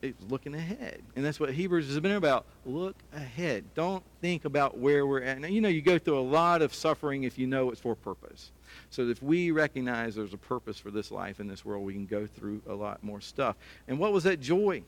It's 0.01 0.23
looking 0.29 0.55
ahead. 0.55 1.01
And 1.15 1.25
that's 1.25 1.39
what 1.39 1.51
Hebrews 1.51 1.87
has 1.87 1.99
been 1.99 2.13
about. 2.13 2.45
Look 2.65 2.95
ahead. 3.13 3.65
Don't 3.75 4.03
think 4.21 4.45
about 4.45 4.77
where 4.77 5.05
we're 5.05 5.23
at. 5.23 5.39
Now, 5.39 5.47
you 5.47 5.59
know, 5.59 5.69
you 5.69 5.81
go 5.81 5.97
through 5.99 6.19
a 6.19 6.21
lot 6.21 6.61
of 6.61 6.73
suffering 6.73 7.23
if 7.23 7.37
you 7.37 7.47
know 7.47 7.71
it's 7.71 7.81
for 7.81 7.95
purpose. 7.95 8.51
So 8.89 9.09
if 9.09 9.21
we 9.21 9.51
recognize 9.51 10.15
there's 10.15 10.33
a 10.33 10.37
purpose 10.37 10.79
for 10.79 10.91
this 10.91 11.11
life 11.11 11.39
in 11.39 11.47
this 11.47 11.65
world, 11.65 11.85
we 11.85 11.93
can 11.93 12.05
go 12.05 12.25
through 12.25 12.61
a 12.69 12.73
lot 12.73 13.03
more 13.03 13.19
stuff. 13.19 13.57
And 13.87 13.99
what 13.99 14.13
was 14.13 14.23
that 14.23 14.39
joy? 14.39 14.83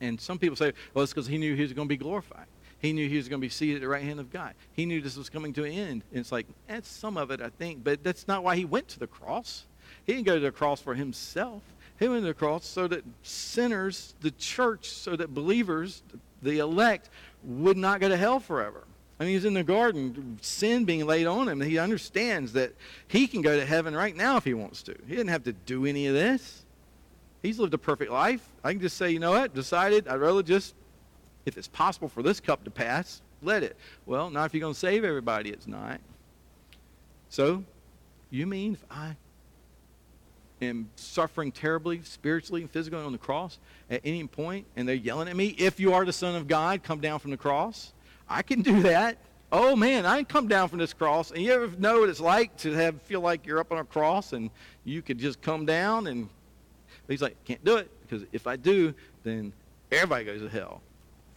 And 0.00 0.20
some 0.20 0.38
people 0.38 0.56
say, 0.56 0.72
well, 0.92 1.02
it's 1.02 1.12
because 1.12 1.26
he 1.26 1.38
knew 1.38 1.54
he 1.54 1.62
was 1.62 1.72
going 1.72 1.88
to 1.88 1.92
be 1.92 1.96
glorified. 1.96 2.46
He 2.80 2.92
knew 2.92 3.08
he 3.08 3.16
was 3.16 3.28
going 3.28 3.40
to 3.40 3.44
be 3.44 3.50
seated 3.50 3.76
at 3.76 3.80
the 3.82 3.88
right 3.88 4.02
hand 4.02 4.20
of 4.20 4.30
God. 4.30 4.54
He 4.72 4.86
knew 4.86 5.00
this 5.00 5.16
was 5.16 5.28
coming 5.28 5.52
to 5.54 5.64
an 5.64 5.72
end. 5.72 6.02
And 6.10 6.20
it's 6.20 6.30
like, 6.30 6.46
that's 6.68 6.88
some 6.88 7.16
of 7.16 7.30
it, 7.30 7.40
I 7.40 7.48
think, 7.48 7.82
but 7.82 8.04
that's 8.04 8.28
not 8.28 8.44
why 8.44 8.56
he 8.56 8.64
went 8.64 8.88
to 8.88 8.98
the 8.98 9.06
cross. 9.06 9.64
He 10.04 10.12
didn't 10.12 10.26
go 10.26 10.34
to 10.34 10.40
the 10.40 10.52
cross 10.52 10.80
for 10.80 10.94
himself. 10.94 11.62
He 11.98 12.08
went 12.08 12.22
to 12.22 12.28
the 12.28 12.34
cross 12.34 12.64
so 12.64 12.86
that 12.86 13.04
sinners, 13.22 14.14
the 14.20 14.30
church, 14.32 14.90
so 14.90 15.16
that 15.16 15.34
believers, 15.34 16.02
the 16.42 16.58
elect, 16.58 17.10
would 17.42 17.76
not 17.76 18.00
go 18.00 18.08
to 18.08 18.16
hell 18.16 18.38
forever. 18.38 18.84
I 19.18 19.24
mean, 19.24 19.32
he's 19.32 19.44
in 19.44 19.54
the 19.54 19.64
garden, 19.64 20.38
sin 20.40 20.84
being 20.84 21.04
laid 21.04 21.26
on 21.26 21.48
him. 21.48 21.60
He 21.60 21.78
understands 21.78 22.52
that 22.52 22.72
he 23.08 23.26
can 23.26 23.42
go 23.42 23.58
to 23.58 23.66
heaven 23.66 23.96
right 23.96 24.14
now 24.14 24.36
if 24.36 24.44
he 24.44 24.54
wants 24.54 24.84
to. 24.84 24.94
He 25.08 25.16
didn't 25.16 25.30
have 25.30 25.42
to 25.44 25.52
do 25.52 25.86
any 25.86 26.06
of 26.06 26.14
this. 26.14 26.64
He's 27.42 27.58
lived 27.58 27.74
a 27.74 27.78
perfect 27.78 28.12
life. 28.12 28.48
I 28.62 28.72
can 28.72 28.80
just 28.80 28.96
say, 28.96 29.10
you 29.10 29.18
know 29.18 29.32
what? 29.32 29.54
Decided 29.54 30.06
I'd 30.06 30.20
rather 30.20 30.44
just 30.44 30.74
if 31.48 31.58
it's 31.58 31.68
possible 31.68 32.08
for 32.08 32.22
this 32.22 32.38
cup 32.38 32.62
to 32.64 32.70
pass, 32.70 33.22
let 33.42 33.62
it. 33.62 33.76
Well, 34.06 34.30
not 34.30 34.46
if 34.46 34.54
you're 34.54 34.60
going 34.60 34.74
to 34.74 34.78
save 34.78 35.04
everybody, 35.04 35.50
it's 35.50 35.66
not. 35.66 36.00
So, 37.30 37.64
you 38.30 38.46
mean 38.46 38.74
if 38.74 38.84
I 38.90 39.16
am 40.60 40.90
suffering 40.96 41.52
terribly, 41.52 42.02
spiritually 42.04 42.62
and 42.62 42.70
physically 42.70 43.00
on 43.00 43.12
the 43.12 43.18
cross 43.18 43.58
at 43.90 44.00
any 44.04 44.26
point, 44.26 44.66
and 44.76 44.88
they're 44.88 44.94
yelling 44.94 45.28
at 45.28 45.36
me, 45.36 45.54
if 45.58 45.80
you 45.80 45.94
are 45.94 46.04
the 46.04 46.12
Son 46.12 46.34
of 46.36 46.46
God, 46.46 46.82
come 46.82 47.00
down 47.00 47.18
from 47.18 47.30
the 47.30 47.36
cross? 47.36 47.92
I 48.28 48.42
can 48.42 48.62
do 48.62 48.82
that. 48.82 49.18
Oh 49.50 49.74
man, 49.74 50.04
I 50.04 50.22
come 50.24 50.46
down 50.46 50.68
from 50.68 50.78
this 50.78 50.92
cross. 50.92 51.30
And 51.30 51.42
you 51.42 51.52
ever 51.52 51.74
know 51.78 52.00
what 52.00 52.10
it's 52.10 52.20
like 52.20 52.56
to 52.58 52.72
have 52.72 53.00
feel 53.02 53.22
like 53.22 53.46
you're 53.46 53.58
up 53.58 53.72
on 53.72 53.78
a 53.78 53.84
cross 53.84 54.34
and 54.34 54.50
you 54.84 55.00
could 55.00 55.18
just 55.18 55.40
come 55.40 55.64
down 55.64 56.06
and 56.06 56.28
he's 57.08 57.22
like, 57.22 57.42
can't 57.44 57.64
do 57.64 57.76
it 57.76 57.90
because 58.02 58.26
if 58.32 58.46
I 58.46 58.56
do, 58.56 58.92
then 59.22 59.54
everybody 59.90 60.24
goes 60.24 60.42
to 60.42 60.50
hell 60.50 60.82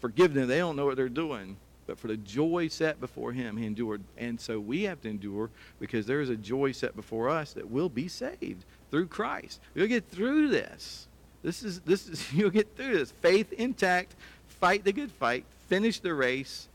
forgive 0.01 0.33
them. 0.33 0.47
They 0.47 0.57
don't 0.57 0.75
know 0.75 0.85
what 0.85 0.97
they're 0.97 1.07
doing. 1.07 1.55
But 1.87 1.97
for 1.97 2.07
the 2.07 2.17
joy 2.17 2.67
set 2.67 2.99
before 2.99 3.33
him, 3.33 3.57
he 3.57 3.65
endured. 3.65 4.01
And 4.17 4.39
so 4.39 4.59
we 4.59 4.83
have 4.83 5.01
to 5.01 5.09
endure 5.09 5.49
because 5.79 6.05
there 6.05 6.21
is 6.21 6.29
a 6.29 6.35
joy 6.35 6.71
set 6.71 6.95
before 6.95 7.29
us 7.29 7.53
that 7.53 7.69
will 7.69 7.89
be 7.89 8.07
saved 8.07 8.65
through 8.89 9.07
Christ. 9.07 9.59
We'll 9.73 9.87
get 9.87 10.07
through 10.09 10.49
this. 10.49 11.07
This 11.43 11.63
is 11.63 11.79
this 11.81 12.07
is 12.07 12.31
you'll 12.33 12.49
get 12.49 12.75
through 12.75 12.97
this. 12.97 13.11
Faith 13.11 13.51
intact, 13.53 14.15
fight 14.47 14.83
the 14.83 14.93
good 14.93 15.11
fight, 15.11 15.45
finish 15.67 15.99
the 15.99 16.13
race, 16.13 16.67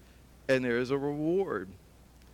and 0.48 0.64
there 0.64 0.78
is 0.78 0.90
a 0.90 0.98
reward. 0.98 1.68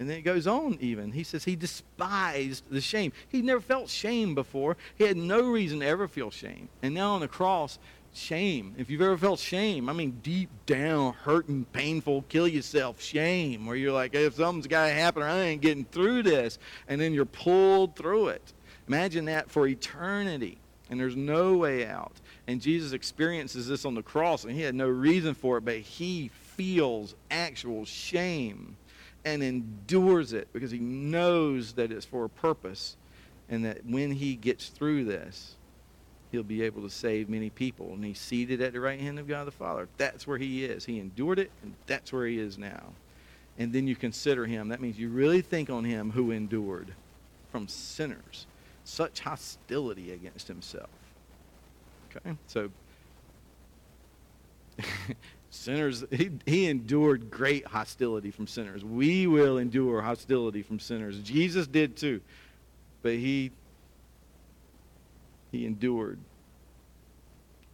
And 0.02 0.10
then 0.10 0.18
it 0.18 0.22
goes 0.22 0.48
on 0.48 0.78
even. 0.80 1.12
He 1.12 1.22
says 1.22 1.44
he 1.44 1.54
despised 1.54 2.64
the 2.68 2.80
shame. 2.80 3.12
He 3.28 3.40
never 3.40 3.60
felt 3.60 3.88
shame 3.88 4.34
before. 4.34 4.76
He 4.96 5.04
had 5.04 5.16
no 5.16 5.42
reason 5.42 5.78
to 5.78 5.86
ever 5.86 6.08
feel 6.08 6.32
shame. 6.32 6.68
And 6.82 6.92
now 6.92 7.12
on 7.12 7.20
the 7.20 7.28
cross, 7.28 7.78
shame. 8.12 8.74
If 8.76 8.90
you've 8.90 9.00
ever 9.00 9.16
felt 9.16 9.38
shame, 9.38 9.88
I 9.88 9.92
mean 9.92 10.18
deep 10.20 10.50
down, 10.66 11.12
hurting, 11.12 11.66
painful, 11.66 12.22
kill 12.22 12.48
yourself 12.48 13.00
shame, 13.00 13.64
where 13.64 13.76
you're 13.76 13.92
like, 13.92 14.16
if 14.16 14.34
something's 14.34 14.66
got 14.66 14.88
to 14.88 14.92
happen 14.92 15.22
I 15.22 15.38
ain't 15.44 15.62
getting 15.62 15.84
through 15.84 16.24
this, 16.24 16.58
and 16.88 17.00
then 17.00 17.14
you're 17.14 17.24
pulled 17.24 17.94
through 17.94 18.30
it. 18.30 18.52
Imagine 18.88 19.26
that 19.26 19.52
for 19.52 19.68
eternity, 19.68 20.58
and 20.90 20.98
there's 20.98 21.14
no 21.14 21.56
way 21.58 21.86
out. 21.86 22.14
And 22.48 22.60
Jesus 22.60 22.90
experiences 22.90 23.68
this 23.68 23.84
on 23.84 23.94
the 23.94 24.02
cross, 24.02 24.42
and 24.42 24.52
he 24.52 24.62
had 24.62 24.74
no 24.74 24.88
reason 24.88 25.34
for 25.34 25.58
it, 25.58 25.64
but 25.64 25.76
he 25.76 26.32
feels 26.56 27.14
actual 27.30 27.84
shame 27.84 28.76
and 29.24 29.42
endures 29.42 30.32
it 30.32 30.48
because 30.52 30.70
he 30.70 30.78
knows 30.78 31.74
that 31.74 31.92
it's 31.92 32.06
for 32.06 32.24
a 32.24 32.28
purpose 32.28 32.96
and 33.48 33.64
that 33.64 33.84
when 33.84 34.10
he 34.10 34.34
gets 34.34 34.68
through 34.68 35.04
this, 35.04 35.56
he'll 36.30 36.42
be 36.42 36.62
able 36.62 36.82
to 36.82 36.90
save 36.90 37.28
many 37.28 37.50
people. 37.50 37.92
And 37.92 38.04
he's 38.04 38.18
seated 38.18 38.60
at 38.62 38.72
the 38.72 38.80
right 38.80 38.98
hand 38.98 39.18
of 39.18 39.28
God 39.28 39.46
the 39.46 39.52
Father. 39.52 39.88
That's 39.98 40.26
where 40.26 40.38
he 40.38 40.64
is. 40.64 40.84
He 40.86 40.98
endured 40.98 41.38
it, 41.38 41.50
and 41.62 41.74
that's 41.86 42.12
where 42.12 42.26
he 42.26 42.38
is 42.38 42.56
now. 42.56 42.94
And 43.58 43.72
then 43.72 43.86
you 43.86 43.94
consider 43.94 44.46
him. 44.46 44.68
That 44.68 44.80
means 44.80 44.98
you 44.98 45.10
really 45.10 45.42
think 45.42 45.68
on 45.68 45.84
him 45.84 46.10
who 46.10 46.30
endured 46.30 46.94
from 47.50 47.68
sinners 47.68 48.46
such 48.84 49.20
hostility 49.20 50.12
against 50.12 50.48
himself. 50.48 50.88
Okay? 52.16 52.34
So, 52.46 52.70
sinners, 55.52 56.02
he, 56.10 56.30
he 56.46 56.68
endured 56.68 57.30
great 57.30 57.66
hostility 57.66 58.30
from 58.30 58.46
sinners. 58.46 58.84
We 58.84 59.26
will 59.26 59.58
endure 59.58 60.00
hostility 60.00 60.62
from 60.62 60.80
sinners. 60.80 61.18
Jesus 61.20 61.66
did 61.66 61.96
too. 61.96 62.20
But 63.02 63.12
he 63.12 63.52
he 65.50 65.66
endured. 65.66 66.18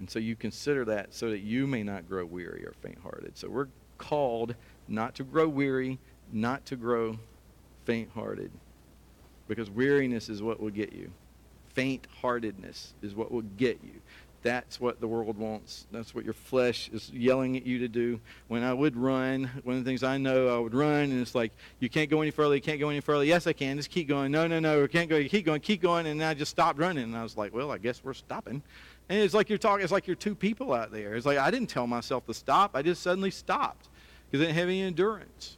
And 0.00 0.10
so 0.10 0.18
you 0.18 0.34
consider 0.34 0.84
that 0.86 1.14
so 1.14 1.30
that 1.30 1.40
you 1.40 1.66
may 1.66 1.84
not 1.84 2.08
grow 2.08 2.24
weary 2.24 2.64
or 2.64 2.74
faint 2.82 2.98
hearted. 3.02 3.38
So 3.38 3.48
we're 3.48 3.68
called 3.96 4.54
not 4.88 5.14
to 5.16 5.24
grow 5.24 5.48
weary, 5.48 5.98
not 6.32 6.66
to 6.66 6.76
grow 6.76 7.18
faint 7.84 8.10
hearted. 8.14 8.50
Because 9.46 9.70
weariness 9.70 10.28
is 10.28 10.42
what 10.42 10.60
will 10.60 10.70
get 10.70 10.92
you. 10.92 11.10
Faint 11.74 12.06
heartedness 12.20 12.94
is 13.02 13.14
what 13.14 13.30
will 13.30 13.42
get 13.42 13.78
you. 13.84 14.00
That's 14.42 14.80
what 14.80 15.00
the 15.00 15.08
world 15.08 15.36
wants. 15.36 15.86
That's 15.90 16.14
what 16.14 16.24
your 16.24 16.34
flesh 16.34 16.88
is 16.92 17.10
yelling 17.10 17.56
at 17.56 17.66
you 17.66 17.80
to 17.80 17.88
do. 17.88 18.20
When 18.46 18.62
I 18.62 18.72
would 18.72 18.96
run, 18.96 19.50
one 19.64 19.76
of 19.76 19.84
the 19.84 19.88
things 19.88 20.04
I 20.04 20.16
know, 20.16 20.54
I 20.56 20.58
would 20.60 20.74
run, 20.74 21.10
and 21.10 21.20
it's 21.20 21.34
like, 21.34 21.52
you 21.80 21.88
can't 21.88 22.08
go 22.08 22.22
any 22.22 22.30
further, 22.30 22.54
you 22.54 22.60
can't 22.60 22.78
go 22.78 22.88
any 22.88 23.00
further. 23.00 23.24
Yes, 23.24 23.46
I 23.48 23.52
can. 23.52 23.76
Just 23.76 23.90
keep 23.90 24.06
going. 24.06 24.30
No, 24.30 24.46
no, 24.46 24.60
no, 24.60 24.82
we 24.82 24.88
can't 24.88 25.10
go. 25.10 25.16
You 25.16 25.28
keep 25.28 25.44
going, 25.44 25.60
keep 25.60 25.82
going. 25.82 26.06
And 26.06 26.22
I 26.22 26.34
just 26.34 26.52
stopped 26.52 26.78
running. 26.78 27.04
And 27.04 27.16
I 27.16 27.22
was 27.24 27.36
like, 27.36 27.52
well, 27.52 27.72
I 27.72 27.78
guess 27.78 28.02
we're 28.04 28.14
stopping. 28.14 28.62
And 29.08 29.18
it's 29.18 29.34
like 29.34 29.48
you're 29.48 29.58
talking, 29.58 29.82
it's 29.82 29.92
like 29.92 30.06
you're 30.06 30.16
two 30.16 30.34
people 30.34 30.72
out 30.72 30.92
there. 30.92 31.14
It's 31.14 31.26
like 31.26 31.38
I 31.38 31.50
didn't 31.50 31.68
tell 31.68 31.86
myself 31.86 32.26
to 32.26 32.34
stop. 32.34 32.72
I 32.74 32.82
just 32.82 33.02
suddenly 33.02 33.30
stopped 33.30 33.88
because 34.30 34.42
I 34.42 34.46
didn't 34.46 34.58
have 34.58 34.68
any 34.68 34.82
endurance. 34.82 35.56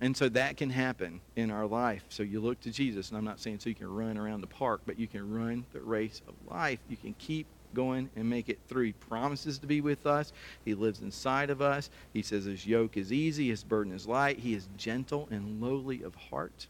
And 0.00 0.16
so 0.16 0.30
that 0.30 0.56
can 0.56 0.70
happen 0.70 1.20
in 1.36 1.50
our 1.50 1.66
life. 1.66 2.04
So 2.08 2.22
you 2.22 2.40
look 2.40 2.60
to 2.60 2.70
Jesus, 2.70 3.10
and 3.10 3.18
I'm 3.18 3.24
not 3.24 3.38
saying 3.38 3.58
so 3.58 3.68
you 3.68 3.74
can 3.74 3.92
run 3.92 4.16
around 4.16 4.40
the 4.40 4.46
park, 4.46 4.80
but 4.86 4.98
you 4.98 5.06
can 5.06 5.30
run 5.30 5.66
the 5.74 5.80
race 5.80 6.22
of 6.26 6.34
life. 6.50 6.78
You 6.88 6.96
can 6.96 7.14
keep 7.18 7.46
going 7.74 8.10
and 8.16 8.28
make 8.28 8.48
it 8.48 8.60
through. 8.68 8.84
He 8.84 8.92
promises 8.92 9.58
to 9.58 9.66
be 9.66 9.80
with 9.80 10.06
us. 10.06 10.32
He 10.64 10.74
lives 10.74 11.00
inside 11.00 11.50
of 11.50 11.60
us. 11.60 11.90
He 12.12 12.22
says 12.22 12.44
his 12.44 12.66
yoke 12.66 12.96
is 12.96 13.12
easy, 13.12 13.48
his 13.48 13.64
burden 13.64 13.92
is 13.92 14.06
light. 14.06 14.38
He 14.38 14.54
is 14.54 14.68
gentle 14.76 15.28
and 15.30 15.60
lowly 15.60 16.02
of 16.02 16.14
heart. 16.14 16.68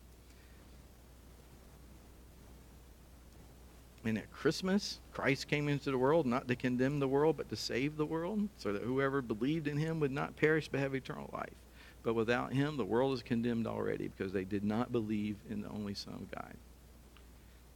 And 4.05 4.17
at 4.17 4.33
Christmas, 4.33 4.99
Christ 5.13 5.49
came 5.49 5.69
into 5.69 5.91
the 5.91 5.99
world 5.99 6.25
not 6.25 6.49
to 6.49 6.57
condemn 6.57 7.01
the 7.01 7.09
world, 7.09 7.37
but 7.37 7.51
to 7.51 7.57
save 7.57 7.97
the 7.97 8.07
world, 8.07 8.49
so 8.57 8.73
that 8.73 8.83
whoever 8.83 9.21
believed 9.21 9.69
in 9.69 9.77
him 9.77 10.01
would 10.01 10.11
not 10.11 10.37
perish 10.37 10.69
but 10.69 10.81
have 10.81 10.95
eternal 10.95 11.29
life. 11.33 11.53
But 12.03 12.15
without 12.15 12.55
him, 12.55 12.79
the 12.79 12.85
world 12.85 13.13
is 13.13 13.23
condemned 13.23 13.67
already 13.67 14.09
because 14.09 14.33
they 14.33 14.45
did 14.45 14.65
not 14.65 14.91
believe 14.91 15.37
in 15.51 15.61
the 15.61 15.69
only 15.69 15.93
Son 15.93 16.15
of 16.15 16.31
God. 16.31 16.55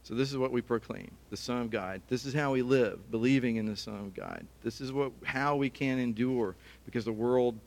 So 0.05 0.13
this 0.13 0.29
is 0.29 0.37
what 0.37 0.51
we 0.51 0.61
proclaim, 0.61 1.17
the 1.31 1.37
Son 1.37 1.61
of 1.61 1.71
God. 1.71 1.99
This 2.07 2.25
is 2.25 2.33
how 2.35 2.51
we 2.51 2.61
live, 2.61 3.09
believing 3.09 3.55
in 3.55 3.65
the 3.65 3.75
Son 3.75 3.95
of 3.95 4.13
God. 4.13 4.45
This 4.63 4.79
is 4.79 4.93
what 4.93 5.11
how 5.25 5.55
we 5.55 5.67
can 5.71 5.97
endure 5.97 6.55
because 6.85 7.05
the 7.05 7.11
world 7.11 7.59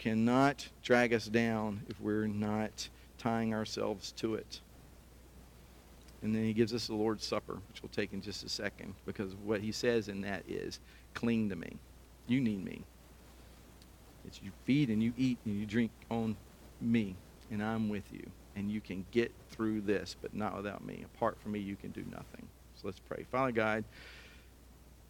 cannot 0.00 0.68
drag 0.82 1.14
us 1.14 1.26
down 1.26 1.82
if 1.88 2.00
we're 2.00 2.26
not 2.26 2.88
tying 3.16 3.54
ourselves 3.54 4.10
to 4.14 4.34
it. 4.34 4.60
And 6.20 6.34
then 6.34 6.42
he 6.42 6.52
gives 6.52 6.74
us 6.74 6.88
the 6.88 6.96
Lord's 6.96 7.24
Supper, 7.24 7.60
which 7.68 7.80
we'll 7.80 7.90
take 7.90 8.12
in 8.12 8.22
just 8.22 8.42
a 8.42 8.48
second, 8.48 8.94
because 9.06 9.36
what 9.36 9.60
he 9.60 9.70
says 9.70 10.08
in 10.08 10.22
that 10.22 10.42
is, 10.48 10.80
cling 11.14 11.48
to 11.50 11.54
me. 11.54 11.78
You 12.26 12.40
need 12.40 12.64
me. 12.64 12.82
It's 14.26 14.42
you 14.42 14.50
feed 14.64 14.90
and 14.90 15.00
you 15.00 15.12
eat 15.16 15.38
and 15.44 15.54
you 15.54 15.64
drink 15.64 15.92
on 16.10 16.36
me, 16.80 17.14
and 17.52 17.62
I'm 17.62 17.88
with 17.88 18.12
you 18.12 18.32
and 18.58 18.72
you 18.72 18.80
can 18.80 19.06
get 19.12 19.32
through 19.50 19.80
this, 19.82 20.16
but 20.20 20.34
not 20.34 20.56
without 20.56 20.84
me. 20.84 21.04
Apart 21.14 21.38
from 21.40 21.52
me, 21.52 21.60
you 21.60 21.76
can 21.76 21.90
do 21.92 22.04
nothing. 22.10 22.48
So 22.74 22.88
let's 22.88 22.98
pray. 22.98 23.24
Father 23.30 23.52
God, 23.52 23.84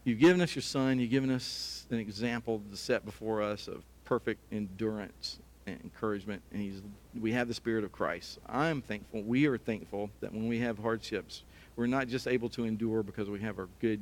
you've 0.05 0.19
given 0.19 0.43
us 0.43 0.55
your 0.55 0.63
Son. 0.63 0.99
You've 0.99 1.11
given 1.11 1.31
us 1.31 1.87
an 1.91 1.99
example 1.99 2.63
to 2.71 2.77
set 2.77 3.07
before 3.07 3.43
us 3.43 3.67
of 3.67 3.83
perfect 4.05 4.41
endurance 4.53 5.39
and 5.67 5.81
encouragement. 5.83 6.43
And 6.53 6.61
he's, 6.61 6.83
we 7.19 7.33
have 7.33 7.49
the 7.49 7.55
Spirit 7.55 7.85
of 7.85 7.93
Christ. 7.93 8.39
I'm 8.47 8.83
thankful. 8.83 9.23
We 9.23 9.47
are 9.47 9.57
thankful 9.57 10.11
that 10.21 10.33
when 10.33 10.47
we 10.47 10.59
have 10.59 10.79
hardships, 10.79 11.43
we're 11.75 11.87
not 11.87 12.07
just 12.07 12.29
able 12.29 12.51
to 12.51 12.65
endure 12.65 13.03
because 13.03 13.31
we 13.31 13.41
have 13.41 13.59
our 13.59 13.69
good 13.81 14.01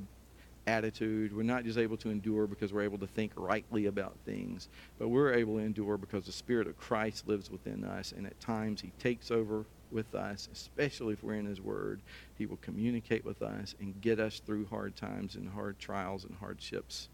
attitude. 0.66 1.34
We're 1.34 1.42
not 1.42 1.64
just 1.64 1.78
able 1.78 1.96
to 1.98 2.10
endure 2.10 2.46
because 2.46 2.72
we're 2.72 2.82
able 2.82 2.98
to 2.98 3.06
think 3.06 3.32
rightly 3.36 3.86
about 3.86 4.18
things, 4.24 4.68
but 4.98 5.08
we're 5.08 5.32
able 5.32 5.56
to 5.56 5.64
endure 5.64 5.96
because 5.96 6.26
the 6.26 6.32
Spirit 6.32 6.66
of 6.66 6.76
Christ 6.76 7.26
lives 7.26 7.50
within 7.50 7.84
us, 7.84 8.12
and 8.12 8.26
at 8.26 8.40
times 8.40 8.80
He 8.80 8.92
takes 8.98 9.30
over 9.30 9.66
with 9.90 10.14
us, 10.14 10.48
especially 10.52 11.12
if 11.12 11.22
we're 11.22 11.34
in 11.34 11.46
His 11.46 11.60
Word. 11.60 12.02
He 12.34 12.46
will 12.46 12.56
communicate 12.58 13.24
with 13.24 13.42
us 13.42 13.74
and 13.80 14.00
get 14.00 14.18
us 14.18 14.40
through 14.40 14.66
hard 14.66 14.96
times 14.96 15.36
and 15.36 15.48
hard 15.48 15.78
trials 15.78 16.24
and 16.24 16.34
hardships, 16.34 17.08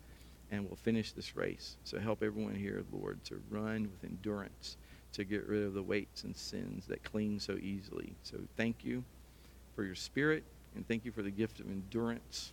and 0.50 0.64
we'll 0.64 0.76
finish 0.76 1.12
this 1.12 1.36
race. 1.36 1.76
So 1.84 1.98
help 1.98 2.22
everyone 2.22 2.54
here, 2.54 2.82
Lord, 2.90 3.22
to 3.24 3.42
run 3.50 3.90
with 3.90 4.04
endurance, 4.04 4.76
to 5.12 5.24
get 5.24 5.46
rid 5.46 5.64
of 5.64 5.74
the 5.74 5.82
weights 5.82 6.24
and 6.24 6.34
sins 6.34 6.86
that 6.86 7.04
cling 7.04 7.38
so 7.38 7.58
easily. 7.60 8.14
So 8.22 8.38
thank 8.56 8.84
you 8.84 9.04
for 9.74 9.84
your 9.84 9.94
Spirit, 9.94 10.44
and 10.74 10.86
thank 10.88 11.04
you 11.04 11.12
for 11.12 11.22
the 11.22 11.30
gift 11.30 11.60
of 11.60 11.66
endurance. 11.66 12.52